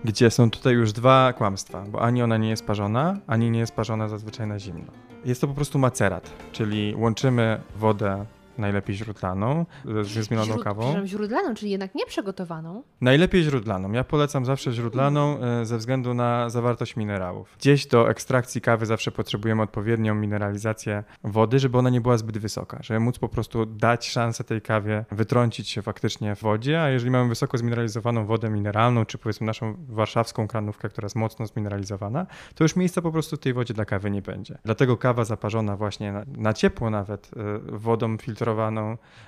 gdzie 0.06 0.32
są 0.32 0.52
tutaj 0.52 0.74
już 0.74 0.91
dwa 0.93 1.34
kłamstwa, 1.34 1.86
bo 1.88 2.02
ani 2.02 2.24
ona 2.24 2.38
nie 2.38 2.50
jest 2.50 2.65
parzona, 2.65 3.17
ani 3.28 3.52
nie 3.52 3.60
jest 3.60 3.76
parzona 3.76 4.08
zazwyczaj 4.08 4.48
na 4.48 4.60
zimno. 4.60 4.91
Jest 5.26 5.41
to 5.41 5.48
po 5.48 5.54
prostu 5.54 5.80
macerat, 5.80 6.32
czyli 6.52 6.95
łączymy 6.95 7.62
wodę 7.76 8.26
najlepiej 8.60 8.95
źródlaną 8.95 9.65
ze 10.02 10.24
zmieloną 10.24 10.54
Źród- 10.54 10.63
kawą. 10.63 11.06
źródlaną, 11.06 11.54
czyli 11.56 11.72
jednak 11.72 11.95
nie 11.95 12.06
przygotowaną. 12.06 12.84
Najlepiej 13.02 13.43
źródlaną. 13.43 13.91
Ja 13.91 14.04
polecam 14.04 14.45
zawsze 14.45 14.72
źródlaną 14.72 15.39
e, 15.41 15.65
ze 15.65 15.78
względu 15.78 16.13
na 16.13 16.50
zawartość 16.50 16.95
minerałów. 16.95 17.56
Gdzieś 17.60 17.86
do 17.88 18.10
ekstrakcji 18.10 18.62
kawy 18.62 18.86
zawsze 18.86 19.12
potrzebujemy 19.12 19.62
odpowiednią 19.62 20.15
mineralizację 20.15 21.04
wody, 21.24 21.60
żeby 21.60 21.78
ona 21.78 21.89
nie 21.89 22.02
była 22.02 22.17
zbyt 22.17 22.38
wysoka, 22.38 22.78
żeby 22.82 23.00
móc 23.00 23.19
po 23.19 23.30
prostu 23.30 23.65
dać 23.65 24.10
szansę 24.10 24.43
tej 24.43 24.62
kawie 24.62 25.06
wytrącić 25.12 25.69
się 25.69 25.82
faktycznie 25.82 26.36
w 26.36 26.41
wodzie, 26.41 26.82
a 26.82 26.89
jeżeli 26.89 27.12
mamy 27.12 27.30
wysoko 27.30 27.58
zmineralizowaną 27.58 28.26
wodę 28.26 28.50
mineralną, 28.50 29.06
czy 29.06 29.17
powiedzmy 29.17 29.48
naszą 29.48 29.76
warszawską 29.89 30.48
kranówkę, 30.48 30.89
która 30.89 31.06
jest 31.06 31.15
mocno 31.15 31.45
zmineralizowana, 31.48 32.26
to 32.56 32.63
już 32.63 32.76
miejsca 32.76 33.02
po 33.02 33.12
prostu 33.12 33.36
w 33.36 33.39
tej 33.39 33.54
wodzie 33.54 33.74
dla 33.74 33.86
kawy 33.86 34.12
nie 34.12 34.22
będzie. 34.22 34.58
Dlatego 34.65 34.98
kawa 34.98 35.26
zaparzona 35.26 35.78
właśnie 35.78 36.12
na, 36.12 36.26
na 36.38 36.54
ciepło 36.54 36.89
nawet 36.89 37.32
e, 37.38 37.60
wodą 37.78 38.17
filtrowaną 38.17 38.48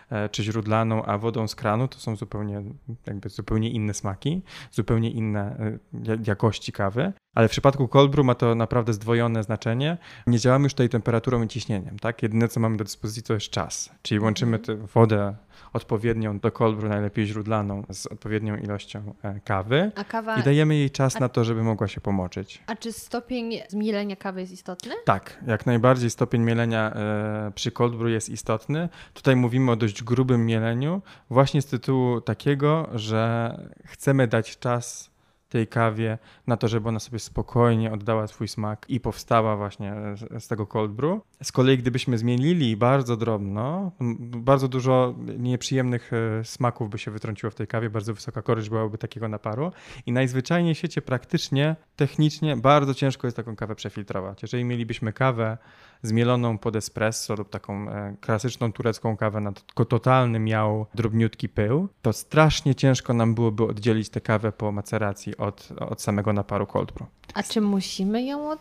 e, 0.10 0.30
czy 0.30 0.44
źródlaną, 0.44 1.06
a 1.06 1.18
wodą 1.18 1.48
z 1.48 1.56
kranu 1.56 1.88
to 1.88 2.00
są 2.00 2.16
zupełnie, 2.16 2.64
jakby 3.08 3.30
zupełnie 3.30 3.70
inne 3.70 3.94
smaki, 3.94 4.42
zupełnie 4.72 5.12
inne 5.12 5.40
e, 5.60 5.80
ja- 6.04 6.18
jakości 6.28 6.72
kawy. 6.72 7.14
Ale 7.36 7.48
w 7.48 7.52
przypadku 7.52 7.88
cold 7.88 8.12
brew 8.12 8.26
ma 8.26 8.36
to 8.36 8.56
naprawdę 8.56 8.94
zdwojone 8.94 9.44
znaczenie. 9.44 9.98
Nie 10.28 10.40
działamy 10.40 10.64
już 10.64 10.74
tutaj 10.74 10.90
temperaturą 10.90 11.44
i 11.44 11.48
ciśnieniem, 11.48 12.00
tak? 12.00 12.24
Jedyne 12.24 12.48
co 12.48 12.60
mamy 12.60 12.78
do 12.78 12.84
dyspozycji 12.84 13.24
to 13.24 13.34
jest 13.34 13.50
czas, 13.50 13.92
czyli 14.02 14.20
łączymy 14.20 14.60
tę 14.60 14.76
wodę 14.76 15.36
odpowiednią 15.74 16.40
do 16.40 16.52
cold 16.52 16.78
brew, 16.78 16.90
najlepiej 16.90 17.26
źródlaną, 17.26 17.84
z 17.90 18.06
odpowiednią 18.08 18.56
ilością 18.58 19.14
e, 19.24 19.40
kawy 19.40 19.92
A 19.96 20.04
kawa. 20.04 20.38
i 20.40 20.44
dajemy 20.44 20.76
jej 20.76 20.90
czas 20.92 21.16
a- 21.16 21.20
na 21.20 21.30
to, 21.30 21.44
żeby 21.44 21.64
mogła 21.64 21.88
się 21.88 22.02
pomoczyć. 22.02 22.64
A 22.68 22.76
czy 22.76 22.92
stopień 22.92 23.52
zmielenia 23.70 24.16
kawy 24.16 24.42
jest 24.42 24.54
istotny? 24.54 24.92
Tak, 25.06 25.44
jak 25.48 25.66
najbardziej 25.66 26.10
stopień 26.10 26.42
mielenia 26.42 26.94
e, 26.94 27.52
przy 27.56 27.72
cold 27.72 27.96
brew 27.96 28.12
jest 28.12 28.30
istotny. 28.30 28.90
Tutaj 29.14 29.36
mówimy 29.36 29.72
o 29.72 29.76
dość 29.76 30.04
grubym 30.04 30.46
mieleniu, 30.46 31.02
właśnie 31.30 31.62
z 31.62 31.66
tytułu 31.66 32.22
takiego, 32.22 32.90
że 32.94 33.52
chcemy 33.86 34.28
dać 34.28 34.60
czas 34.60 35.11
tej 35.52 35.68
kawie 35.68 36.18
na 36.48 36.58
to, 36.58 36.68
żeby 36.68 36.90
ona 36.90 37.00
sobie 37.00 37.20
spokojnie 37.20 37.92
oddała 37.92 38.28
swój 38.28 38.48
smak 38.48 38.86
i 38.90 39.00
powstała 39.00 39.58
właśnie 39.58 39.94
z, 40.16 40.44
z 40.44 40.48
tego 40.48 40.68
cold 40.68 40.92
brew. 40.92 41.22
Z 41.44 41.52
kolei 41.52 41.78
gdybyśmy 41.78 42.18
zmienili 42.18 42.78
bardzo 42.78 43.18
drobno, 43.18 43.92
bardzo 44.20 44.68
dużo 44.68 45.16
nieprzyjemnych 45.38 46.12
e, 46.14 46.44
smaków 46.44 46.90
by 46.90 46.98
się 46.98 47.12
wytrąciło 47.12 47.52
w 47.52 47.56
tej 47.56 47.68
kawie, 47.68 47.90
bardzo 47.90 48.14
wysoka 48.14 48.42
korzyść 48.42 48.70
byłaby 48.70 48.98
takiego 48.98 49.28
naparu 49.28 49.72
i 50.06 50.12
najzwyczajniej 50.12 50.76
w 50.76 50.78
świecie 50.78 51.02
praktycznie, 51.02 51.76
technicznie 51.96 52.58
bardzo 52.58 52.94
ciężko 52.94 53.28
jest 53.28 53.38
taką 53.38 53.56
kawę 53.56 53.76
przefiltrować. 53.76 54.42
Jeżeli 54.42 54.64
mielibyśmy 54.64 55.14
kawę 55.14 55.58
zmieloną 56.04 56.58
pod 56.58 56.76
espresso 56.76 57.36
lub 57.36 57.50
taką 57.50 57.90
e, 57.90 58.16
klasyczną 58.22 58.72
turecką 58.72 59.18
kawę 59.18 59.42
na 59.42 59.52
tylko 59.52 59.86
totalny 59.86 60.40
miał 60.40 60.86
drobniutki 60.96 61.50
pył, 61.50 61.88
to 62.02 62.14
strasznie 62.14 62.76
ciężko 62.76 63.14
nam 63.14 63.36
byłoby 63.36 63.64
oddzielić 63.64 64.10
tę 64.10 64.22
kawę 64.22 64.52
po 64.52 64.72
maceracji 64.72 65.38
od, 65.38 65.70
od 65.80 66.02
samego 66.02 66.34
naparu 66.34 66.68
cold 66.68 66.92
brew. 66.92 67.08
A 67.34 67.44
czy 67.44 67.62
musimy 67.62 68.24
ją 68.24 68.52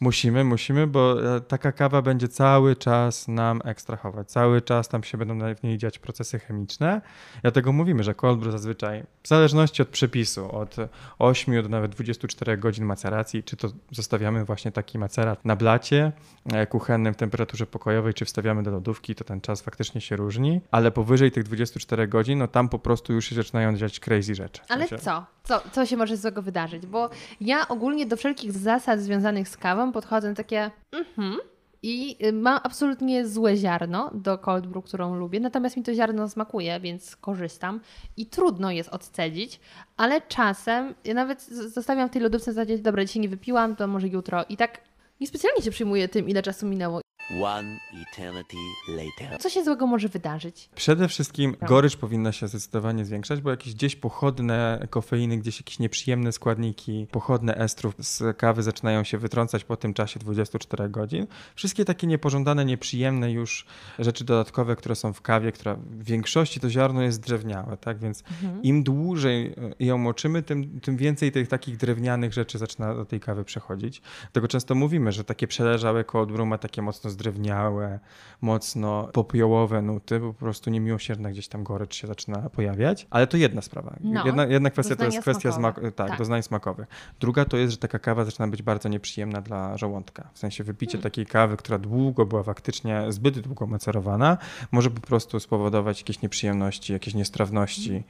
Musimy, 0.00 0.44
musimy, 0.44 0.86
bo 0.86 1.36
e, 1.36 1.40
taka 1.40 1.72
kawa 1.72 2.02
będzie 2.02 2.28
cały 2.28 2.76
czas 2.76 3.28
nam 3.28 3.60
ekstrahować. 3.64 4.30
Cały 4.30 4.62
czas 4.62 4.88
tam 4.88 5.04
się 5.04 5.18
będą 5.18 5.54
w 5.54 5.62
niej 5.62 5.78
dziać 5.78 5.98
procesy 5.98 6.38
chemiczne. 6.38 7.00
Dlatego 7.42 7.72
mówimy, 7.72 8.02
że 8.02 8.14
cold 8.14 8.40
brew 8.40 8.52
zazwyczaj, 8.52 9.04
w 9.22 9.28
zależności 9.28 9.82
od 9.82 9.88
przepisu, 9.88 10.56
od 10.56 10.76
8 11.18 11.62
do 11.62 11.68
nawet 11.68 11.90
24 11.90 12.58
godzin 12.58 12.84
maceracji, 12.84 13.42
czy 13.42 13.56
to 13.56 13.68
zostawiamy 13.90 14.44
właśnie 14.44 14.72
taki 14.72 14.98
macerat 14.98 15.44
na 15.44 15.56
blacie 15.56 16.12
e, 16.52 16.66
kuchennym 16.66 17.14
w 17.14 17.16
temperaturze 17.16 17.66
pokojowej, 17.66 18.14
czy 18.14 18.24
wstawiamy 18.24 18.62
do 18.62 18.70
lodówki, 18.70 19.14
to 19.14 19.24
ten 19.24 19.40
czas 19.40 19.62
faktycznie 19.62 20.00
się 20.00 20.16
różni, 20.16 20.60
ale 20.70 20.90
powyżej 20.90 21.32
tych 21.32 21.44
24 21.44 22.08
godzin, 22.08 22.38
no 22.38 22.48
tam 22.48 22.68
po 22.68 22.78
prostu 22.78 23.12
już 23.12 23.26
się 23.26 23.34
zaczynają 23.34 23.76
dziać 23.76 24.00
crazy 24.00 24.34
rzeczy. 24.34 24.62
Ale 24.68 24.88
co? 24.88 25.26
co? 25.44 25.62
Co 25.72 25.86
się 25.86 25.96
może 25.96 26.16
złego 26.16 26.42
wydarzyć? 26.42 26.86
Bo 26.86 27.10
ja 27.40 27.68
ogólnie 27.68 28.06
do 28.06 28.16
wszelkich 28.16 28.52
zasad 28.52 29.00
związanych 29.00 29.31
z 29.44 29.56
kawą 29.56 29.92
podchodzę 29.92 30.34
takie 30.34 30.70
mhm. 30.92 31.36
I 31.82 32.16
y, 32.26 32.32
mam 32.32 32.60
absolutnie 32.62 33.26
złe 33.26 33.56
ziarno 33.56 34.10
do 34.14 34.38
cold 34.38 34.66
brew, 34.66 34.84
którą 34.84 35.14
lubię, 35.14 35.40
natomiast 35.40 35.76
mi 35.76 35.82
to 35.82 35.94
ziarno 35.94 36.28
smakuje, 36.28 36.80
więc 36.80 37.16
korzystam 37.16 37.80
i 38.16 38.26
trudno 38.26 38.70
jest 38.70 38.88
odcedzić, 38.88 39.60
ale 39.96 40.20
czasem 40.20 40.94
ja 41.04 41.14
nawet 41.14 41.42
zostawiam 41.42 42.08
w 42.08 42.12
tej 42.12 42.22
lodówce 42.22 42.50
w 42.50 42.54
zasadzie, 42.54 42.78
dobra, 42.78 43.04
dzisiaj 43.04 43.22
nie 43.22 43.28
wypiłam, 43.28 43.76
to 43.76 43.86
może 43.86 44.08
jutro 44.08 44.44
i 44.48 44.56
tak 44.56 44.80
niespecjalnie 45.20 45.62
się 45.62 45.70
przyjmuję 45.70 46.08
tym, 46.08 46.28
ile 46.28 46.42
czasu 46.42 46.66
minęło. 46.66 47.00
One 47.42 47.78
eternity 48.12 48.56
later. 48.88 49.38
Co 49.40 49.48
się 49.50 49.64
złego 49.64 49.86
może 49.86 50.08
wydarzyć? 50.08 50.68
Przede 50.74 51.08
wszystkim 51.08 51.54
Tak. 51.54 51.68
gorycz 51.68 51.96
powinna 51.96 52.32
się 52.32 52.48
zdecydowanie 52.48 53.04
zwiększać, 53.04 53.40
bo 53.40 53.50
jakieś 53.50 53.74
gdzieś 53.74 53.96
pochodne 53.96 54.86
kofeiny, 54.90 55.38
gdzieś 55.38 55.60
jakieś 55.60 55.78
nieprzyjemne 55.78 56.32
składniki, 56.32 57.06
pochodne 57.10 57.54
estrów 57.56 57.94
z 57.98 58.36
kawy 58.36 58.62
zaczynają 58.62 59.04
się 59.04 59.18
wytrącać 59.18 59.64
po 59.64 59.76
tym 59.76 59.94
czasie 59.94 60.20
24 60.20 60.88
godzin. 60.88 61.26
Wszystkie 61.54 61.84
takie 61.84 62.06
niepożądane, 62.06 62.64
nieprzyjemne 62.64 63.32
już 63.32 63.66
rzeczy 63.98 64.24
dodatkowe, 64.24 64.76
które 64.76 64.94
są 64.94 65.12
w 65.12 65.22
kawie, 65.22 65.52
która 65.52 65.74
w 65.74 66.04
większości 66.04 66.60
to 66.60 66.70
ziarno 66.70 67.02
jest 67.02 67.20
drewniałe, 67.20 67.76
tak? 67.76 67.98
Więc 67.98 68.22
Mhm. 68.42 68.62
im 68.62 68.82
dłużej 68.82 69.54
ją 69.80 69.98
moczymy, 69.98 70.42
tym, 70.42 70.80
tym 70.80 70.96
więcej 70.96 71.32
tych 71.32 71.48
takich 71.48 71.76
drewnianych 71.76 72.32
rzeczy 72.32 72.58
zaczyna 72.58 72.94
do 72.94 73.04
tej 73.04 73.20
kawy 73.20 73.44
przechodzić. 73.44 74.02
Dlatego 74.22 74.48
często 74.48 74.74
mówimy, 74.74 75.12
że 75.12 75.24
takie 75.24 75.46
przeleżałe 75.46 76.04
brew 76.26 76.46
ma 76.48 76.58
takie 76.58 76.82
mocno 76.82 77.10
zdrewniałe, 77.26 78.00
mocno 78.40 79.08
popiołowe 79.12 79.82
nuty, 79.82 80.20
bo 80.20 80.26
po 80.32 80.38
prostu 80.38 80.70
niemiłosierna 80.70 81.30
gdzieś 81.30 81.48
tam 81.48 81.64
gorycz 81.64 81.94
się 81.94 82.06
zaczyna 82.06 82.50
pojawiać. 82.50 83.06
Ale 83.10 83.26
to 83.26 83.36
jedna 83.36 83.62
sprawa. 83.62 83.96
No, 84.00 84.26
jedna, 84.26 84.44
jedna 84.44 84.70
kwestia 84.70 84.96
to 84.96 85.04
jest 85.04 85.20
kwestia 85.20 85.52
smakowe. 85.52 85.86
smak, 85.86 85.94
tak, 85.94 86.08
Tak. 86.08 86.18
doznań 86.18 86.42
smakowych. 86.42 86.88
Druga 87.20 87.44
to 87.44 87.56
jest, 87.56 87.70
że 87.72 87.78
taka 87.78 87.98
kawa 87.98 88.24
zaczyna 88.24 88.48
być 88.48 88.62
bardzo 88.62 88.88
nieprzyjemna 88.88 89.40
dla 89.40 89.76
żołądka. 89.78 90.28
W 90.34 90.38
sensie 90.38 90.64
wypicie 90.64 90.92
Hmm. 90.92 91.02
takiej 91.02 91.26
kawy, 91.26 91.56
która 91.56 91.78
długo 91.78 92.26
była 92.26 92.42
faktycznie 92.42 93.04
zbyt 93.08 93.38
długo 93.40 93.66
macerowana, 93.66 94.38
może 94.72 94.90
po 94.90 95.00
prostu 95.00 95.40
spowodować 95.40 96.00
jakieś 96.00 96.22
nieprzyjemności, 96.22 96.92
jakieś 96.92 97.14
niestrawności. 97.14 98.04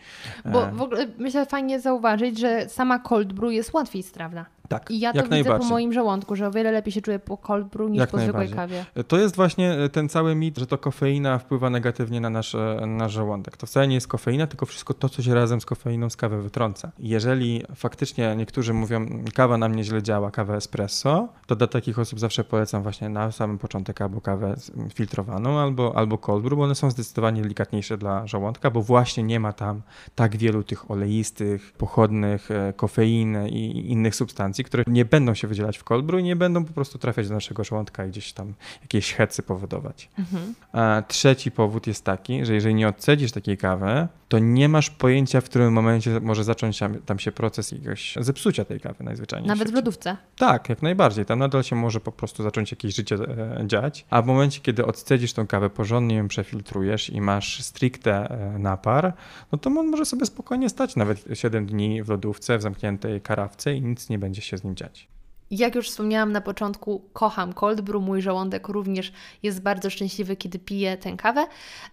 Bo 0.44 0.68
E, 0.68 0.72
w 0.72 0.82
ogóle 0.82 1.06
myślę 1.18 1.46
fajnie 1.46 1.80
zauważyć, 1.80 2.38
że 2.38 2.68
sama 2.68 2.98
cold 2.98 3.32
brew 3.32 3.52
jest 3.52 3.72
łatwiej 3.74 4.02
strawna. 4.02 4.46
Tak, 4.68 4.90
I 4.90 5.00
ja 5.00 5.12
to 5.12 5.22
widzę 5.28 5.58
po 5.58 5.64
moim 5.64 5.92
żołądku, 5.92 6.36
że 6.36 6.46
o 6.46 6.50
wiele 6.50 6.72
lepiej 6.72 6.92
się 6.92 7.02
czuję 7.02 7.18
po 7.18 7.36
cold 7.36 7.68
brew 7.68 7.90
niż 7.90 8.00
Jak 8.00 8.10
po 8.10 8.18
zwykłej 8.18 8.48
kawie. 8.48 8.84
To 9.08 9.18
jest 9.18 9.36
właśnie 9.36 9.72
e, 9.72 9.88
ten 9.88 10.08
cały 10.08 10.34
mit, 10.34 10.58
że 10.58 10.66
to 10.66 10.78
kofeina 10.78 11.38
wpływa 11.38 11.70
negatywnie 11.70 12.20
na 12.20 12.30
nasz, 12.30 12.54
e, 12.54 12.84
nasz 12.86 13.12
żołądek. 13.12 13.56
To 13.56 13.66
wcale 13.66 13.88
nie 13.88 13.94
jest 13.94 14.08
kofeina, 14.08 14.46
tylko 14.46 14.66
wszystko 14.66 14.94
to, 14.94 15.08
co 15.08 15.22
się 15.22 15.34
razem 15.34 15.60
z 15.60 15.66
kofeiną 15.66 16.10
z 16.10 16.16
kawy 16.16 16.42
wytrąca. 16.42 16.90
Jeżeli 16.98 17.62
faktycznie 17.74 18.36
niektórzy 18.36 18.74
mówią, 18.74 18.96
"Mm, 18.96 19.24
kawa 19.34 19.58
nam 19.58 19.74
nieźle 19.74 20.02
działa, 20.02 20.30
kawę 20.30 20.56
espresso, 20.56 21.28
to 21.46 21.56
dla 21.56 21.66
takich 21.66 21.98
osób 21.98 22.20
zawsze 22.20 22.44
polecam 22.44 22.82
właśnie 22.82 23.08
na 23.08 23.32
samym 23.32 23.58
początek 23.58 24.00
albo 24.00 24.20
kawę 24.20 24.54
filtrowaną, 24.94 25.58
albo, 25.58 25.96
albo 25.96 26.18
cold 26.18 26.42
brew, 26.42 26.58
bo 26.58 26.64
one 26.64 26.74
są 26.74 26.90
zdecydowanie 26.90 27.42
delikatniejsze 27.42 27.98
dla 27.98 28.26
żołądka, 28.26 28.70
bo 28.70 28.82
właśnie 28.82 29.22
nie 29.22 29.40
ma 29.40 29.52
tam 29.52 29.82
tak 30.14 30.36
wielu 30.36 30.62
tych 30.62 30.90
oleistych, 30.90 31.72
pochodnych, 31.72 32.50
e, 32.50 32.72
kofeiny 32.72 33.48
i 33.48 33.90
innych 33.92 34.16
substancji, 34.16 34.51
substancji, 34.52 34.64
które 34.64 34.84
nie 34.86 35.04
będą 35.04 35.34
się 35.34 35.48
wydzielać 35.48 35.78
w 35.78 35.84
cold 35.84 36.04
brew 36.04 36.20
i 36.20 36.24
nie 36.24 36.36
będą 36.36 36.64
po 36.64 36.72
prostu 36.72 36.98
trafiać 36.98 37.28
do 37.28 37.34
naszego 37.34 37.64
żołądka 37.64 38.04
i 38.06 38.08
gdzieś 38.08 38.32
tam 38.32 38.54
jakieś 38.82 39.14
hecy 39.14 39.42
powodować. 39.42 40.08
Mhm. 40.18 40.54
A 40.72 41.02
trzeci 41.08 41.50
powód 41.50 41.86
jest 41.86 42.04
taki, 42.04 42.44
że 42.44 42.54
jeżeli 42.54 42.74
nie 42.74 42.88
odcedzisz 42.88 43.32
takiej 43.32 43.56
kawy, 43.56 44.08
to 44.32 44.38
nie 44.38 44.68
masz 44.68 44.90
pojęcia, 44.90 45.40
w 45.40 45.44
którym 45.44 45.72
momencie 45.72 46.20
może 46.20 46.44
zacząć 46.44 46.80
tam, 47.06 47.18
się 47.18 47.32
proces 47.32 47.72
jakiegoś 47.72 48.14
zepsucia 48.20 48.64
tej 48.64 48.80
kawy 48.80 49.04
najzwyczajniej. 49.04 49.48
Nawet 49.48 49.70
w 49.70 49.74
lodówce. 49.74 50.16
Tak, 50.36 50.68
jak 50.68 50.82
najbardziej. 50.82 51.24
Tam 51.24 51.38
nadal 51.38 51.62
się 51.62 51.76
może 51.76 52.00
po 52.00 52.12
prostu 52.12 52.42
zacząć 52.42 52.70
jakieś 52.70 52.94
życie 52.94 53.16
e, 53.16 53.66
dziać. 53.66 54.06
A 54.10 54.22
w 54.22 54.26
momencie, 54.26 54.60
kiedy 54.60 54.86
odcedzisz 54.86 55.32
tą 55.32 55.46
kawę, 55.46 55.70
porządnie 55.70 56.16
ją 56.16 56.28
przefiltrujesz 56.28 57.10
i 57.10 57.20
masz 57.20 57.62
stricte 57.62 58.30
e, 58.30 58.58
napar, 58.58 59.12
no 59.52 59.58
to 59.58 59.70
on 59.70 59.88
może 59.88 60.04
sobie 60.04 60.26
spokojnie 60.26 60.68
stać 60.68 60.96
nawet 60.96 61.24
7 61.32 61.66
dni 61.66 62.02
w 62.02 62.08
lodówce, 62.08 62.58
w 62.58 62.62
zamkniętej 62.62 63.20
karawce 63.20 63.74
i 63.74 63.82
nic 63.82 64.08
nie 64.08 64.18
będzie 64.18 64.42
się 64.42 64.58
z 64.58 64.64
nim 64.64 64.76
dziać. 64.76 65.08
Jak 65.52 65.74
już 65.74 65.90
wspomniałam 65.90 66.32
na 66.32 66.40
początku, 66.40 67.02
kocham 67.12 67.52
cold 67.52 67.80
brew. 67.80 68.02
Mój 68.02 68.22
żołądek 68.22 68.68
również 68.68 69.12
jest 69.42 69.62
bardzo 69.62 69.90
szczęśliwy, 69.90 70.36
kiedy 70.36 70.58
piję 70.58 70.96
tę 70.96 71.16
kawę. 71.16 71.46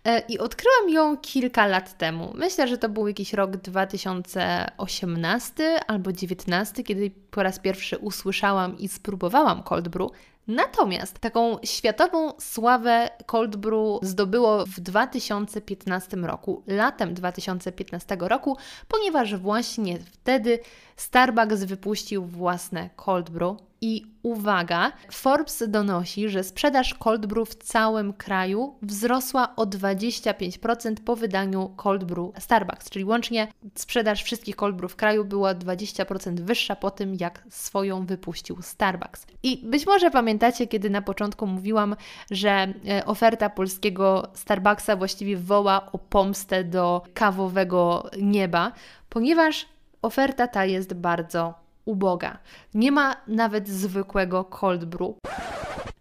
E, 0.06 0.20
I 0.20 0.40
odkryłam 0.40 0.90
ją 0.90 1.18
kilka 1.18 1.68
lat 1.68 1.98
temu. 1.98 2.34
Myślę, 2.36 2.68
że 2.68 2.78
to 2.78 2.90
był 2.90 3.08
jakiś 3.08 3.34
rok 3.34 3.58
2018 3.58 5.80
albo 5.88 6.04
2019, 6.04 6.84
kiedy 6.84 7.12
po 7.32 7.44
raz 7.44 7.60
pierwszy 7.60 7.98
usłyszałam 7.98 8.78
i 8.78 8.88
spróbowałam 8.88 9.64
cold 9.64 9.88
brew. 9.88 10.10
Natomiast 10.50 11.20
taką 11.20 11.58
światową 11.64 12.34
sławę 12.40 13.10
cold 13.26 13.56
brew 13.56 14.00
zdobyło 14.02 14.66
w 14.66 14.80
2015 14.80 16.18
roku, 16.18 16.64
latem 16.68 17.14
2015 17.14 18.18
roku, 18.20 18.58
ponieważ 18.88 19.36
właśnie 19.36 20.00
wtedy 20.00 20.60
Starbucks 20.96 21.64
wypuścił 21.64 22.26
własne 22.26 22.90
cold 22.96 23.30
brew 23.30 23.69
i 23.82 24.06
uwaga, 24.24 24.92
Forbes 25.12 25.64
donosi, 25.68 26.30
że 26.30 26.44
sprzedaż 26.44 26.94
cold 26.94 27.26
brew 27.26 27.50
w 27.50 27.56
całym 27.56 28.14
kraju 28.14 28.76
wzrosła 28.82 29.56
o 29.56 29.66
25% 29.66 30.94
po 31.06 31.16
wydaniu 31.16 31.74
cold 31.78 32.04
brew 32.04 32.32
Starbucks, 32.40 32.90
czyli 32.90 33.06
łącznie 33.06 33.48
sprzedaż 33.76 34.24
wszystkich 34.24 34.56
cold 34.56 34.76
brew 34.76 34.92
w 34.92 34.96
kraju 34.96 35.26
była 35.26 35.56
20% 35.56 36.40
wyższa 36.40 36.76
po 36.76 36.92
tym, 36.92 37.16
jak 37.20 37.44
swoją 37.50 38.06
wypuścił 38.06 38.62
Starbucks. 38.62 39.26
I 39.44 39.62
być 39.64 39.86
może 39.86 40.12
pamiętacie, 40.12 40.68
kiedy 40.68 40.90
na 40.90 41.02
początku 41.02 41.48
mówiłam, 41.48 41.96
że 42.32 42.74
e, 42.90 43.06
oferta 43.06 43.50
polskiego 43.50 44.28
Starbucksa 44.34 44.96
właściwie 44.96 45.38
woła 45.38 45.92
o 45.92 45.98
pomstę 45.98 46.64
do 46.64 47.02
kawowego 47.14 48.10
nieba, 48.22 48.72
ponieważ 49.10 49.66
oferta 50.02 50.48
ta 50.48 50.66
jest 50.66 50.94
bardzo 50.94 51.59
uboga. 51.90 52.38
Nie 52.74 52.92
ma 52.92 53.16
nawet 53.28 53.70
zwykłego 53.70 54.44
cold 54.44 54.86
brew. 54.86 55.16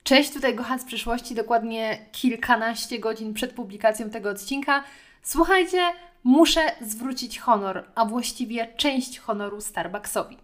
Cześć, 0.03 0.33
tutaj 0.33 0.55
Gocha 0.55 0.79
z 0.79 0.85
przyszłości, 0.85 1.35
dokładnie 1.35 1.99
kilkanaście 2.13 2.99
godzin 2.99 3.35
przed 3.35 3.53
publikacją 3.53 4.11
tego 4.11 4.31
odcinka. 4.31 4.85
Słuchajcie, 5.23 5.79
muszę 6.25 6.61
zwrócić 6.81 7.39
honor, 7.39 7.85
a 7.95 8.05
właściwie 8.05 8.69
część 8.77 9.19
honoru 9.19 9.61
Starbucksowi. 9.61 10.39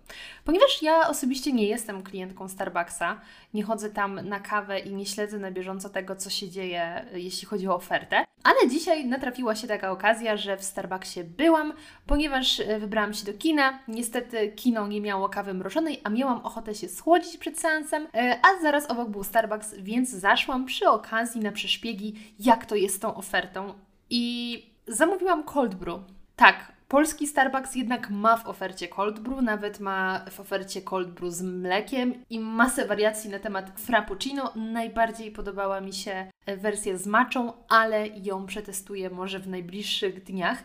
Ponieważ 0.44 0.82
ja 0.82 1.08
osobiście 1.08 1.52
nie 1.52 1.66
jestem 1.66 2.02
klientką 2.02 2.48
Starbucksa, 2.48 3.20
nie 3.54 3.62
chodzę 3.62 3.90
tam 3.90 4.28
na 4.28 4.40
kawę 4.40 4.78
i 4.78 4.94
nie 4.94 5.06
śledzę 5.06 5.38
na 5.38 5.50
bieżąco 5.50 5.88
tego, 5.88 6.16
co 6.16 6.30
się 6.30 6.50
dzieje, 6.50 7.06
jeśli 7.12 7.46
chodzi 7.46 7.68
o 7.68 7.74
ofertę, 7.74 8.24
ale 8.44 8.68
dzisiaj 8.68 9.06
natrafiła 9.06 9.54
się 9.54 9.68
taka 9.68 9.90
okazja, 9.90 10.36
że 10.36 10.56
w 10.56 10.64
Starbucksie 10.64 11.24
byłam, 11.24 11.72
ponieważ 12.06 12.60
e, 12.60 12.78
wybrałam 12.78 13.14
się 13.14 13.26
do 13.26 13.34
kina. 13.34 13.78
Niestety 13.88 14.48
kino 14.48 14.86
nie 14.86 15.00
miało 15.00 15.28
kawy 15.28 15.54
mrożonej, 15.54 16.00
a 16.04 16.10
miałam 16.10 16.40
ochotę 16.40 16.74
się 16.74 16.88
schłodzić 16.88 17.36
przed 17.36 17.58
seansem, 17.60 18.06
e, 18.14 18.38
a 18.42 18.62
zaraz 18.62 18.90
obok 18.90 19.08
był 19.08 19.24
Starbucks, 19.24 19.74
więc 19.78 20.10
zaszłam 20.10 20.64
przy 20.64 20.88
okazji 20.88 21.40
na 21.40 21.52
przeszpiegi, 21.52 22.34
jak 22.38 22.66
to 22.66 22.74
jest 22.74 22.96
z 22.96 22.98
tą 22.98 23.14
ofertą. 23.14 23.74
I 24.10 24.73
zamówiłam 24.86 25.44
cold 25.44 25.74
brew. 25.74 26.00
Tak, 26.36 26.72
polski 26.88 27.26
Starbucks 27.26 27.74
jednak 27.74 28.10
ma 28.10 28.36
w 28.36 28.46
ofercie 28.46 28.88
cold 28.88 29.20
brew, 29.20 29.42
nawet 29.42 29.80
ma 29.80 30.24
w 30.30 30.40
ofercie 30.40 30.82
cold 30.82 31.10
brew 31.10 31.32
z 31.32 31.42
mlekiem 31.42 32.14
i 32.30 32.40
masę 32.40 32.86
wariacji 32.86 33.30
na 33.30 33.38
temat 33.38 33.80
frappuccino. 33.80 34.52
Najbardziej 34.56 35.32
podobała 35.32 35.80
mi 35.80 35.92
się 35.92 36.26
wersja 36.46 36.96
z 36.96 37.06
maczą, 37.06 37.52
ale 37.68 38.06
ją 38.06 38.46
przetestuję 38.46 39.10
może 39.10 39.38
w 39.38 39.48
najbliższych 39.48 40.24
dniach. 40.24 40.62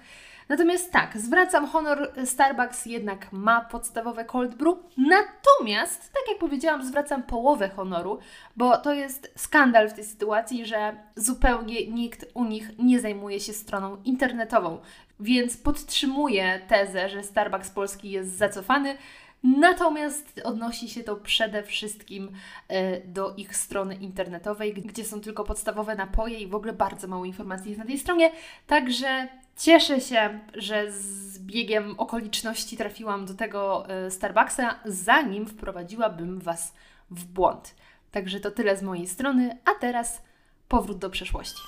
Natomiast 0.50 0.92
tak, 0.92 1.18
zwracam 1.18 1.66
honor, 1.68 2.12
Starbucks 2.26 2.86
jednak 2.86 3.32
ma 3.32 3.62
podstawowe 3.62 4.26
cold 4.26 4.56
brew, 4.56 4.78
natomiast, 4.98 6.14
tak 6.14 6.24
jak 6.30 6.38
powiedziałam, 6.38 6.86
zwracam 6.86 7.24
połowę 7.24 7.70
honoru, 7.70 8.20
bo 8.56 8.78
to 8.78 8.94
jest 8.94 9.34
skandal 9.36 9.90
w 9.90 9.94
tej 9.94 10.04
sytuacji, 10.04 10.66
że 10.66 10.96
zupełnie 11.16 11.88
nikt 11.88 12.26
u 12.34 12.46
nich 12.46 12.72
nie 12.80 13.00
zajmuje 13.00 13.40
się 13.40 13.54
stroną 13.54 13.98
internetową, 14.04 14.80
więc 15.20 15.58
podtrzymuję 15.58 16.62
tezę, 16.68 17.10
że 17.10 17.24
Starbucks 17.24 17.70
Polski 17.70 18.12
jest 18.12 18.38
zacofany, 18.38 18.98
Natomiast 19.44 20.42
odnosi 20.44 20.90
się 20.90 21.04
to 21.04 21.16
przede 21.16 21.64
wszystkim 21.64 22.32
e, 22.68 23.02
do 23.02 23.34
ich 23.36 23.56
strony 23.56 23.96
internetowej, 23.96 24.74
gdzie 24.74 25.06
są 25.06 25.22
tylko 25.22 25.44
podstawowe 25.44 25.96
napoje 25.96 26.40
i 26.40 26.48
w 26.48 26.56
ogóle 26.56 26.74
bardzo 26.74 27.08
mało 27.08 27.26
informacji 27.26 27.70
jest 27.70 27.80
na 27.80 27.86
tej 27.86 27.98
stronie. 27.98 28.32
Także 28.68 29.28
cieszę 29.60 30.02
się, 30.02 30.40
że 30.54 30.92
z 30.92 31.40
biegiem 31.40 31.96
okoliczności 31.98 32.78
trafiłam 32.78 33.26
do 33.26 33.34
tego 33.34 33.90
e, 33.90 34.12
Starbucksa, 34.12 34.80
zanim 34.86 35.46
wprowadziłabym 35.46 36.40
Was 36.40 36.74
w 37.12 37.26
błąd. 37.26 37.76
Także 38.12 38.40
to 38.40 38.52
tyle 38.52 38.78
z 38.78 38.84
mojej 38.84 39.08
strony, 39.08 39.58
a 39.66 39.80
teraz 39.80 40.22
powrót 40.68 40.98
do 40.98 41.10
przeszłości 41.10 41.62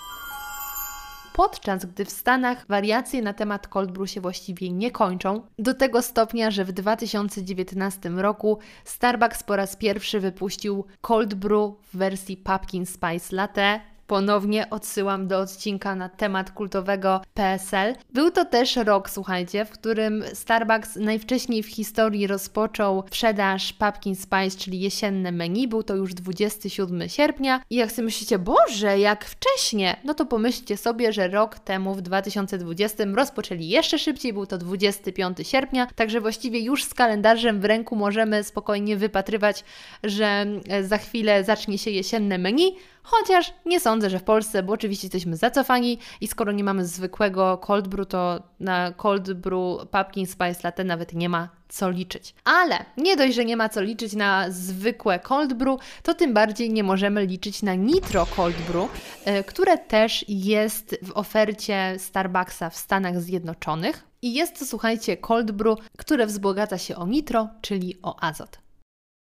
podczas 1.33 1.85
gdy 1.85 2.05
w 2.05 2.09
Stanach 2.09 2.65
wariacje 2.67 3.21
na 3.21 3.33
temat 3.33 3.67
cold 3.67 3.91
brew 3.91 4.09
się 4.09 4.21
właściwie 4.21 4.71
nie 4.71 4.91
kończą, 4.91 5.41
do 5.59 5.73
tego 5.73 6.01
stopnia, 6.01 6.51
że 6.51 6.65
w 6.65 6.71
2019 6.71 8.09
roku 8.09 8.59
Starbucks 8.83 9.43
po 9.43 9.55
raz 9.55 9.75
pierwszy 9.75 10.19
wypuścił 10.19 10.85
cold 11.01 11.33
brew 11.33 11.71
w 11.93 11.97
wersji 11.97 12.37
Pumpkin 12.37 12.85
Spice 12.85 13.35
Latte, 13.35 13.81
Ponownie 14.11 14.69
odsyłam 14.69 15.27
do 15.27 15.39
odcinka 15.39 15.95
na 15.95 16.09
temat 16.09 16.51
kultowego 16.51 17.21
PSL. 17.33 17.95
Był 18.13 18.31
to 18.31 18.45
też 18.45 18.75
rok, 18.75 19.09
słuchajcie, 19.09 19.65
w 19.65 19.69
którym 19.69 20.23
Starbucks 20.33 20.95
najwcześniej 20.95 21.63
w 21.63 21.67
historii 21.67 22.27
rozpoczął 22.27 23.03
sprzedaż 23.07 23.73
Pumpkin 23.73 24.15
Spice, 24.15 24.57
czyli 24.57 24.79
jesienne 24.79 25.31
menu. 25.31 25.67
Był 25.67 25.83
to 25.83 25.95
już 25.95 26.13
27 26.13 27.09
sierpnia. 27.09 27.61
I 27.69 27.75
jak 27.75 27.91
sobie 27.91 28.05
myślicie, 28.05 28.39
Boże, 28.39 28.99
jak 28.99 29.25
wcześnie, 29.25 29.95
no 30.03 30.13
to 30.13 30.25
pomyślcie 30.25 30.77
sobie, 30.77 31.13
że 31.13 31.27
rok 31.27 31.59
temu 31.59 31.95
w 31.95 32.01
2020 32.01 33.03
rozpoczęli 33.15 33.67
jeszcze 33.67 33.99
szybciej, 33.99 34.33
był 34.33 34.45
to 34.45 34.57
25 34.57 35.37
sierpnia, 35.43 35.87
także 35.95 36.21
właściwie 36.21 36.59
już 36.59 36.83
z 36.83 36.93
kalendarzem 36.93 37.61
w 37.61 37.65
ręku 37.65 37.95
możemy 37.95 38.43
spokojnie 38.43 38.97
wypatrywać, 38.97 39.63
że 40.03 40.45
za 40.81 40.97
chwilę 40.97 41.43
zacznie 41.43 41.77
się 41.77 41.91
jesienne 41.91 42.37
menu. 42.37 42.75
Chociaż 43.03 43.53
nie 43.65 43.79
sądzę, 43.79 44.09
że 44.09 44.19
w 44.19 44.23
Polsce, 44.23 44.63
bo 44.63 44.73
oczywiście 44.73 45.07
jesteśmy 45.07 45.37
zacofani 45.37 45.97
i 46.21 46.27
skoro 46.27 46.51
nie 46.51 46.63
mamy 46.63 46.85
zwykłego 46.85 47.57
cold 47.57 47.87
brew, 47.87 48.07
to 48.07 48.43
na 48.59 48.91
cold 48.91 49.33
brew 49.33 49.87
pumpkin 49.91 50.25
spice 50.25 50.59
latte 50.63 50.83
nawet 50.83 51.13
nie 51.13 51.29
ma 51.29 51.49
co 51.69 51.89
liczyć. 51.89 52.35
Ale 52.43 52.85
nie 52.97 53.17
dość, 53.17 53.35
że 53.35 53.45
nie 53.45 53.57
ma 53.57 53.69
co 53.69 53.81
liczyć 53.81 54.13
na 54.13 54.45
zwykłe 54.49 55.19
cold 55.19 55.53
brew, 55.53 55.79
to 56.03 56.13
tym 56.13 56.33
bardziej 56.33 56.73
nie 56.73 56.83
możemy 56.83 57.25
liczyć 57.25 57.63
na 57.63 57.75
nitro 57.75 58.25
cold 58.35 58.55
brew, 58.55 58.89
e, 59.25 59.43
które 59.43 59.77
też 59.77 60.25
jest 60.27 60.97
w 61.01 61.11
ofercie 61.11 61.95
Starbucksa 61.97 62.69
w 62.69 62.77
Stanach 62.77 63.21
Zjednoczonych. 63.21 64.03
I 64.21 64.33
jest 64.33 64.59
to, 64.59 64.65
słuchajcie, 64.65 65.17
cold 65.17 65.51
brew, 65.51 65.79
które 65.97 66.25
wzbogaca 66.25 66.77
się 66.77 66.95
o 66.95 67.07
nitro, 67.07 67.49
czyli 67.61 67.97
o 68.03 68.23
azot. 68.23 68.59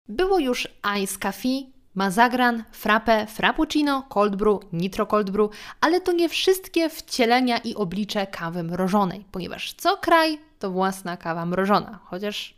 Było 0.09 0.39
już 0.39 0.67
Ice 1.03 1.19
Coffee, 1.19 1.76
Mazagran, 1.97 2.63
frappe, 2.71 3.27
frappuccino, 3.27 4.03
cold 4.09 4.35
brew, 4.35 4.59
nitro 4.73 5.05
cold 5.05 5.31
brew, 5.31 5.49
ale 5.81 6.01
to 6.01 6.11
nie 6.11 6.29
wszystkie 6.29 6.89
wcielenia 6.89 7.57
i 7.57 7.75
oblicze 7.75 8.27
kawy 8.27 8.63
mrożonej, 8.63 9.25
ponieważ 9.31 9.73
co 9.73 9.97
kraj 9.97 10.39
to 10.59 10.71
własna 10.71 11.17
kawa 11.17 11.45
mrożona, 11.45 11.99
chociaż 12.03 12.57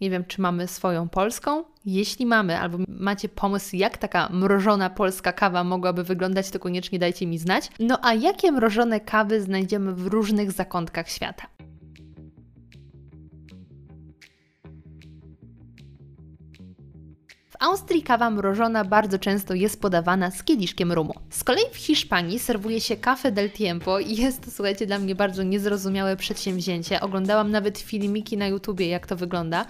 nie 0.00 0.10
wiem, 0.10 0.24
czy 0.24 0.40
mamy 0.40 0.68
swoją 0.68 1.08
polską. 1.08 1.64
Jeśli 1.84 2.26
mamy, 2.26 2.58
albo 2.58 2.78
macie 2.88 3.28
pomysł, 3.28 3.76
jak 3.76 3.98
taka 3.98 4.28
mrożona 4.28 4.90
polska 4.90 5.32
kawa 5.32 5.64
mogłaby 5.64 6.04
wyglądać, 6.04 6.50
to 6.50 6.58
koniecznie 6.58 6.98
dajcie 6.98 7.26
mi 7.26 7.38
znać. 7.38 7.70
No 7.78 7.98
a 8.02 8.14
jakie 8.14 8.52
mrożone 8.52 9.00
kawy 9.00 9.42
znajdziemy 9.42 9.94
w 9.94 10.06
różnych 10.06 10.52
zakątkach 10.52 11.08
świata? 11.08 11.46
Austrii 17.62 18.02
kawa 18.02 18.30
mrożona 18.30 18.84
bardzo 18.84 19.18
często 19.18 19.54
jest 19.54 19.80
podawana 19.80 20.30
z 20.30 20.42
kieliszkiem 20.42 20.92
rumu. 20.92 21.14
Z 21.30 21.44
kolei 21.44 21.64
w 21.72 21.76
Hiszpanii 21.76 22.38
serwuje 22.38 22.80
się 22.80 22.96
Café 22.96 23.32
del 23.32 23.50
Tiempo 23.50 23.98
i 23.98 24.16
jest 24.16 24.44
to, 24.44 24.50
słuchajcie, 24.50 24.86
dla 24.86 24.98
mnie 24.98 25.14
bardzo 25.14 25.42
niezrozumiałe 25.42 26.16
przedsięwzięcie. 26.16 27.00
Oglądałam 27.00 27.50
nawet 27.50 27.78
filmiki 27.78 28.36
na 28.36 28.46
YouTubie, 28.46 28.88
jak 28.88 29.06
to 29.06 29.16
wygląda 29.16 29.66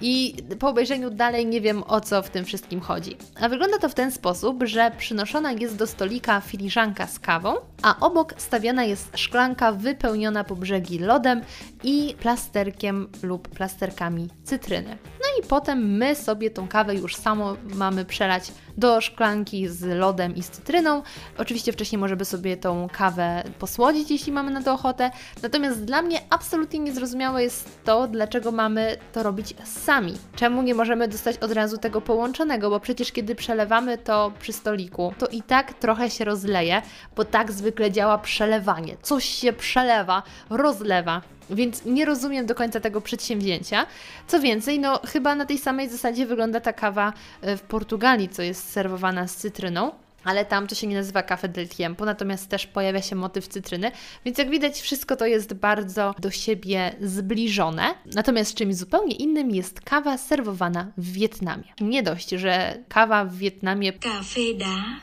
i 0.00 0.34
po 0.58 0.68
obejrzeniu 0.68 1.10
dalej 1.10 1.46
nie 1.46 1.60
wiem 1.60 1.82
o 1.82 2.00
co 2.00 2.22
w 2.22 2.30
tym 2.30 2.44
wszystkim 2.44 2.80
chodzi. 2.80 3.16
A 3.40 3.48
wygląda 3.48 3.78
to 3.78 3.88
w 3.88 3.94
ten 3.94 4.12
sposób, 4.12 4.62
że 4.64 4.92
przynoszona 4.98 5.52
jest 5.52 5.76
do 5.76 5.86
stolika 5.86 6.40
filiżanka 6.40 7.06
z 7.06 7.18
kawą, 7.18 7.54
a 7.82 8.00
obok 8.00 8.34
stawiana 8.36 8.84
jest 8.84 9.18
szklanka 9.18 9.72
wypełniona 9.72 10.44
po 10.44 10.56
brzegi 10.56 10.98
lodem 10.98 11.40
i 11.84 12.14
plasterkiem 12.20 13.08
lub 13.22 13.48
plasterkami 13.48 14.28
cytryny. 14.44 14.98
No 15.20 15.25
i 15.42 15.46
potem 15.48 15.96
my 15.96 16.14
sobie 16.14 16.50
tą 16.50 16.68
kawę 16.68 16.94
już 16.94 17.16
samo 17.16 17.56
mamy 17.74 18.04
przelać 18.04 18.52
do 18.76 19.00
szklanki 19.00 19.68
z 19.68 19.98
lodem 19.98 20.36
i 20.36 20.42
z 20.42 20.50
cytryną. 20.50 21.02
Oczywiście 21.38 21.72
wcześniej 21.72 21.98
możemy 21.98 22.24
sobie 22.24 22.56
tą 22.56 22.88
kawę 22.92 23.42
posłodzić, 23.58 24.10
jeśli 24.10 24.32
mamy 24.32 24.50
na 24.50 24.62
to 24.62 24.72
ochotę. 24.72 25.10
Natomiast 25.42 25.84
dla 25.84 26.02
mnie 26.02 26.20
absolutnie 26.30 26.78
niezrozumiałe 26.78 27.42
jest 27.42 27.84
to, 27.84 28.08
dlaczego 28.08 28.52
mamy 28.52 28.96
to 29.12 29.22
robić 29.22 29.54
sami. 29.64 30.14
Czemu 30.36 30.62
nie 30.62 30.74
możemy 30.74 31.08
dostać 31.08 31.38
od 31.38 31.52
razu 31.52 31.78
tego 31.78 32.00
połączonego, 32.00 32.70
bo 32.70 32.80
przecież 32.80 33.12
kiedy 33.12 33.34
przelewamy 33.34 33.98
to 33.98 34.32
przy 34.40 34.52
stoliku, 34.52 35.14
to 35.18 35.26
i 35.26 35.42
tak 35.42 35.74
trochę 35.74 36.10
się 36.10 36.24
rozleje, 36.24 36.82
bo 37.16 37.24
tak 37.24 37.52
zwykle 37.52 37.90
działa 37.90 38.18
przelewanie. 38.18 38.96
Coś 39.02 39.24
się 39.24 39.52
przelewa, 39.52 40.22
rozlewa. 40.50 41.22
Więc 41.50 41.84
nie 41.84 42.04
rozumiem 42.04 42.46
do 42.46 42.54
końca 42.54 42.80
tego 42.80 43.00
przedsięwzięcia. 43.00 43.86
Co 44.26 44.40
więcej, 44.40 44.80
no 44.80 45.00
chyba 45.06 45.34
na 45.34 45.46
tej 45.46 45.58
samej 45.58 45.88
zasadzie 45.88 46.26
wygląda 46.26 46.60
ta 46.60 46.72
kawa 46.72 47.12
e, 47.42 47.56
w 47.56 47.62
Portugalii, 47.62 48.28
co 48.28 48.42
jest 48.42 48.70
serwowana 48.70 49.28
z 49.28 49.36
cytryną 49.36 49.92
ale 50.26 50.44
tam 50.44 50.66
to 50.66 50.74
się 50.74 50.86
nie 50.86 50.96
nazywa 50.96 51.22
Cafe 51.22 51.48
del 51.48 51.68
Tiempo, 51.68 52.04
natomiast 52.04 52.48
też 52.48 52.66
pojawia 52.66 53.02
się 53.02 53.16
motyw 53.16 53.48
cytryny, 53.48 53.92
więc 54.24 54.38
jak 54.38 54.50
widać 54.50 54.80
wszystko 54.80 55.16
to 55.16 55.26
jest 55.26 55.54
bardzo 55.54 56.14
do 56.18 56.30
siebie 56.30 56.96
zbliżone. 57.00 57.94
Natomiast 58.14 58.54
czymś 58.54 58.76
zupełnie 58.76 59.14
innym 59.14 59.50
jest 59.50 59.80
kawa 59.80 60.18
serwowana 60.18 60.92
w 60.96 61.12
Wietnamie. 61.12 61.64
Nie 61.80 62.02
dość, 62.02 62.30
że 62.30 62.78
kawa 62.88 63.24
w 63.24 63.36
Wietnamie 63.36 63.92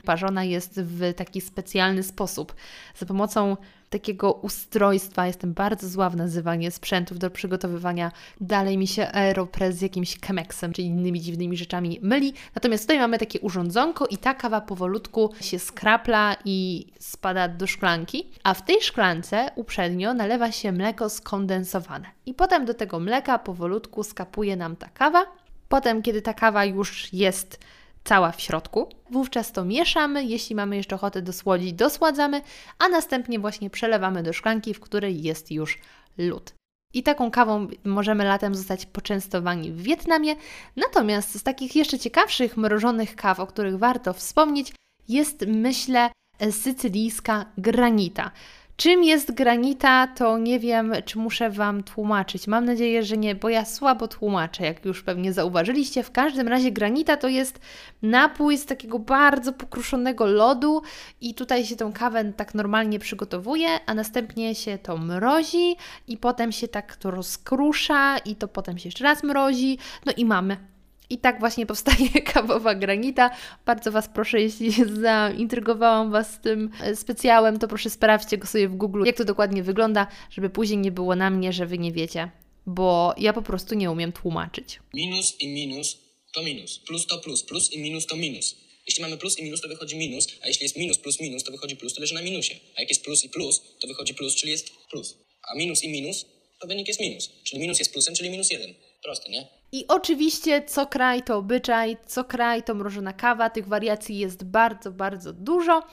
parzona 0.06 0.44
jest 0.44 0.82
w 0.82 1.14
taki 1.14 1.42
specjalny 1.42 2.04
sposób, 2.04 2.56
za 2.96 3.06
pomocą 3.06 3.58
takiego 3.94 4.34
ustrojstwa. 4.34 5.28
Jestem 5.28 5.54
bardzo 5.54 5.90
zła 5.90 6.10
w 6.10 6.16
nazywanie 6.16 6.72
sprzętów 6.72 7.20
do 7.20 7.30
przygotowywania. 7.30 8.12
Dalej 8.42 8.78
mi 8.78 8.88
się 8.88 9.08
Aeropress 9.12 9.76
z 9.76 9.82
jakimś 9.82 10.20
Chemexem 10.22 10.74
czy 10.74 10.82
innymi 10.82 11.22
dziwnymi 11.22 11.58
rzeczami 11.58 12.00
myli. 12.02 12.34
Natomiast 12.56 12.84
tutaj 12.84 13.00
mamy 13.00 13.18
takie 13.18 13.40
urządzonko 13.40 14.08
i 14.08 14.18
ta 14.18 14.34
kawa 14.34 14.62
powolutku 14.62 15.30
się 15.42 15.60
skrapla 15.60 16.36
i 16.46 16.88
spada 17.00 17.48
do 17.48 17.68
szklanki. 17.68 18.30
A 18.44 18.54
w 18.54 18.66
tej 18.66 18.82
szklance 18.82 19.50
uprzednio 19.56 20.14
nalewa 20.14 20.52
się 20.52 20.72
mleko 20.72 21.10
skondensowane. 21.10 22.08
I 22.26 22.34
potem 22.34 22.66
do 22.66 22.74
tego 22.74 23.00
mleka 23.00 23.40
powolutku 23.40 24.04
skapuje 24.04 24.56
nam 24.56 24.76
ta 24.76 24.90
kawa. 24.90 25.26
Potem, 25.70 26.02
kiedy 26.02 26.22
ta 26.22 26.34
kawa 26.34 26.66
już 26.66 27.14
jest 27.14 27.60
cała 28.04 28.32
w 28.32 28.42
środku. 28.42 28.90
Wówczas 29.12 29.52
to 29.52 29.66
mieszamy, 29.66 30.26
jeśli 30.26 30.56
mamy 30.56 30.78
jeszcze 30.78 30.96
ochotę 30.96 31.22
dosłodzić, 31.22 31.74
dosładzamy, 31.74 32.42
a 32.80 32.90
następnie 32.90 33.40
właśnie 33.40 33.70
przelewamy 33.70 34.24
do 34.24 34.34
szklanki, 34.34 34.74
w 34.74 34.80
której 34.80 35.24
jest 35.24 35.52
już 35.52 35.80
lód. 36.18 36.54
I 36.94 37.04
taką 37.04 37.32
kawą 37.32 37.68
możemy 37.84 38.24
latem 38.24 38.56
zostać 38.56 38.86
poczęstowani 38.86 39.72
w 39.72 39.82
Wietnamie. 39.82 40.36
Natomiast 40.76 41.40
z 41.40 41.44
takich 41.44 41.76
jeszcze 41.76 42.00
ciekawszych 42.00 42.58
mrożonych 42.58 43.16
kaw, 43.16 43.40
o 43.40 43.48
których 43.48 43.78
warto 43.78 44.14
wspomnieć, 44.14 44.74
jest 45.08 45.46
myślę 45.48 46.10
sycylijska 46.52 47.46
granita. 47.58 48.32
Czym 48.78 49.04
jest 49.04 49.32
granita, 49.32 50.08
to 50.08 50.38
nie 50.38 50.60
wiem, 50.60 50.94
czy 51.06 51.20
muszę 51.20 51.50
Wam 51.50 51.84
tłumaczyć. 51.84 52.48
Mam 52.48 52.66
nadzieję, 52.66 53.04
że 53.04 53.18
nie, 53.18 53.36
bo 53.36 53.50
ja 53.50 53.66
słabo 53.66 54.08
tłumaczę, 54.08 54.64
jak 54.64 54.86
już 54.86 55.04
pewnie 55.04 55.34
zauważyliście. 55.34 56.04
W 56.04 56.12
każdym 56.12 56.48
razie 56.48 56.72
granita 56.72 57.18
to 57.18 57.28
jest 57.28 57.60
napój 58.02 58.58
z 58.58 58.66
takiego 58.66 59.00
bardzo 59.00 59.54
pokruszonego 59.54 60.26
lodu 60.26 60.82
i 61.22 61.34
tutaj 61.34 61.66
się 61.66 61.76
tą 61.76 61.94
kawę 61.94 62.34
tak 62.34 62.56
normalnie 62.56 63.00
przygotowuje, 63.00 63.68
a 63.86 63.94
następnie 63.94 64.56
się 64.56 64.78
to 64.78 64.98
mrozi 64.98 65.76
i 66.08 66.18
potem 66.18 66.52
się 66.52 66.68
tak 66.68 66.96
to 66.96 67.12
rozkrusza 67.12 68.18
i 68.18 68.36
to 68.36 68.48
potem 68.48 68.78
się 68.78 68.88
jeszcze 68.88 69.04
raz 69.04 69.24
mrozi. 69.24 69.78
No 70.06 70.14
i 70.18 70.26
mamy 70.26 70.73
i 71.10 71.18
tak 71.18 71.40
właśnie 71.40 71.66
powstaje 71.66 72.10
kawowa 72.34 72.76
granita. 72.76 73.32
Bardzo 73.66 73.92
Was 73.92 74.10
proszę, 74.14 74.42
jeśli 74.42 74.72
zaintrygowałam 75.02 76.12
Was 76.12 76.42
tym 76.42 76.70
e, 76.82 76.96
specjałem, 76.96 77.60
to 77.60 77.68
proszę 77.68 77.90
sprawdźcie 77.90 78.38
go 78.38 78.48
sobie 78.48 78.70
w 78.70 78.76
Google, 78.76 79.04
jak 79.06 79.18
to 79.18 79.26
dokładnie 79.26 79.64
wygląda, 79.64 80.08
żeby 80.30 80.50
później 80.50 80.78
nie 80.78 80.92
było 80.92 81.16
na 81.16 81.30
mnie, 81.30 81.54
że 81.54 81.66
Wy 81.66 81.78
nie 81.78 81.92
wiecie, 81.92 82.32
bo 82.66 83.14
ja 83.18 83.34
po 83.34 83.42
prostu 83.42 83.76
nie 83.76 83.92
umiem 83.92 84.12
tłumaczyć. 84.12 84.80
Minus 84.94 85.42
i 85.42 85.48
minus 85.48 85.98
to 86.34 86.44
minus. 86.44 86.80
Plus 86.80 87.06
to 87.06 87.18
plus. 87.20 87.44
Plus 87.44 87.74
i 87.74 87.80
minus 87.80 88.06
to 88.06 88.16
minus. 88.16 88.56
Jeśli 88.88 89.02
mamy 89.02 89.18
plus 89.18 89.40
i 89.40 89.44
minus, 89.44 89.62
to 89.62 89.68
wychodzi 89.68 89.96
minus, 89.96 90.28
a 90.42 90.48
jeśli 90.48 90.64
jest 90.64 90.78
minus 90.78 90.98
plus 90.98 91.20
minus, 91.20 91.44
to 91.44 91.52
wychodzi 91.52 91.76
plus, 91.76 91.94
to 91.94 92.02
leży 92.02 92.14
na 92.14 92.22
minusie. 92.22 92.60
A 92.76 92.82
jak 92.82 92.90
jest 92.90 93.04
plus 93.04 93.24
i 93.24 93.30
plus, 93.30 93.62
to 93.80 93.88
wychodzi 93.88 94.14
plus, 94.14 94.36
czyli 94.36 94.52
jest 94.52 94.72
plus. 94.92 95.18
A 95.52 95.58
minus 95.58 95.84
i 95.84 95.90
minus, 95.90 96.26
to 96.62 96.68
wynik 96.68 96.88
jest 96.88 97.00
minus. 97.00 97.30
Czyli 97.44 97.62
minus 97.62 97.80
jest 97.80 97.94
plusem, 97.94 98.16
czyli 98.16 98.30
minus 98.30 98.52
jeden. 98.52 98.74
Proste, 99.04 99.32
nie? 99.32 99.48
I 99.74 99.88
oczywiście 99.88 100.62
co 100.62 100.88
kraj 100.88 101.24
to 101.24 101.38
obyczaj, 101.38 101.98
co 102.06 102.24
kraj 102.24 102.64
to 102.64 102.76
mrożona 102.76 103.14
kawa, 103.14 103.50
tych 103.50 103.68
wariacji 103.68 104.18
jest 104.18 104.44
bardzo, 104.44 104.92
bardzo 104.92 105.34
dużo, 105.34 105.84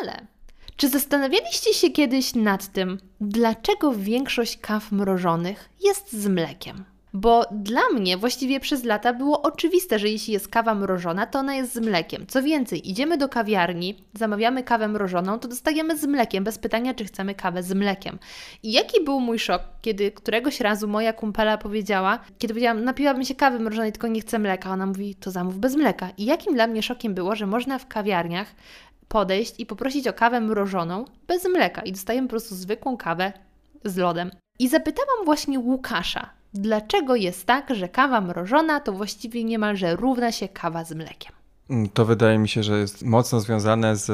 ale 0.00 0.26
czy 0.76 0.88
zastanawialiście 0.88 1.74
się 1.74 1.90
kiedyś 1.90 2.34
nad 2.34 2.72
tym, 2.72 2.98
dlaczego 3.20 3.92
większość 3.92 4.58
kaw 4.58 4.92
mrożonych 4.92 5.68
jest 5.84 6.12
z 6.12 6.26
mlekiem? 6.26 6.84
Bo 7.12 7.44
dla 7.50 7.88
mnie 7.94 8.16
właściwie 8.16 8.60
przez 8.60 8.84
lata 8.84 9.12
było 9.12 9.42
oczywiste, 9.42 9.98
że 9.98 10.08
jeśli 10.08 10.32
jest 10.32 10.48
kawa 10.48 10.74
mrożona, 10.74 11.26
to 11.26 11.38
ona 11.38 11.54
jest 11.54 11.74
z 11.74 11.78
mlekiem. 11.78 12.26
Co 12.26 12.42
więcej, 12.42 12.90
idziemy 12.90 13.18
do 13.18 13.28
kawiarni, 13.28 14.04
zamawiamy 14.14 14.62
kawę 14.62 14.88
mrożoną, 14.88 15.38
to 15.38 15.48
dostajemy 15.48 15.98
z 15.98 16.04
mlekiem, 16.04 16.44
bez 16.44 16.58
pytania, 16.58 16.94
czy 16.94 17.04
chcemy 17.04 17.34
kawę 17.34 17.62
z 17.62 17.74
mlekiem. 17.74 18.18
I 18.62 18.72
jaki 18.72 19.04
był 19.04 19.20
mój 19.20 19.38
szok, 19.38 19.62
kiedy 19.82 20.10
któregoś 20.10 20.60
razu 20.60 20.88
moja 20.88 21.12
kumpela 21.12 21.58
powiedziała, 21.58 22.18
kiedy 22.38 22.54
powiedziałam, 22.54 22.84
napiłabym 22.84 23.24
się 23.24 23.34
kawy 23.34 23.58
mrożonej, 23.58 23.92
tylko 23.92 24.08
nie 24.08 24.20
chcę 24.20 24.38
mleka, 24.38 24.70
ona 24.70 24.86
mówi, 24.86 25.14
to 25.14 25.30
zamów 25.30 25.58
bez 25.58 25.76
mleka. 25.76 26.10
I 26.16 26.24
jakim 26.24 26.54
dla 26.54 26.66
mnie 26.66 26.82
szokiem 26.82 27.14
było, 27.14 27.36
że 27.36 27.46
można 27.46 27.78
w 27.78 27.88
kawiarniach 27.88 28.54
podejść 29.08 29.60
i 29.60 29.66
poprosić 29.66 30.08
o 30.08 30.12
kawę 30.12 30.40
mrożoną 30.40 31.04
bez 31.26 31.44
mleka 31.44 31.82
i 31.82 31.92
dostajemy 31.92 32.28
po 32.28 32.30
prostu 32.30 32.54
zwykłą 32.54 32.96
kawę 32.96 33.32
z 33.84 33.96
lodem. 33.96 34.30
I 34.58 34.68
zapytałam 34.68 35.24
właśnie 35.24 35.58
Łukasza, 35.58 36.30
Dlaczego 36.54 37.16
jest 37.16 37.46
tak, 37.46 37.74
że 37.74 37.88
kawa 37.88 38.20
mrożona 38.20 38.80
to 38.80 38.92
właściwie 38.92 39.44
niemalże 39.44 39.96
równa 39.96 40.32
się 40.32 40.48
kawa 40.48 40.84
z 40.84 40.94
mlekiem? 40.94 41.32
Mm, 41.70 41.88
to 41.88 42.04
wydaje 42.04 42.38
mi 42.38 42.48
się, 42.48 42.62
że 42.62 42.78
jest 42.78 43.02
mocno 43.02 43.40
związane 43.40 43.96
z 43.96 44.10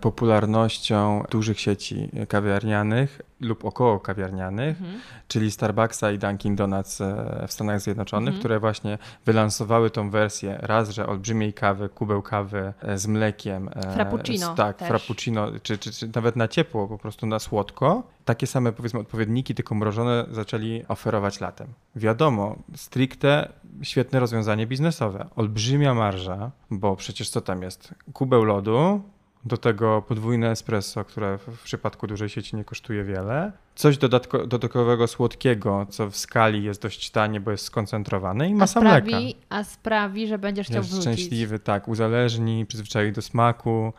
popularnością 0.00 1.24
dużych 1.30 1.60
sieci 1.60 2.08
kawiarnianych 2.28 3.20
lub 3.40 3.64
około 3.64 4.00
kawiarnianych, 4.00 4.80
mhm. 4.80 5.00
czyli 5.28 5.50
Starbucksa 5.50 6.10
i 6.12 6.18
Dunkin' 6.18 6.56
Donuts 6.56 7.00
e, 7.00 7.44
w 7.48 7.52
Stanach 7.52 7.80
Zjednoczonych, 7.80 8.28
mhm. 8.28 8.40
które 8.40 8.60
właśnie 8.60 8.98
wylansowały 9.26 9.90
tą 9.90 10.10
wersję 10.10 10.58
raz, 10.62 10.90
że 10.90 11.06
olbrzymiej 11.06 11.52
kawy, 11.52 11.88
kubeł 11.88 12.22
kawy 12.22 12.72
e, 12.82 12.98
z 12.98 13.06
mlekiem. 13.06 13.70
E, 13.74 13.94
frappuccino. 13.94 14.52
Z, 14.52 14.56
tak, 14.56 14.76
też. 14.76 14.88
frappuccino, 14.88 15.48
czy, 15.62 15.78
czy, 15.78 15.92
czy 15.92 16.10
nawet 16.14 16.36
na 16.36 16.48
ciepło, 16.48 16.88
po 16.88 16.98
prostu 16.98 17.26
na 17.26 17.38
słodko. 17.38 18.02
Takie 18.24 18.46
same 18.46 18.72
powiedzmy 18.72 19.00
odpowiedniki, 19.00 19.54
tylko 19.54 19.74
mrożone, 19.74 20.26
zaczęli 20.30 20.84
oferować 20.88 21.40
latem. 21.40 21.66
Wiadomo, 21.96 22.56
stricte 22.76 23.52
świetne 23.82 24.20
rozwiązanie 24.20 24.66
biznesowe. 24.66 25.26
Olbrzymia 25.36 25.94
marża, 25.94 26.50
bo 26.70 26.96
przecież 26.96 27.30
co 27.30 27.40
tam 27.40 27.62
jest? 27.62 27.94
Kubeł 28.12 28.44
lodu, 28.44 29.02
do 29.46 29.56
tego 29.56 30.02
podwójne 30.02 30.50
espresso, 30.50 31.04
które 31.04 31.38
w 31.38 31.62
przypadku 31.64 32.06
dużej 32.06 32.28
sieci 32.28 32.56
nie 32.56 32.64
kosztuje 32.64 33.04
wiele. 33.04 33.52
Coś 33.74 33.98
dodatko, 33.98 34.46
dodatkowego 34.46 35.06
słodkiego, 35.06 35.86
co 35.90 36.10
w 36.10 36.16
skali 36.16 36.64
jest 36.64 36.82
dość 36.82 37.10
tanie, 37.10 37.40
bo 37.40 37.50
jest 37.50 37.64
skoncentrowane 37.64 38.48
i 38.48 38.54
masa 38.54 38.80
a 38.80 38.82
sprawi, 38.82 39.12
mleka. 39.12 39.38
A 39.48 39.64
sprawi, 39.64 40.26
że 40.26 40.38
będziesz 40.38 40.66
chciał 40.66 40.78
jest 40.78 40.90
wrócić. 40.90 41.02
szczęśliwy, 41.02 41.58
tak, 41.58 41.88
uzależni, 41.88 42.66
przyzwyczai 42.66 43.12
do 43.12 43.22
smaku. 43.22 43.92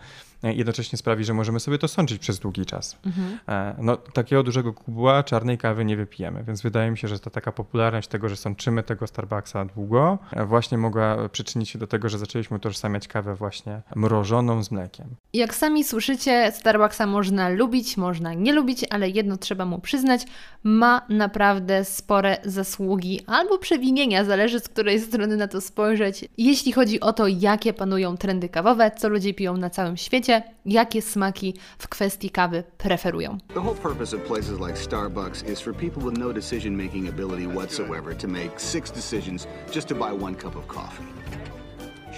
E, 0.43 0.53
jednocześnie 0.53 0.97
sprawi, 0.97 1.23
że 1.23 1.33
możemy 1.33 1.59
sobie 1.59 1.77
to 1.77 1.87
sączyć 1.87 2.19
przez 2.19 2.39
długi 2.39 2.65
czas. 2.65 2.97
Mhm. 3.05 3.39
E, 3.49 3.75
no, 3.81 3.97
takiego 3.97 4.43
dużego 4.43 4.73
kubła 4.73 5.23
czarnej 5.23 5.57
kawy 5.57 5.85
nie 5.85 5.97
wypijemy, 5.97 6.43
więc 6.43 6.61
wydaje 6.61 6.91
mi 6.91 6.97
się, 6.97 7.07
że 7.07 7.19
ta 7.19 7.29
taka 7.29 7.51
popularność 7.51 8.07
tego, 8.07 8.29
że 8.29 8.35
sączymy 8.35 8.83
tego 8.83 9.07
Starbucksa 9.07 9.65
długo, 9.65 10.17
e, 10.31 10.45
właśnie 10.45 10.77
mogła 10.77 11.29
przyczynić 11.29 11.69
się 11.69 11.79
do 11.79 11.87
tego, 11.87 12.09
że 12.09 12.17
zaczęliśmy 12.17 12.57
utożsamiać 12.57 13.07
kawę 13.07 13.35
właśnie 13.35 13.81
mrożoną 13.95 14.63
z 14.63 14.71
mlekiem. 14.71 15.07
Jak 15.33 15.55
sami 15.55 15.83
słyszycie, 15.83 16.51
Starbucksa 16.51 17.07
można 17.07 17.49
lubić, 17.49 17.97
można 17.97 18.33
nie 18.33 18.53
lubić, 18.53 18.85
ale 18.89 19.09
jedno 19.09 19.37
trzeba 19.37 19.65
mu 19.65 19.79
przyznać, 19.79 20.25
ma 20.63 21.01
naprawdę 21.09 21.85
spore 21.85 22.37
zasługi 22.45 23.21
albo 23.27 23.57
przewinienia, 23.57 24.23
zależy 24.23 24.59
z 24.59 24.69
której 24.69 24.99
strony 24.99 25.37
na 25.37 25.47
to 25.47 25.61
spojrzeć, 25.61 26.25
jeśli 26.37 26.71
chodzi 26.71 26.99
o 26.99 27.13
to, 27.13 27.27
jakie 27.27 27.73
panują 27.73 28.17
trendy 28.17 28.49
kawowe, 28.49 28.91
co 28.97 29.09
ludzie 29.09 29.33
piją 29.33 29.57
na 29.57 29.69
całym 29.69 29.97
świecie, 29.97 30.26
jakie 30.65 31.01
smaki 31.01 31.53
w 31.79 31.87
kwestii 31.87 32.29
kawy 32.29 32.63
preferują. 32.77 33.37
The 33.53 33.61
whole 33.61 33.75
purpose 33.75 34.15
of 34.15 34.23
places 34.23 34.59
like 34.59 34.75
Starbucks 34.77 35.49
is 35.49 35.61
for 35.61 35.73
people 35.73 36.03
with 36.03 36.17
no 36.17 36.33
decision 36.33 36.77
making 36.77 37.09
ability 37.09 37.47
whatsoever 37.47 38.15
to 38.15 38.27
make 38.27 38.59
six 38.59 38.91
decisions 38.91 39.47
just 39.71 39.87
to 39.87 39.95
buy 39.95 40.23
one 40.23 40.35
cup 40.35 40.55
of 40.55 40.67
coffee. 40.67 41.07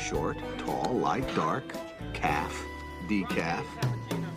Short, 0.09 0.37
tall, 0.65 1.01
light, 1.03 1.35
dark, 1.35 1.63
calf, 2.13 2.53
decaf, 3.09 3.65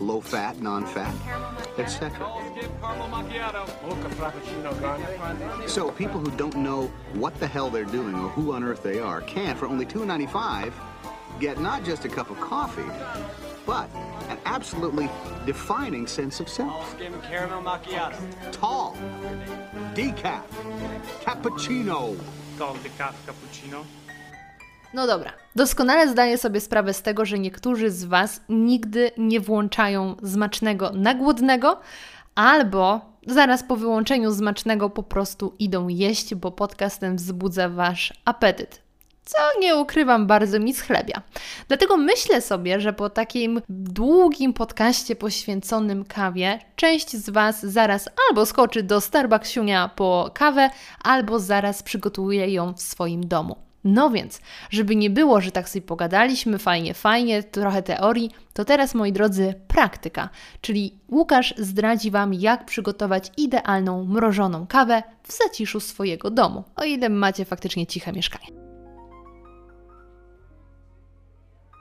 low 0.00 0.20
fat, 0.20 0.60
non 0.60 0.86
fat, 0.86 1.14
etc. 1.78 2.10
So 5.66 5.90
people 5.90 6.20
who 6.20 6.30
don't 6.36 6.56
know 6.56 6.90
what 7.14 7.38
the 7.38 7.46
hell 7.46 7.70
they're 7.70 7.84
doing 7.84 8.14
or 8.14 8.28
who 8.28 8.52
on 8.52 8.64
earth 8.64 8.82
they 8.82 8.98
are 8.98 9.20
can, 9.22 9.56
for 9.56 9.66
only 9.66 9.86
$2.95, 9.86 10.72
get 11.40 11.60
not 11.60 11.84
just 11.84 12.04
a 12.04 12.08
cup 12.08 12.30
of 12.30 12.40
coffee, 12.40 12.90
but 13.66 13.88
an 14.30 14.38
absolutely 14.44 15.08
defining 15.46 16.08
sense 16.08 16.42
of 16.42 16.48
self. 16.48 16.96
caramel 17.30 17.62
macchiato. 17.62 18.16
Tall, 18.60 18.92
decaf, 19.94 20.42
cappuccino. 21.24 22.14
Tall 22.58 22.74
decaf 22.82 23.14
cappuccino. 23.26 23.84
No 24.94 25.06
dobra, 25.06 25.32
doskonale 25.56 26.08
zdaję 26.08 26.38
sobie 26.38 26.60
sprawę 26.60 26.94
z 26.94 27.02
tego, 27.02 27.24
że 27.24 27.38
niektórzy 27.38 27.90
z 27.90 28.04
Was 28.04 28.40
nigdy 28.48 29.10
nie 29.18 29.40
włączają 29.40 30.16
zmacznego 30.22 30.90
na 30.94 31.14
głodnego, 31.14 31.80
albo 32.34 33.00
zaraz 33.26 33.62
po 33.62 33.76
wyłączeniu 33.76 34.30
zmacznego 34.30 34.90
po 34.90 35.02
prostu 35.02 35.54
idą 35.58 35.88
jeść, 35.88 36.34
bo 36.34 36.50
podcast 36.50 37.00
ten 37.00 37.16
wzbudza 37.16 37.68
Wasz 37.68 38.12
apetyt. 38.24 38.81
Co 39.24 39.38
nie 39.60 39.76
ukrywam, 39.76 40.26
bardzo 40.26 40.60
mi 40.60 40.74
schlebia. 40.74 41.22
Dlatego 41.68 41.96
myślę 41.96 42.40
sobie, 42.40 42.80
że 42.80 42.92
po 42.92 43.10
takim 43.10 43.62
długim 43.68 44.52
podcaście 44.52 45.16
poświęconym 45.16 46.04
kawie, 46.04 46.58
część 46.76 47.10
z 47.10 47.30
Was 47.30 47.62
zaraz 47.66 48.08
albo 48.28 48.46
skoczy 48.46 48.82
do 48.82 49.00
Starbucksiunia 49.00 49.90
po 49.96 50.30
kawę, 50.34 50.70
albo 51.02 51.38
zaraz 51.38 51.82
przygotuje 51.82 52.48
ją 52.48 52.72
w 52.72 52.82
swoim 52.82 53.28
domu. 53.28 53.56
No 53.84 54.10
więc, 54.10 54.40
żeby 54.70 54.96
nie 54.96 55.10
było, 55.10 55.40
że 55.40 55.50
tak 55.50 55.68
sobie 55.68 55.82
pogadaliśmy, 55.82 56.58
fajnie, 56.58 56.94
fajnie, 56.94 57.42
trochę 57.42 57.82
teorii, 57.82 58.30
to 58.52 58.64
teraz, 58.64 58.94
moi 58.94 59.12
drodzy, 59.12 59.54
praktyka. 59.68 60.28
Czyli 60.60 60.98
Łukasz 61.10 61.54
zdradzi 61.58 62.10
Wam, 62.10 62.34
jak 62.34 62.66
przygotować 62.66 63.30
idealną 63.36 64.04
mrożoną 64.04 64.66
kawę 64.66 65.02
w 65.22 65.32
zaciszu 65.32 65.80
swojego 65.80 66.30
domu, 66.30 66.64
o 66.76 66.84
ile 66.84 67.08
macie 67.08 67.44
faktycznie 67.44 67.86
ciche 67.86 68.12
mieszkanie. 68.12 68.61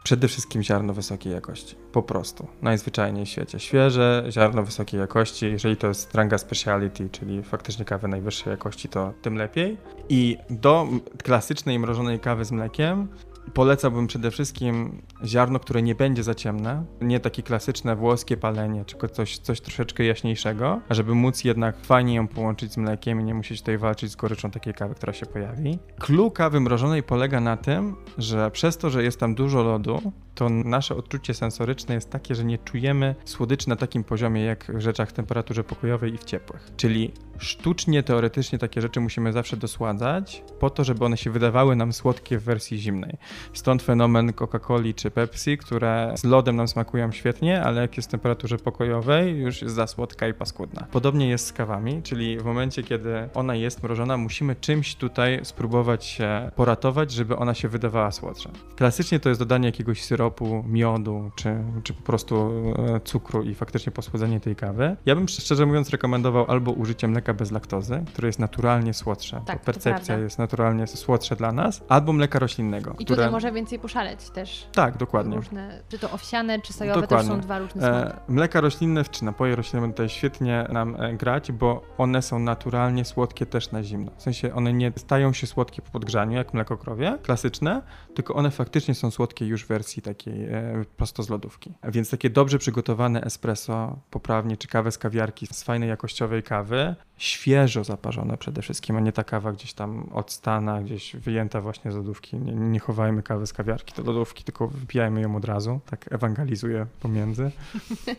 Przede 0.04 0.28
wszystkim 0.28 0.64
ziarno 0.64 0.94
wysokiej 0.94 1.34
jakości. 1.34 1.76
Po 1.92 2.04
prostu. 2.04 2.48
Najzwyczajniej 2.62 3.26
w 3.26 3.30
świecie. 3.30 3.60
Świeże 3.60 4.24
ziarno 4.30 4.64
wysokiej 4.64 5.00
jakości. 5.00 5.46
Jeżeli 5.46 5.78
to 5.78 5.88
jest 5.88 6.16
ranga 6.16 6.38
speciality, 6.38 7.10
czyli 7.10 7.44
faktycznie 7.44 7.86
kawy 7.86 8.08
najwyższej 8.08 8.52
jakości, 8.52 8.90
to 8.90 9.14
tym 9.22 9.36
lepiej. 9.36 9.78
I 10.10 10.38
do 10.50 10.88
klasycznej 11.24 11.80
mrożonej 11.80 12.20
kawy 12.20 12.46
z 12.46 12.52
mlekiem 12.52 13.08
Polecałbym 13.54 14.08
przede 14.08 14.32
wszystkim 14.32 15.02
ziarno, 15.26 15.60
które 15.60 15.82
nie 15.82 15.96
będzie 15.96 16.24
za 16.24 16.36
ciemne, 16.36 16.86
nie 17.02 17.20
takie 17.20 17.44
klasyczne 17.44 17.96
włoskie 17.96 18.38
palenie, 18.38 18.86
tylko 18.86 19.10
coś, 19.10 19.38
coś 19.38 19.62
troszeczkę 19.62 20.04
jaśniejszego, 20.04 20.82
żeby 20.90 21.16
móc 21.16 21.44
jednak 21.44 21.86
fajnie 21.86 22.16
ją 22.16 22.28
połączyć 22.28 22.74
z 22.74 22.78
mlekiem 22.78 23.22
i 23.22 23.24
nie 23.24 23.34
musieć 23.34 23.60
tutaj 23.60 23.78
walczyć 23.78 24.12
z 24.12 24.16
goryczą 24.16 24.52
takiej 24.52 24.74
kawy, 24.74 24.96
która 24.96 25.14
się 25.14 25.26
pojawi. 25.26 25.80
Clue 26.00 26.32
kawy 26.32 26.60
mrożonej 26.60 27.04
polega 27.04 27.40
na 27.40 27.58
tym, 27.58 27.96
że 28.18 28.52
przez 28.52 28.78
to, 28.78 28.90
że 28.90 29.04
jest 29.04 29.20
tam 29.20 29.36
dużo 29.36 29.64
lodu, 29.64 30.12
to 30.36 30.50
nasze 30.50 30.96
odczucie 30.96 31.34
sensoryczne 31.34 31.96
jest 31.96 32.10
takie, 32.10 32.36
że 32.36 32.44
nie 32.44 32.58
czujemy 32.58 33.16
słodyczy 33.26 33.70
na 33.70 33.76
takim 33.76 34.04
poziomie 34.04 34.44
jak 34.44 34.72
w 34.76 34.80
rzeczach 34.82 35.10
w 35.10 35.14
temperaturze 35.14 35.64
pokojowej 35.64 36.14
i 36.14 36.18
w 36.18 36.24
ciepłych. 36.24 36.72
Czyli 36.78 37.12
sztucznie, 37.38 38.04
teoretycznie 38.04 38.60
takie 38.60 38.82
rzeczy 38.82 39.00
musimy 39.00 39.34
zawsze 39.34 39.58
dosładzać 39.58 40.44
po 40.60 40.70
to, 40.70 40.84
żeby 40.84 41.06
one 41.06 41.18
się 41.18 41.32
wydawały 41.32 41.76
nam 41.76 41.94
słodkie 41.94 42.38
w 42.38 42.44
wersji 42.44 42.78
zimnej. 42.78 43.18
Stąd 43.54 43.84
fenomen 43.84 44.34
Coca-Coli 44.34 44.94
czy 44.96 45.12
Pepsi, 45.12 45.58
które 45.58 46.14
z 46.18 46.24
lodem 46.24 46.56
nam 46.56 46.68
smakują 46.68 47.12
świetnie, 47.12 47.64
ale 47.64 47.82
jak 47.82 47.98
jest 47.98 48.10
w 48.10 48.12
temperaturze 48.12 48.58
pokojowej, 48.58 49.38
już 49.38 49.62
jest 49.62 49.76
za 49.76 49.88
słodka 49.88 50.28
i 50.28 50.34
paskudna. 50.34 50.88
Podobnie 50.92 51.30
jest 51.30 51.46
z 51.46 51.54
kawami, 51.54 52.02
czyli 52.04 52.40
w 52.40 52.44
momencie, 52.44 52.84
kiedy 52.84 53.30
ona 53.34 53.56
jest 53.56 53.84
mrożona, 53.84 54.18
musimy 54.18 54.56
czymś 54.56 54.96
tutaj 54.96 55.40
spróbować 55.44 56.06
się 56.06 56.52
poratować, 56.56 57.12
żeby 57.12 57.38
ona 57.38 57.54
się 57.54 57.68
wydawała 57.68 58.12
słodsza. 58.12 58.50
Klasycznie 58.76 59.20
to 59.20 59.30
jest 59.30 59.42
dodanie 59.42 59.66
jakiegoś 59.66 60.04
syropu, 60.04 60.21
miodu, 60.68 61.32
czy, 61.36 61.64
czy 61.84 61.94
po 61.94 62.02
prostu 62.02 62.52
e, 62.96 63.00
cukru 63.00 63.44
i 63.44 63.56
faktycznie 63.56 63.92
posłodzenie 63.92 64.40
tej 64.40 64.56
kawy. 64.56 64.96
Ja 65.06 65.16
bym 65.16 65.28
szczerze 65.28 65.66
mówiąc 65.66 65.90
rekomendował 65.90 66.46
albo 66.48 66.72
użycie 66.72 67.08
mleka 67.08 67.34
bez 67.34 67.52
laktozy, 67.52 68.04
które 68.08 68.28
jest 68.28 68.40
naturalnie 68.40 68.94
słodsze, 68.94 69.42
Tak, 69.46 69.62
percepcja 69.62 70.18
jest 70.18 70.40
naturalnie 70.40 70.88
słodsze 70.88 71.36
dla 71.36 71.52
nas, 71.52 71.84
albo 71.90 72.14
mleka 72.14 72.40
roślinnego, 72.40 72.92
I 72.92 72.94
które... 72.94 73.06
tutaj 73.06 73.32
może 73.32 73.52
więcej 73.52 73.80
poszaleć 73.80 74.30
też. 74.30 74.68
Tak, 74.72 74.98
dokładnie. 74.98 75.36
Różne, 75.36 75.82
czy 75.90 76.00
to 76.00 76.12
owsiane, 76.12 76.62
czy 76.62 76.74
sojowe, 76.74 77.08
to 77.08 77.18
już 77.18 77.26
są 77.26 77.40
dwa 77.40 77.60
różne 77.60 77.82
smaki. 77.82 78.18
E, 78.18 78.32
mleka 78.34 78.62
roślinne 78.62 79.04
czy 79.04 79.26
napoje 79.26 79.56
roślinne 79.56 79.82
będą 79.82 79.94
tutaj 79.94 80.10
świetnie 80.10 80.68
nam 80.72 80.96
e, 81.02 81.14
grać, 81.14 81.52
bo 81.52 81.82
one 81.98 82.22
są 82.22 82.40
naturalnie 82.40 83.06
słodkie 83.06 83.46
też 83.46 83.72
na 83.72 83.84
zimno. 83.84 84.12
W 84.18 84.22
sensie 84.22 84.54
one 84.54 84.74
nie 84.74 84.92
stają 84.96 85.34
się 85.34 85.48
słodkie 85.48 85.82
po 85.82 85.92
podgrzaniu, 85.92 86.38
jak 86.38 86.54
mleko 86.54 86.78
krowie, 86.78 87.18
klasyczne, 87.24 87.82
tylko 88.16 88.34
one 88.34 88.52
faktycznie 88.52 88.96
są 88.96 89.12
słodkie 89.12 89.46
już 89.46 89.66
w 89.66 89.68
wersji 89.68 90.02
takiej 90.02 90.11
e, 90.28 90.86
prosto 90.98 91.24
z 91.24 91.30
lodówki. 91.30 91.74
Więc 91.84 92.10
takie 92.10 92.30
dobrze 92.30 92.60
przygotowane 92.60 93.22
espresso, 93.22 94.00
poprawnie, 94.12 94.58
czy 94.58 94.68
kawę 94.68 94.92
z 94.92 94.98
kawiarki 94.98 95.48
z 95.48 95.64
fajnej 95.64 95.90
jakościowej 95.90 96.44
kawy, 96.44 96.96
świeżo 97.18 97.84
zaparzone 97.84 98.38
przede 98.38 98.62
wszystkim, 98.62 98.96
a 98.96 99.00
nie 99.00 99.12
ta 99.12 99.24
kawa 99.24 99.52
gdzieś 99.52 99.74
tam 99.74 100.10
od 100.14 100.32
stana, 100.32 100.82
gdzieś 100.82 101.16
wyjęta 101.16 101.62
właśnie 101.62 101.92
z 101.92 101.96
lodówki. 101.96 102.38
Nie, 102.38 102.54
nie 102.54 102.80
chowajmy 102.80 103.24
kawy 103.24 103.48
z 103.48 103.54
kawiarki 103.54 103.94
do 103.94 104.04
lodówki, 104.04 104.44
tylko 104.44 104.68
wypijajmy 104.68 105.22
ją 105.22 105.36
od 105.36 105.46
razu. 105.46 105.80
Tak 105.90 106.14
ewangelizuję 106.14 106.86
pomiędzy. 107.00 107.52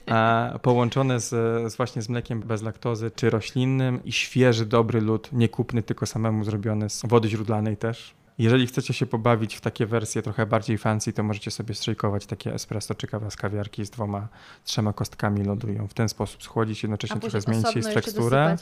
A 0.07 0.51
połączone 0.62 1.20
z, 1.20 1.28
z 1.72 1.76
właśnie 1.76 2.03
z 2.03 2.09
mlekiem 2.09 2.40
bez 2.40 2.62
laktozy, 2.62 3.11
czy 3.11 3.30
roślinnym 3.30 4.05
i 4.05 4.12
świeży, 4.12 4.66
dobry 4.66 5.01
lód, 5.01 5.28
nie 5.32 5.49
kupny, 5.49 5.82
tylko 5.82 6.07
samemu 6.07 6.45
zrobiony 6.45 6.90
z 6.90 7.03
wody 7.07 7.28
źródlanej 7.28 7.76
też. 7.76 8.14
Jeżeli 8.39 8.66
chcecie 8.66 8.95
się 8.95 9.07
pobawić 9.07 9.55
w 9.55 9.61
takie 9.61 9.87
wersje 9.87 10.22
trochę 10.22 10.47
bardziej 10.47 10.78
fancy, 10.78 11.12
to 11.12 11.22
możecie 11.22 11.51
sobie 11.51 11.74
strzejkować 11.74 12.26
takie 12.26 12.55
espresso 12.55 12.95
czy 12.95 13.07
kawa 13.07 13.30
z 13.30 13.37
kawiarki 13.37 13.85
z 13.85 13.91
dwoma, 13.91 14.28
trzema 14.64 14.93
kostkami 14.93 15.45
lodu 15.45 15.68
i 15.68 15.74
ją 15.74 15.89
w 15.89 15.95
ten 15.95 16.09
sposób 16.09 16.43
schłodzić, 16.43 16.83
jednocześnie 16.83 17.20
trochę 17.20 17.41
zmienić 17.41 17.74
jej 17.74 17.95
teksturę. 17.95 18.57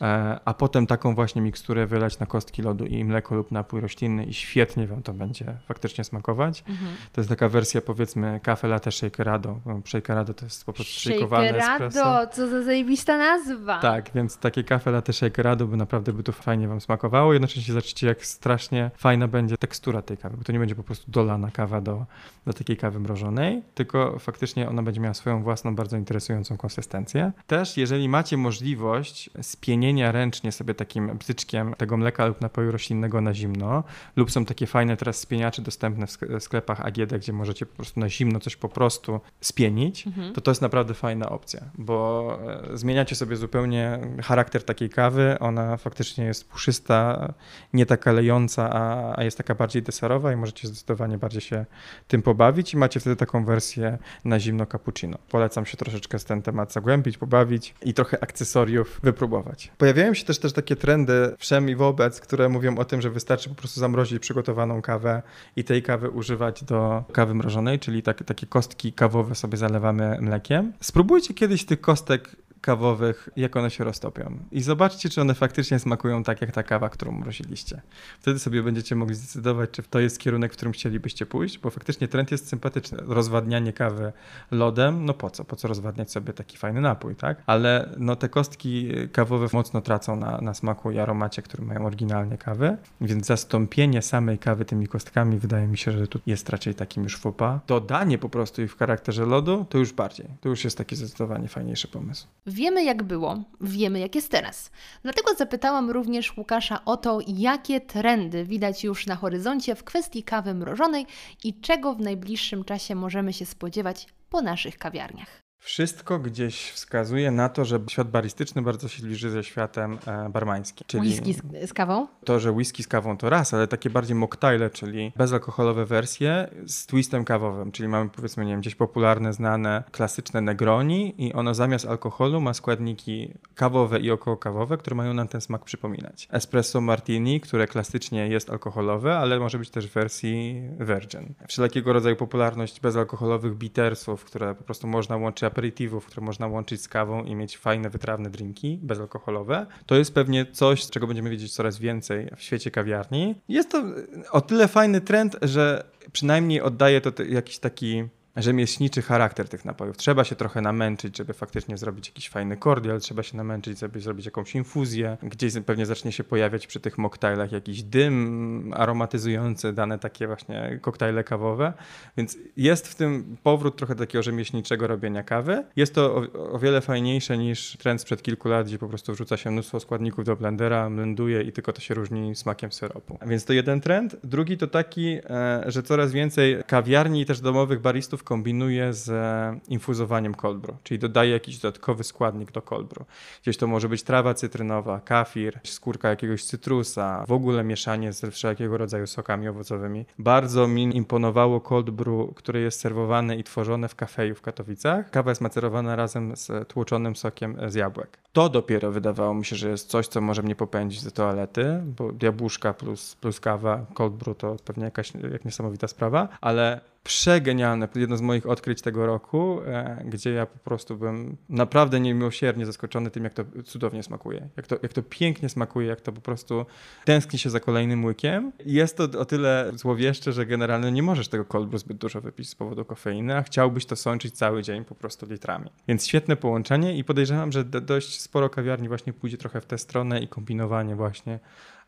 E, 0.00 0.40
a 0.44 0.54
potem 0.54 0.86
taką 0.86 1.14
właśnie 1.14 1.42
miksturę 1.42 1.86
wylać 1.86 2.18
na 2.18 2.26
kostki 2.26 2.62
lodu 2.62 2.84
i 2.84 3.04
mleko 3.04 3.34
lub 3.34 3.50
napój 3.50 3.80
roślinny 3.80 4.24
i 4.24 4.34
świetnie 4.34 4.86
wam 4.86 5.02
to 5.02 5.12
będzie 5.12 5.56
faktycznie 5.68 6.04
smakować. 6.04 6.64
Mhm. 6.68 6.90
To 7.12 7.20
jest 7.20 7.28
taka 7.28 7.48
wersja 7.48 7.80
powiedzmy 7.80 8.40
kafe 8.42 8.68
latte 8.68 8.92
shakerado. 8.92 9.60
Shakerado 9.86 10.34
to 10.34 10.46
jest 10.46 10.64
po 10.64 10.72
prostu 10.72 11.00
szejkowane 11.00 11.58
espresso. 11.58 12.26
Co 12.32 12.48
za 12.48 12.62
zajebista 12.62 13.18
nazwa. 13.18 13.78
Tak, 13.80 14.10
więc 14.14 14.38
takie 14.38 14.64
kafe 14.64 14.90
latte 14.90 15.12
shakerado 15.12 15.66
by 15.66 15.76
naprawdę 15.76 16.12
by 16.12 16.22
to 16.22 16.32
fajnie 16.32 16.68
wam 16.68 16.80
smakowało. 16.80 17.32
Jednocześnie 17.32 17.74
zobaczycie 17.74 18.06
jak 18.06 18.26
strasznie 18.26 18.90
fajna 19.04 19.28
będzie 19.28 19.58
tekstura 19.58 20.02
tej 20.02 20.16
kawy, 20.16 20.36
bo 20.36 20.44
to 20.44 20.52
nie 20.52 20.58
będzie 20.58 20.74
po 20.74 20.82
prostu 20.82 21.10
dolana 21.10 21.50
kawa 21.50 21.80
do, 21.80 22.06
do 22.46 22.52
takiej 22.52 22.76
kawy 22.76 23.00
mrożonej, 23.00 23.62
tylko 23.74 24.18
faktycznie 24.18 24.68
ona 24.68 24.82
będzie 24.82 25.00
miała 25.00 25.14
swoją 25.14 25.42
własną, 25.42 25.74
bardzo 25.74 25.96
interesującą 25.96 26.56
konsystencję. 26.56 27.32
Też 27.46 27.76
jeżeli 27.76 28.08
macie 28.08 28.36
możliwość 28.36 29.30
spienienia 29.42 30.12
ręcznie 30.12 30.52
sobie 30.52 30.74
takim 30.74 31.18
bzyczkiem 31.18 31.74
tego 31.78 31.96
mleka 31.96 32.26
lub 32.26 32.40
napoju 32.40 32.72
roślinnego 32.72 33.20
na 33.20 33.34
zimno, 33.34 33.84
lub 34.16 34.30
są 34.30 34.44
takie 34.44 34.66
fajne 34.66 34.96
teraz 34.96 35.18
spieniacze 35.18 35.62
dostępne 35.62 36.06
w 36.06 36.10
sk- 36.10 36.40
sklepach 36.40 36.80
AGD, 36.80 37.12
gdzie 37.18 37.32
możecie 37.32 37.66
po 37.66 37.76
prostu 37.76 38.00
na 38.00 38.08
zimno 38.08 38.40
coś 38.40 38.56
po 38.56 38.68
prostu 38.68 39.20
spienić, 39.40 40.06
Mhm. 40.06 40.32
to 40.34 40.40
to 40.40 40.50
jest 40.50 40.62
naprawdę 40.62 40.94
fajna 40.94 41.28
opcja, 41.28 41.60
bo 41.78 42.38
e, 42.72 42.76
zmieniacie 42.76 43.16
sobie 43.16 43.36
zupełnie 43.36 43.98
charakter 44.22 44.64
takiej 44.64 44.90
kawy, 44.90 45.36
ona 45.40 45.76
faktycznie 45.76 46.24
jest 46.24 46.48
puszysta, 46.50 47.32
nie 47.72 47.86
taka 47.86 48.12
lejąca, 48.12 48.70
a, 48.70 48.83
a 49.16 49.24
jest 49.24 49.38
taka 49.38 49.54
bardziej 49.54 49.82
deserowa 49.82 50.32
i 50.32 50.36
możecie 50.36 50.68
zdecydowanie 50.68 51.18
bardziej 51.18 51.40
się 51.40 51.64
tym 52.08 52.22
pobawić 52.22 52.74
i 52.74 52.76
macie 52.76 53.00
wtedy 53.00 53.16
taką 53.16 53.44
wersję 53.44 53.98
na 54.24 54.40
zimno 54.40 54.66
cappuccino. 54.66 55.18
Polecam 55.28 55.66
się 55.66 55.76
troszeczkę 55.76 56.18
z 56.18 56.24
ten 56.24 56.42
temat 56.42 56.72
zagłębić, 56.72 57.18
pobawić 57.18 57.74
i 57.82 57.94
trochę 57.94 58.22
akcesoriów 58.22 59.00
wypróbować. 59.02 59.72
Pojawiają 59.78 60.14
się 60.14 60.24
też, 60.24 60.38
też 60.38 60.52
takie 60.52 60.76
trendy 60.76 61.34
wszem 61.38 61.70
i 61.70 61.74
wobec, 61.74 62.20
które 62.20 62.48
mówią 62.48 62.78
o 62.78 62.84
tym, 62.84 63.00
że 63.00 63.10
wystarczy 63.10 63.48
po 63.48 63.54
prostu 63.54 63.80
zamrozić 63.80 64.18
przygotowaną 64.18 64.82
kawę 64.82 65.22
i 65.56 65.64
tej 65.64 65.82
kawy 65.82 66.10
używać 66.10 66.64
do 66.64 67.04
kawy 67.12 67.34
mrożonej, 67.34 67.78
czyli 67.78 68.02
tak, 68.02 68.24
takie 68.24 68.46
kostki 68.46 68.92
kawowe 68.92 69.34
sobie 69.34 69.56
zalewamy 69.56 70.18
mlekiem. 70.20 70.72
Spróbujcie 70.80 71.34
kiedyś 71.34 71.64
tych 71.64 71.80
kostek 71.80 72.36
kawowych, 72.64 73.28
jak 73.36 73.56
one 73.56 73.70
się 73.70 73.84
roztopią. 73.84 74.38
I 74.52 74.62
zobaczcie, 74.62 75.08
czy 75.08 75.20
one 75.20 75.34
faktycznie 75.34 75.78
smakują 75.78 76.22
tak, 76.22 76.40
jak 76.40 76.52
ta 76.52 76.62
kawa, 76.62 76.88
którą 76.88 77.12
mroziliście. 77.12 77.82
Wtedy 78.20 78.38
sobie 78.38 78.62
będziecie 78.62 78.96
mogli 78.96 79.14
zdecydować, 79.14 79.70
czy 79.70 79.82
to 79.82 80.00
jest 80.00 80.18
kierunek, 80.18 80.52
w 80.52 80.56
którym 80.56 80.72
chcielibyście 80.72 81.26
pójść, 81.26 81.58
bo 81.58 81.70
faktycznie 81.70 82.08
trend 82.08 82.30
jest 82.30 82.48
sympatyczny. 82.48 82.98
Rozwadnianie 83.06 83.72
kawy 83.72 84.12
lodem, 84.50 85.04
no 85.04 85.14
po 85.14 85.30
co? 85.30 85.44
Po 85.44 85.56
co 85.56 85.68
rozwadniać 85.68 86.12
sobie 86.12 86.32
taki 86.32 86.56
fajny 86.56 86.80
napój, 86.80 87.16
tak? 87.16 87.42
Ale 87.46 87.94
no 87.98 88.16
te 88.16 88.28
kostki 88.28 88.88
kawowe 89.12 89.46
mocno 89.52 89.80
tracą 89.80 90.16
na, 90.16 90.38
na 90.40 90.54
smaku 90.54 90.90
i 90.90 90.98
aromacie, 90.98 91.42
który 91.42 91.64
mają 91.64 91.86
oryginalnie 91.86 92.38
kawy, 92.38 92.76
więc 93.00 93.26
zastąpienie 93.26 94.02
samej 94.02 94.38
kawy 94.38 94.64
tymi 94.64 94.86
kostkami 94.86 95.38
wydaje 95.38 95.66
mi 95.66 95.78
się, 95.78 95.92
że 95.92 96.08
tu 96.08 96.20
jest 96.26 96.48
raczej 96.48 96.74
takim 96.74 97.02
już 97.02 97.16
fopa. 97.16 97.60
Dodanie 97.66 98.18
po 98.18 98.28
prostu 98.28 98.62
ich 98.62 98.72
w 98.72 98.78
charakterze 98.78 99.26
lodu, 99.26 99.66
to 99.68 99.78
już 99.78 99.92
bardziej. 99.92 100.26
To 100.40 100.48
już 100.48 100.64
jest 100.64 100.78
taki 100.78 100.96
zdecydowanie 100.96 101.48
fajniejszy 101.48 101.88
pomysł. 101.88 102.26
Wiemy 102.54 102.84
jak 102.84 103.02
było, 103.02 103.44
wiemy 103.60 104.00
jak 104.00 104.14
jest 104.14 104.30
teraz. 104.30 104.70
Dlatego 105.02 105.34
zapytałam 105.34 105.90
również 105.90 106.36
Łukasza 106.36 106.84
o 106.84 106.96
to, 106.96 107.18
jakie 107.26 107.80
trendy 107.80 108.44
widać 108.44 108.84
już 108.84 109.06
na 109.06 109.16
horyzoncie 109.16 109.74
w 109.74 109.84
kwestii 109.84 110.22
kawy 110.22 110.54
mrożonej 110.54 111.06
i 111.44 111.60
czego 111.60 111.94
w 111.94 112.00
najbliższym 112.00 112.64
czasie 112.64 112.94
możemy 112.94 113.32
się 113.32 113.46
spodziewać 113.46 114.06
po 114.30 114.42
naszych 114.42 114.78
kawiarniach. 114.78 115.43
Wszystko 115.64 116.18
gdzieś 116.18 116.70
wskazuje 116.70 117.30
na 117.30 117.48
to, 117.48 117.64
że 117.64 117.80
świat 117.88 118.10
baristyczny 118.10 118.62
bardzo 118.62 118.88
się 118.88 119.02
zbliży 119.02 119.30
ze 119.30 119.44
światem 119.44 119.98
e, 120.06 120.28
barmańskim. 120.28 120.84
Czyli 120.86 121.02
whisky 121.02 121.34
z, 121.66 121.72
kawą? 121.72 122.06
To, 122.24 122.40
że 122.40 122.52
whisky 122.52 122.82
z 122.82 122.88
kawą 122.88 123.16
to 123.16 123.30
raz, 123.30 123.54
ale 123.54 123.66
takie 123.66 123.90
bardziej 123.90 124.16
mocktaile, 124.16 124.70
czyli 124.70 125.12
bezalkoholowe 125.16 125.86
wersje 125.86 126.48
z 126.66 126.86
twistem 126.86 127.24
kawowym, 127.24 127.72
czyli 127.72 127.88
mamy 127.88 128.10
powiedzmy, 128.10 128.44
nie 128.44 128.50
wiem, 128.50 128.60
gdzieś 128.60 128.74
popularne, 128.74 129.32
znane, 129.32 129.82
klasyczne 129.92 130.40
Negroni 130.40 131.14
i 131.18 131.32
ono 131.32 131.54
zamiast 131.54 131.86
alkoholu 131.86 132.40
ma 132.40 132.54
składniki 132.54 133.34
kawowe 133.54 134.00
i 134.00 134.10
okołokawowe, 134.10 134.76
które 134.76 134.96
mają 134.96 135.14
nam 135.14 135.28
ten 135.28 135.40
smak 135.40 135.64
przypominać. 135.64 136.28
Espresso 136.30 136.80
martini, 136.80 137.40
które 137.40 137.66
klasycznie 137.66 138.28
jest 138.28 138.50
alkoholowe, 138.50 139.18
ale 139.18 139.40
może 139.40 139.58
być 139.58 139.70
też 139.70 139.88
w 139.88 139.92
wersji 139.92 140.62
virgin. 140.80 141.34
Wszelkiego 141.48 141.92
rodzaju 141.92 142.16
popularność 142.16 142.80
bezalkoholowych 142.80 143.54
bittersów, 143.54 144.24
które 144.24 144.54
po 144.54 144.64
prostu 144.64 144.86
można 144.86 145.16
łączyć 145.16 145.53
aperitivów, 145.54 146.06
które 146.06 146.26
można 146.26 146.46
łączyć 146.46 146.82
z 146.82 146.88
kawą 146.88 147.24
i 147.24 147.34
mieć 147.34 147.58
fajne, 147.58 147.90
wytrawne 147.90 148.30
drinki 148.30 148.78
bezalkoholowe. 148.82 149.66
To 149.86 149.94
jest 149.94 150.14
pewnie 150.14 150.46
coś, 150.46 150.86
czego 150.86 151.06
będziemy 151.06 151.30
wiedzieć 151.30 151.54
coraz 151.54 151.78
więcej 151.78 152.30
w 152.36 152.42
świecie 152.42 152.70
kawiarni. 152.70 153.34
Jest 153.48 153.70
to 153.70 153.84
o 154.30 154.40
tyle 154.40 154.68
fajny 154.68 155.00
trend, 155.00 155.36
że 155.42 155.84
przynajmniej 156.12 156.60
oddaje 156.60 157.00
to 157.00 157.22
jakiś 157.22 157.58
taki 157.58 158.04
rzemieślniczy 158.36 159.02
charakter 159.02 159.48
tych 159.48 159.64
napojów. 159.64 159.96
Trzeba 159.96 160.24
się 160.24 160.36
trochę 160.36 160.60
namęczyć, 160.60 161.16
żeby 161.16 161.32
faktycznie 161.32 161.78
zrobić 161.78 162.08
jakiś 162.08 162.28
fajny 162.28 162.56
kordial, 162.56 163.00
trzeba 163.00 163.22
się 163.22 163.36
namęczyć, 163.36 163.78
żeby 163.78 164.00
zrobić 164.00 164.24
jakąś 164.24 164.54
infuzję. 164.54 165.16
Gdzieś 165.22 165.54
pewnie 165.66 165.86
zacznie 165.86 166.12
się 166.12 166.24
pojawiać 166.24 166.66
przy 166.66 166.80
tych 166.80 166.98
mocktailach 166.98 167.52
jakiś 167.52 167.82
dym 167.82 168.74
aromatyzujący 168.76 169.72
dane 169.72 169.98
takie 169.98 170.26
właśnie 170.26 170.78
koktajle 170.82 171.24
kawowe, 171.24 171.72
więc 172.16 172.38
jest 172.56 172.88
w 172.88 172.94
tym 172.94 173.36
powrót 173.42 173.76
trochę 173.76 173.94
takiego 173.94 174.22
rzemieślniczego 174.22 174.86
robienia 174.86 175.22
kawy. 175.22 175.64
Jest 175.76 175.94
to 175.94 176.14
o, 176.14 176.52
o 176.52 176.58
wiele 176.58 176.80
fajniejsze 176.80 177.38
niż 177.38 177.76
trend 177.76 178.00
sprzed 178.00 178.22
kilku 178.22 178.48
lat, 178.48 178.66
gdzie 178.66 178.78
po 178.78 178.88
prostu 178.88 179.12
wrzuca 179.12 179.36
się 179.36 179.50
mnóstwo 179.50 179.80
składników 179.80 180.24
do 180.24 180.36
blendera, 180.36 180.90
blenduje 180.90 181.42
i 181.42 181.52
tylko 181.52 181.72
to 181.72 181.80
się 181.80 181.94
różni 181.94 182.34
smakiem 182.34 182.72
syropu. 182.72 183.18
Więc 183.26 183.44
to 183.44 183.52
jeden 183.52 183.80
trend. 183.80 184.16
Drugi 184.24 184.58
to 184.58 184.66
taki, 184.66 185.18
e, 185.30 185.64
że 185.66 185.82
coraz 185.82 186.12
więcej 186.12 186.62
kawiarni 186.66 187.20
i 187.20 187.26
też 187.26 187.40
domowych 187.40 187.80
baristów 187.80 188.23
kombinuje 188.24 188.92
z 188.92 189.08
e, 189.08 189.60
infuzowaniem 189.68 190.34
cold 190.34 190.58
brew, 190.58 190.76
czyli 190.82 190.98
dodaje 190.98 191.30
jakiś 191.30 191.58
dodatkowy 191.58 192.04
składnik 192.04 192.52
do 192.52 192.62
cold 192.62 192.86
brew. 192.86 193.06
Gdzieś 193.42 193.56
to 193.56 193.66
może 193.66 193.88
być 193.88 194.02
trawa 194.02 194.34
cytrynowa, 194.34 195.00
kafir, 195.00 195.60
skórka 195.64 196.08
jakiegoś 196.08 196.44
cytrusa, 196.44 197.24
w 197.28 197.32
ogóle 197.32 197.64
mieszanie 197.64 198.12
z 198.12 198.34
wszelkiego 198.34 198.78
rodzaju 198.78 199.06
sokami 199.06 199.48
owocowymi. 199.48 200.04
Bardzo 200.18 200.68
mi 200.68 200.96
imponowało 200.96 201.60
cold 201.60 201.90
brew, 201.90 202.34
które 202.34 202.60
jest 202.60 202.80
serwowane 202.80 203.36
i 203.36 203.44
tworzone 203.44 203.88
w 203.88 203.94
kafeju 203.94 204.34
w 204.34 204.42
Katowicach. 204.42 205.10
Kawa 205.10 205.30
jest 205.30 205.40
macerowana 205.40 205.96
razem 205.96 206.36
z 206.36 206.68
tłoczonym 206.68 207.16
sokiem 207.16 207.56
z 207.68 207.74
jabłek. 207.74 208.18
To 208.32 208.48
dopiero 208.48 208.92
wydawało 208.92 209.34
mi 209.34 209.44
się, 209.44 209.56
że 209.56 209.68
jest 209.70 209.88
coś, 209.88 210.08
co 210.08 210.20
może 210.20 210.42
mnie 210.42 210.56
popędzić 210.56 211.04
do 211.04 211.10
toalety, 211.10 211.82
bo 211.84 212.10
jabłuszka 212.22 212.74
plus, 212.74 213.16
plus 213.16 213.40
kawa, 213.40 213.86
cold 213.94 214.12
brew 214.12 214.36
to 214.36 214.56
pewnie 214.64 214.84
jakaś 214.84 215.12
jak 215.32 215.44
niesamowita 215.44 215.88
sprawa, 215.88 216.28
ale 216.40 216.80
przegenialne, 217.04 217.88
jedno 217.94 218.16
z 218.16 218.20
moich 218.20 218.46
odkryć 218.46 218.82
tego 218.82 219.06
roku, 219.06 219.60
e, 219.66 220.02
gdzie 220.04 220.30
ja 220.30 220.46
po 220.46 220.58
prostu 220.58 220.96
byłem 220.96 221.36
naprawdę 221.48 222.00
niemiłosiernie 222.00 222.66
zaskoczony 222.66 223.10
tym, 223.10 223.24
jak 223.24 223.34
to 223.34 223.44
cudownie 223.64 224.02
smakuje. 224.02 224.48
Jak 224.56 224.66
to, 224.66 224.76
jak 224.82 224.92
to 224.92 225.02
pięknie 225.02 225.48
smakuje, 225.48 225.88
jak 225.88 226.00
to 226.00 226.12
po 226.12 226.20
prostu 226.20 226.66
tęskni 227.04 227.38
się 227.38 227.50
za 227.50 227.60
kolejnym 227.60 228.04
łykiem. 228.04 228.52
Jest 228.66 228.96
to 228.96 229.04
o 229.04 229.24
tyle 229.24 229.72
złowieszcze, 229.74 230.32
że 230.32 230.46
generalnie 230.46 230.92
nie 230.92 231.02
możesz 231.02 231.28
tego 231.28 231.44
cold 231.44 231.68
brew 231.68 231.80
zbyt 231.80 231.96
dużo 231.96 232.20
wypić 232.20 232.48
z 232.48 232.54
powodu 232.54 232.84
kofeiny, 232.84 233.36
a 233.36 233.42
chciałbyś 233.42 233.86
to 233.86 233.96
sączyć 233.96 234.34
cały 234.34 234.62
dzień 234.62 234.84
po 234.84 234.94
prostu 234.94 235.26
litrami. 235.26 235.70
Więc 235.88 236.06
świetne 236.06 236.36
połączenie 236.36 236.98
i 236.98 237.04
podejrzewam, 237.04 237.52
że 237.52 237.64
dość 237.64 238.20
sporo 238.20 238.50
kawiarni 238.50 238.88
właśnie 238.88 239.12
pójdzie 239.12 239.36
trochę 239.36 239.60
w 239.60 239.66
tę 239.66 239.78
stronę 239.78 240.20
i 240.20 240.28
kombinowanie 240.28 240.96
właśnie 240.96 241.38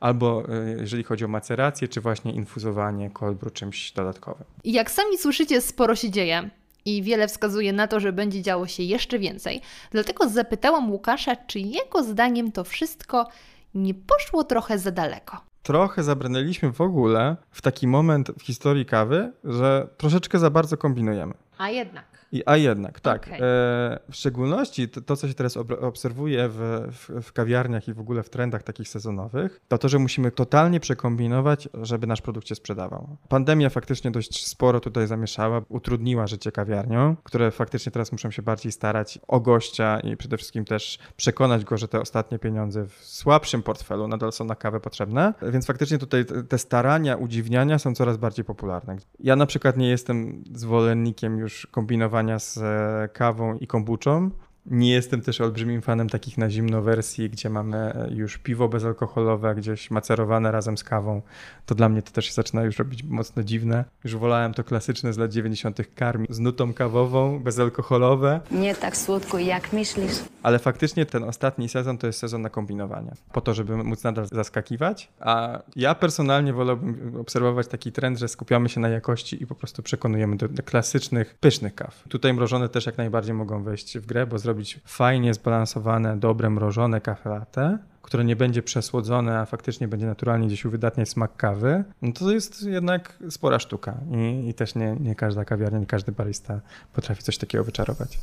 albo 0.01 0.44
e, 0.49 0.70
jeżeli 0.80 1.05
chodzi 1.05 1.24
o 1.24 1.28
macerację, 1.28 1.88
czy 1.88 2.01
właśnie 2.01 2.32
infuzowanie 2.32 3.11
cold 3.11 3.38
brew 3.38 3.53
czymś 3.53 3.92
dodatkowym. 3.92 4.44
Jak 4.64 4.90
sami 4.90 5.18
słyszycie, 5.18 5.61
sporo 5.61 5.97
się 5.97 6.11
dzieje. 6.11 6.51
I 6.84 7.03
wiele 7.03 7.28
wskazuje 7.28 7.72
na 7.72 7.86
to, 7.88 8.01
że 8.01 8.12
będzie 8.12 8.42
działo 8.42 8.66
się 8.66 8.82
jeszcze 8.82 9.18
więcej. 9.18 9.61
Dlatego 9.90 10.28
zapytałam 10.28 10.90
Łukasza, 10.90 11.36
czy 11.36 11.61
jego 11.61 12.03
zdaniem 12.03 12.53
to 12.53 12.64
wszystko 12.64 13.28
nie 13.74 13.94
poszło 13.94 14.44
trochę 14.44 14.78
za 14.78 14.90
daleko 14.90 15.47
trochę 15.66 16.03
zabrnęliśmy 16.03 16.72
w 16.72 16.80
ogóle 16.80 17.36
w 17.51 17.62
taki 17.62 17.86
moment 17.86 18.30
w 18.38 18.42
historii 18.42 18.86
kawy, 18.86 19.32
że 19.44 19.88
troszeczkę 19.97 20.38
za 20.38 20.51
bardzo 20.51 20.76
kombinujemy. 20.76 21.34
A 21.59 21.70
jednak. 21.70 22.05
I, 22.37 22.43
a 22.47 22.57
jednak, 22.57 23.01
tak. 23.01 23.26
Okay. 23.26 23.39
E, 23.39 23.99
w 24.11 24.14
szczególności 24.14 24.89
to, 24.89 25.01
to, 25.01 25.16
co 25.16 25.28
się 25.28 25.34
teraz 25.34 25.57
obserwuje 25.57 26.49
w, 26.49 26.89
w, 26.93 27.22
w, 27.22 27.32
kawiarniach 27.32 27.89
i 27.89 27.95
w 27.95 28.01
ogóle 28.01 28.22
w 28.22 28.30
trendach 28.30 28.62
takich 28.62 28.89
sezonowych, 28.89 29.61
to 29.68 29.78
to, 29.78 29.89
że 29.89 29.99
musimy 29.99 30.30
totalnie 30.30 30.80
przekombinować, 30.80 31.68
żeby 31.82 32.07
nasz 32.07 32.22
produkt 32.22 32.49
się 32.49 32.55
sprzedawał. 32.55 33.16
Pandemia 33.28 33.70
faktycznie 33.70 34.11
dość 34.11 34.47
sporo 34.47 34.80
tutaj 34.80 35.07
zamieszała, 35.07 35.62
utrudniła 35.68 36.26
życie 36.26 36.53
kawiarniom, 36.53 37.16
które 37.22 37.51
faktycznie 37.51 37.93
teraz 37.93 38.12
muszą 38.12 38.30
się 38.30 38.43
bardziej 38.43 38.72
starać 38.72 39.18
o 39.28 39.41
gościa 39.41 40.01
i 40.01 40.16
przede 40.16 40.37
wszystkim 40.37 40.64
też 40.64 40.99
przekonać 41.16 41.64
go, 41.64 41.78
że 41.78 41.89
te 41.89 42.01
ostatnie 42.01 42.39
pieniądze 42.39 42.87
w 42.87 43.05
słabszym 43.05 43.62
portfelu 43.62 44.09
nadal 44.09 44.32
są 44.32 44.45
na 44.45 44.55
kawę 44.55 44.80
potrzebne. 44.80 45.34
Więc 45.43 45.66
faktycznie 45.66 45.99
tutaj 45.99 46.24
te 46.49 46.59
starania, 46.59 47.16
udziwniania 47.16 47.78
są 47.78 47.95
coraz 47.95 48.16
bardziej 48.16 48.45
popularne. 48.45 48.97
Ja 49.20 49.37
na 49.37 49.47
przykład 49.47 49.76
nie 49.76 49.89
jestem 49.89 50.45
zwolennikiem 50.55 51.39
już 51.39 51.66
kombinowania 51.70 52.26
z 52.39 52.59
e, 52.59 53.09
kawą 53.12 53.55
i 53.55 53.66
kombuczą. 53.66 54.31
Nie 54.71 54.93
jestem 54.93 55.23
też 55.23 55.41
olbrzymim 55.41 55.83
fanem 55.83 56.09
takich 56.09 56.39
na 56.39 56.51
zimno 56.51 56.83
wersji, 56.83 57.31
gdzie 57.31 57.51
mamy 57.51 57.77
e, 57.77 58.09
już 58.14 58.39
piwo 58.39 58.69
bezalkoholowe, 58.69 59.55
gdzieś 59.55 59.91
macerowane 59.91 60.53
razem 60.53 60.79
z 60.79 60.85
kawą. 60.85 61.23
To 61.67 61.75
dla 61.75 61.89
mnie 61.89 62.03
to 62.03 62.11
też 62.12 62.27
się 62.27 62.33
zaczyna 62.33 62.62
już 62.62 62.79
robić 62.79 63.03
mocno 63.03 63.43
dziwne. 63.43 63.85
Już 64.05 64.17
wolałem 64.17 64.55
to 64.55 64.64
klasyczne 64.64 65.12
z 65.12 65.19
lat 65.19 65.33
90. 65.33 65.79
karmi 65.95 66.27
z 66.31 66.39
nutą 66.39 66.75
kawową, 66.75 67.39
bezalkoholowe. 67.41 68.41
Nie 68.51 68.75
tak 68.75 68.97
słodko 68.97 69.39
jak 69.39 69.73
myślisz. 69.73 70.12
Ale 70.43 70.59
faktycznie 70.59 71.07
ten 71.07 71.25
ostatni 71.25 71.69
sezon 71.69 71.99
to 71.99 72.07
jest 72.07 72.19
sezon 72.19 72.43
na 72.43 72.51
kombinowanie. 72.51 73.12
Po 73.33 73.41
to, 73.41 73.55
żeby 73.55 73.77
móc 73.77 74.05
nadal 74.05 74.27
zaskakiwać. 74.33 75.09
A 75.21 75.62
ja 75.77 75.95
personalnie 75.95 76.53
wolałbym 76.53 77.17
obserwować 77.21 77.69
taki 77.69 77.93
trend, 77.93 78.19
że 78.19 78.29
skupiamy 78.29 78.69
się 78.69 78.81
na 78.81 78.89
jakości 78.89 79.43
i 79.43 79.47
po 79.47 79.55
prostu 79.55 79.83
przekonujemy 79.83 80.37
do, 80.37 80.49
do 80.49 80.62
klasycznych, 80.62 81.35
pysznych 81.35 81.75
kaw. 81.75 82.03
Tutaj 82.09 82.35
mrożone 82.35 82.69
też 82.69 82.87
jak 82.87 82.99
najbardziej 82.99 83.35
mogą 83.35 83.62
wejść 83.62 83.99
w 83.99 84.07
grę, 84.07 84.27
bo 84.27 84.39
zrobić 84.39 84.56
zrobić 84.57 84.81
fajnie 84.85 85.35
zbalansowane, 85.35 86.17
dobre, 86.17 86.51
mrożone 86.51 87.01
kafe 87.01 87.31
latte, 87.31 87.79
które 88.03 88.25
nie 88.25 88.37
będzie 88.37 88.63
przesłodzone, 88.63 89.39
a 89.39 89.47
faktycznie 89.47 89.89
będzie 89.89 90.07
naturalnie 90.07 90.47
gdzieś 90.47 90.65
uwydatniać 90.65 91.09
smak 91.09 91.37
kawy, 91.37 91.85
no 92.03 92.13
to 92.13 92.31
jest 92.31 92.63
jednak 92.63 93.19
spora 93.31 93.59
sztuka 93.59 93.95
i, 94.11 94.49
i 94.49 94.55
też 94.55 94.75
nie, 94.75 94.97
nie 95.01 95.15
każda 95.15 95.45
kawiarnia, 95.45 95.79
nie 95.79 95.87
każdy 95.87 96.13
barista 96.13 96.61
potrafi 96.93 97.23
coś 97.23 97.39
takiego 97.39 97.65
wyczarować. 97.65 98.19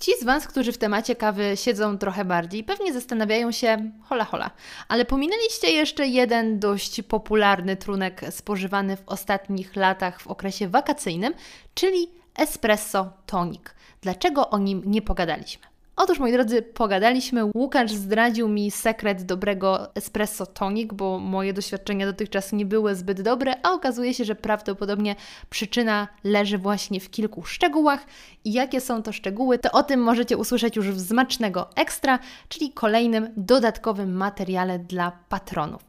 Ci 0.00 0.12
z 0.20 0.24
Was, 0.24 0.46
którzy 0.46 0.72
w 0.72 0.78
temacie 0.78 1.16
kawy 1.16 1.52
siedzą 1.54 1.98
trochę 1.98 2.24
bardziej, 2.24 2.64
pewnie 2.64 2.92
zastanawiają 2.92 3.52
się, 3.52 3.90
hola 4.02 4.24
hola, 4.24 4.50
ale 4.88 5.04
pominęliście 5.04 5.70
jeszcze 5.70 6.06
jeden 6.06 6.58
dość 6.58 7.02
popularny 7.02 7.76
trunek 7.76 8.20
spożywany 8.30 8.96
w 8.96 9.02
ostatnich 9.06 9.76
latach 9.76 10.20
w 10.20 10.26
okresie 10.26 10.68
wakacyjnym, 10.68 11.34
czyli 11.74 12.19
espresso 12.36 13.12
tonic. 13.26 13.62
Dlaczego 14.02 14.50
o 14.50 14.58
nim 14.58 14.82
nie 14.86 15.02
pogadaliśmy? 15.02 15.70
Otóż, 16.02 16.18
moi 16.18 16.32
drodzy, 16.32 16.62
pogadaliśmy. 16.62 17.44
Łukasz 17.44 17.92
zdradził 17.92 18.48
mi 18.48 18.70
sekret 18.70 19.22
dobrego 19.22 19.94
espresso 19.94 20.46
tonic, 20.46 20.92
bo 20.92 21.18
moje 21.18 21.52
doświadczenia 21.52 22.06
dotychczas 22.06 22.52
nie 22.52 22.66
były 22.66 22.94
zbyt 22.94 23.22
dobre, 23.22 23.54
a 23.62 23.72
okazuje 23.72 24.14
się, 24.14 24.24
że 24.24 24.34
prawdopodobnie 24.34 25.16
przyczyna 25.50 26.08
leży 26.24 26.58
właśnie 26.58 27.00
w 27.00 27.10
kilku 27.10 27.44
szczegółach. 27.44 28.06
I 28.44 28.52
jakie 28.52 28.80
są 28.80 29.02
to 29.02 29.12
szczegóły, 29.12 29.58
to 29.58 29.72
o 29.72 29.82
tym 29.82 30.00
możecie 30.00 30.36
usłyszeć 30.36 30.76
już 30.76 30.90
w 30.90 31.00
Zmacznego 31.00 31.70
Ekstra, 31.76 32.18
czyli 32.48 32.72
kolejnym 32.72 33.28
dodatkowym 33.36 34.16
materiale 34.16 34.78
dla 34.78 35.12
patronów. 35.28 35.82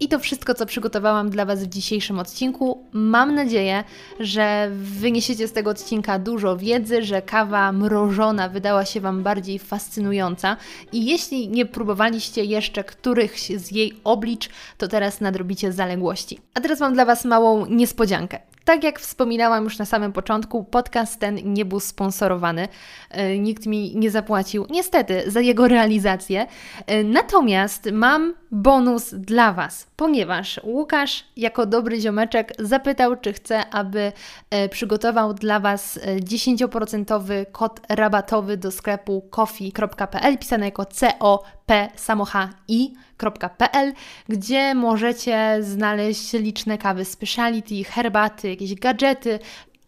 I 0.00 0.08
to 0.08 0.18
wszystko, 0.18 0.54
co 0.54 0.66
przygotowałam 0.66 1.30
dla 1.30 1.44
Was 1.44 1.64
w 1.64 1.68
dzisiejszym 1.68 2.18
odcinku. 2.18 2.84
Mam 2.92 3.34
nadzieję, 3.34 3.84
że 4.20 4.70
wyniesiecie 4.72 5.48
z 5.48 5.52
tego 5.52 5.70
odcinka 5.70 6.18
dużo 6.18 6.56
wiedzy, 6.56 7.02
że 7.02 7.22
kawa 7.22 7.72
mrożona 7.72 8.48
wydała 8.48 8.84
się 8.84 9.00
Wam 9.00 9.22
bardziej 9.22 9.58
fascynująca. 9.58 10.56
I 10.92 11.06
jeśli 11.06 11.48
nie 11.48 11.66
próbowaliście 11.66 12.44
jeszcze 12.44 12.84
którychś 12.84 13.48
z 13.48 13.72
jej 13.72 13.92
oblicz, 14.04 14.48
to 14.78 14.88
teraz 14.88 15.20
nadrobicie 15.20 15.72
zaległości. 15.72 16.38
A 16.54 16.60
teraz 16.60 16.80
mam 16.80 16.94
dla 16.94 17.04
Was 17.04 17.24
małą 17.24 17.66
niespodziankę. 17.66 18.38
Tak 18.64 18.84
jak 18.84 19.00
wspominałam 19.00 19.64
już 19.64 19.78
na 19.78 19.84
samym 19.84 20.12
początku, 20.12 20.64
podcast 20.64 21.20
ten 21.20 21.52
nie 21.52 21.64
był 21.64 21.80
sponsorowany. 21.80 22.68
E, 23.10 23.38
nikt 23.38 23.66
mi 23.66 23.96
nie 23.96 24.10
zapłacił, 24.10 24.66
niestety, 24.70 25.30
za 25.30 25.40
jego 25.40 25.68
realizację. 25.68 26.46
E, 26.86 27.04
natomiast 27.04 27.88
mam 27.92 28.34
bonus 28.50 29.14
dla 29.14 29.52
Was, 29.52 29.86
ponieważ 29.96 30.60
Łukasz, 30.64 31.24
jako 31.36 31.66
dobry 31.66 32.00
ziomeczek, 32.00 32.52
zapytał, 32.58 33.16
czy 33.16 33.32
chce, 33.32 33.70
aby 33.70 34.12
e, 34.50 34.68
przygotował 34.68 35.34
dla 35.34 35.60
Was 35.60 35.98
10% 36.20 37.46
kod 37.52 37.80
rabatowy 37.88 38.56
do 38.56 38.70
sklepu 38.70 39.28
coffee.pl, 39.30 40.38
pisane 40.38 40.64
jako 40.64 40.84
C-O-P 40.84 41.88
www.kawy.pl, 43.18 43.92
gdzie 44.28 44.74
możecie 44.74 45.56
znaleźć 45.60 46.32
liczne 46.32 46.78
kawy 46.78 47.04
speciality, 47.04 47.84
herbaty, 47.84 48.48
jakieś 48.50 48.74
gadżety, 48.74 49.38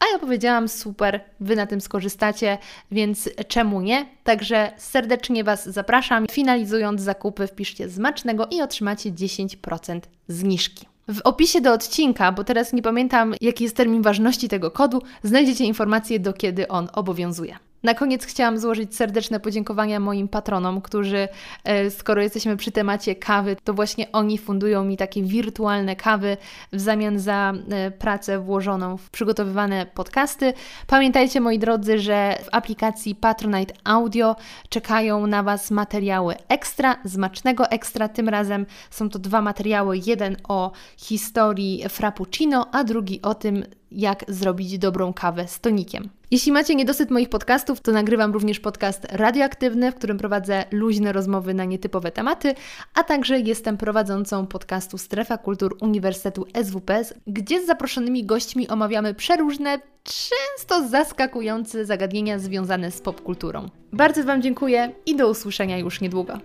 a 0.01 0.05
ja 0.13 0.19
powiedziałam, 0.19 0.69
super, 0.69 1.21
Wy 1.41 1.57
na 1.57 1.67
tym 1.67 1.81
skorzystacie, 1.81 2.59
więc 2.91 3.29
czemu 3.49 3.81
nie? 3.81 4.07
Także 4.25 4.73
serdecznie 4.77 5.45
Was 5.45 5.69
zapraszam. 5.69 6.27
Finalizując 6.31 7.01
zakupy, 7.01 7.47
wpiszcie 7.47 7.89
zmacznego 7.89 8.47
i 8.51 8.63
otrzymacie 8.63 9.13
10% 9.13 10.01
zniżki. 10.29 10.87
W 11.09 11.21
opisie 11.25 11.61
do 11.61 11.73
odcinka, 11.73 12.33
bo 12.33 12.45
teraz 12.45 12.73
nie 12.73 12.83
pamiętam 12.83 13.35
jaki 13.41 13.65
jest 13.65 13.77
termin 13.77 14.03
ważności 14.03 14.49
tego 14.49 14.71
kodu, 14.71 15.03
znajdziecie 15.23 15.65
informacje 15.65 16.21
do 16.21 16.33
kiedy 16.33 16.69
on 16.69 16.89
obowiązuje. 16.93 17.57
Na 17.87 17.95
koniec 17.95 18.27
chciałam 18.27 18.59
złożyć 18.59 18.97
serdeczne 18.97 19.41
podziękowania 19.41 20.01
moim 20.01 20.29
patronom, 20.29 20.81
którzy, 20.81 21.29
e, 21.65 21.91
skoro 21.91 22.23
jesteśmy 22.23 22.57
przy 22.57 22.73
temacie 22.73 23.15
kawy, 23.15 23.57
to 23.65 23.75
właśnie 23.75 24.13
oni 24.13 24.39
fundują 24.39 24.85
mi 24.85 24.97
takie 24.97 25.23
wirtualne 25.23 25.97
kawy 25.97 26.37
w 26.73 26.81
zamian 26.81 27.19
za 27.19 27.53
e, 27.71 27.91
pracę 27.91 28.39
włożoną 28.39 28.97
w 28.97 29.11
przygotowywane 29.11 29.87
podcasty. 29.95 30.53
Pamiętajcie, 30.87 31.41
moi 31.41 31.59
drodzy, 31.59 31.99
że 31.99 32.39
w 32.45 32.49
aplikacji 32.53 33.15
Patronite 33.15 33.75
Audio 33.85 34.37
czekają 34.69 35.27
na 35.27 35.43
Was 35.43 35.71
materiały 35.71 36.35
ekstra, 36.49 36.97
zmacznego 37.05 37.71
ekstra. 37.71 38.09
Tym 38.09 38.29
razem 38.29 38.67
są 38.91 39.09
to 39.09 39.19
dwa 39.19 39.41
materiały: 39.41 40.01
jeden 40.07 40.37
o 40.49 40.73
historii 40.97 41.85
Frappuccino, 41.89 42.67
a 42.73 42.85
drugi 42.85 43.23
o 43.23 43.35
tym, 43.35 43.65
jak 43.93 44.25
zrobić 44.29 44.79
dobrą 44.79 45.13
kawę 45.13 45.49
z 45.49 45.61
tonikiem. 45.61 46.09
Jeśli 46.31 46.53
macie 46.53 46.75
niedosyt 46.75 47.11
moich 47.11 47.29
podcastów, 47.29 47.81
to 47.81 47.93
nagrywam 47.93 48.33
również 48.33 48.61
podcast 48.61 49.07
radioaktywny, 49.11 49.93
w 49.93 49.95
którym 49.95 50.19
prowadzę 50.19 50.65
luźne 50.71 51.13
rozmowy 51.13 51.55
na 51.55 51.65
nietypowe 51.65 52.11
tematy, 52.11 52.55
a 52.95 53.03
także 53.03 53.41
jestem 53.41 53.77
prowadzącą 53.77 54.47
podcastu 54.47 54.99
Strefa 54.99 55.39
Kultur 55.39 55.77
Uniwersytetu 55.81 56.47
SWPS, 56.65 57.15
gdzie 57.27 57.63
z 57.63 57.67
zaproszonymi 57.67 58.25
gośćmi 58.25 58.69
omawiamy 58.69 59.15
przeróżne, 59.15 59.79
często 60.05 60.89
zaskakujące 60.89 61.85
zagadnienia 61.85 62.39
związane 62.39 62.91
z 62.91 63.01
popkulturą. 63.01 63.69
Bardzo 63.93 64.25
Wam 64.25 64.43
dziękuję 64.43 64.93
i 65.07 65.17
do 65.17 65.31
usłyszenia 65.31 65.79
już 65.79 66.01
niedługo. 66.01 66.39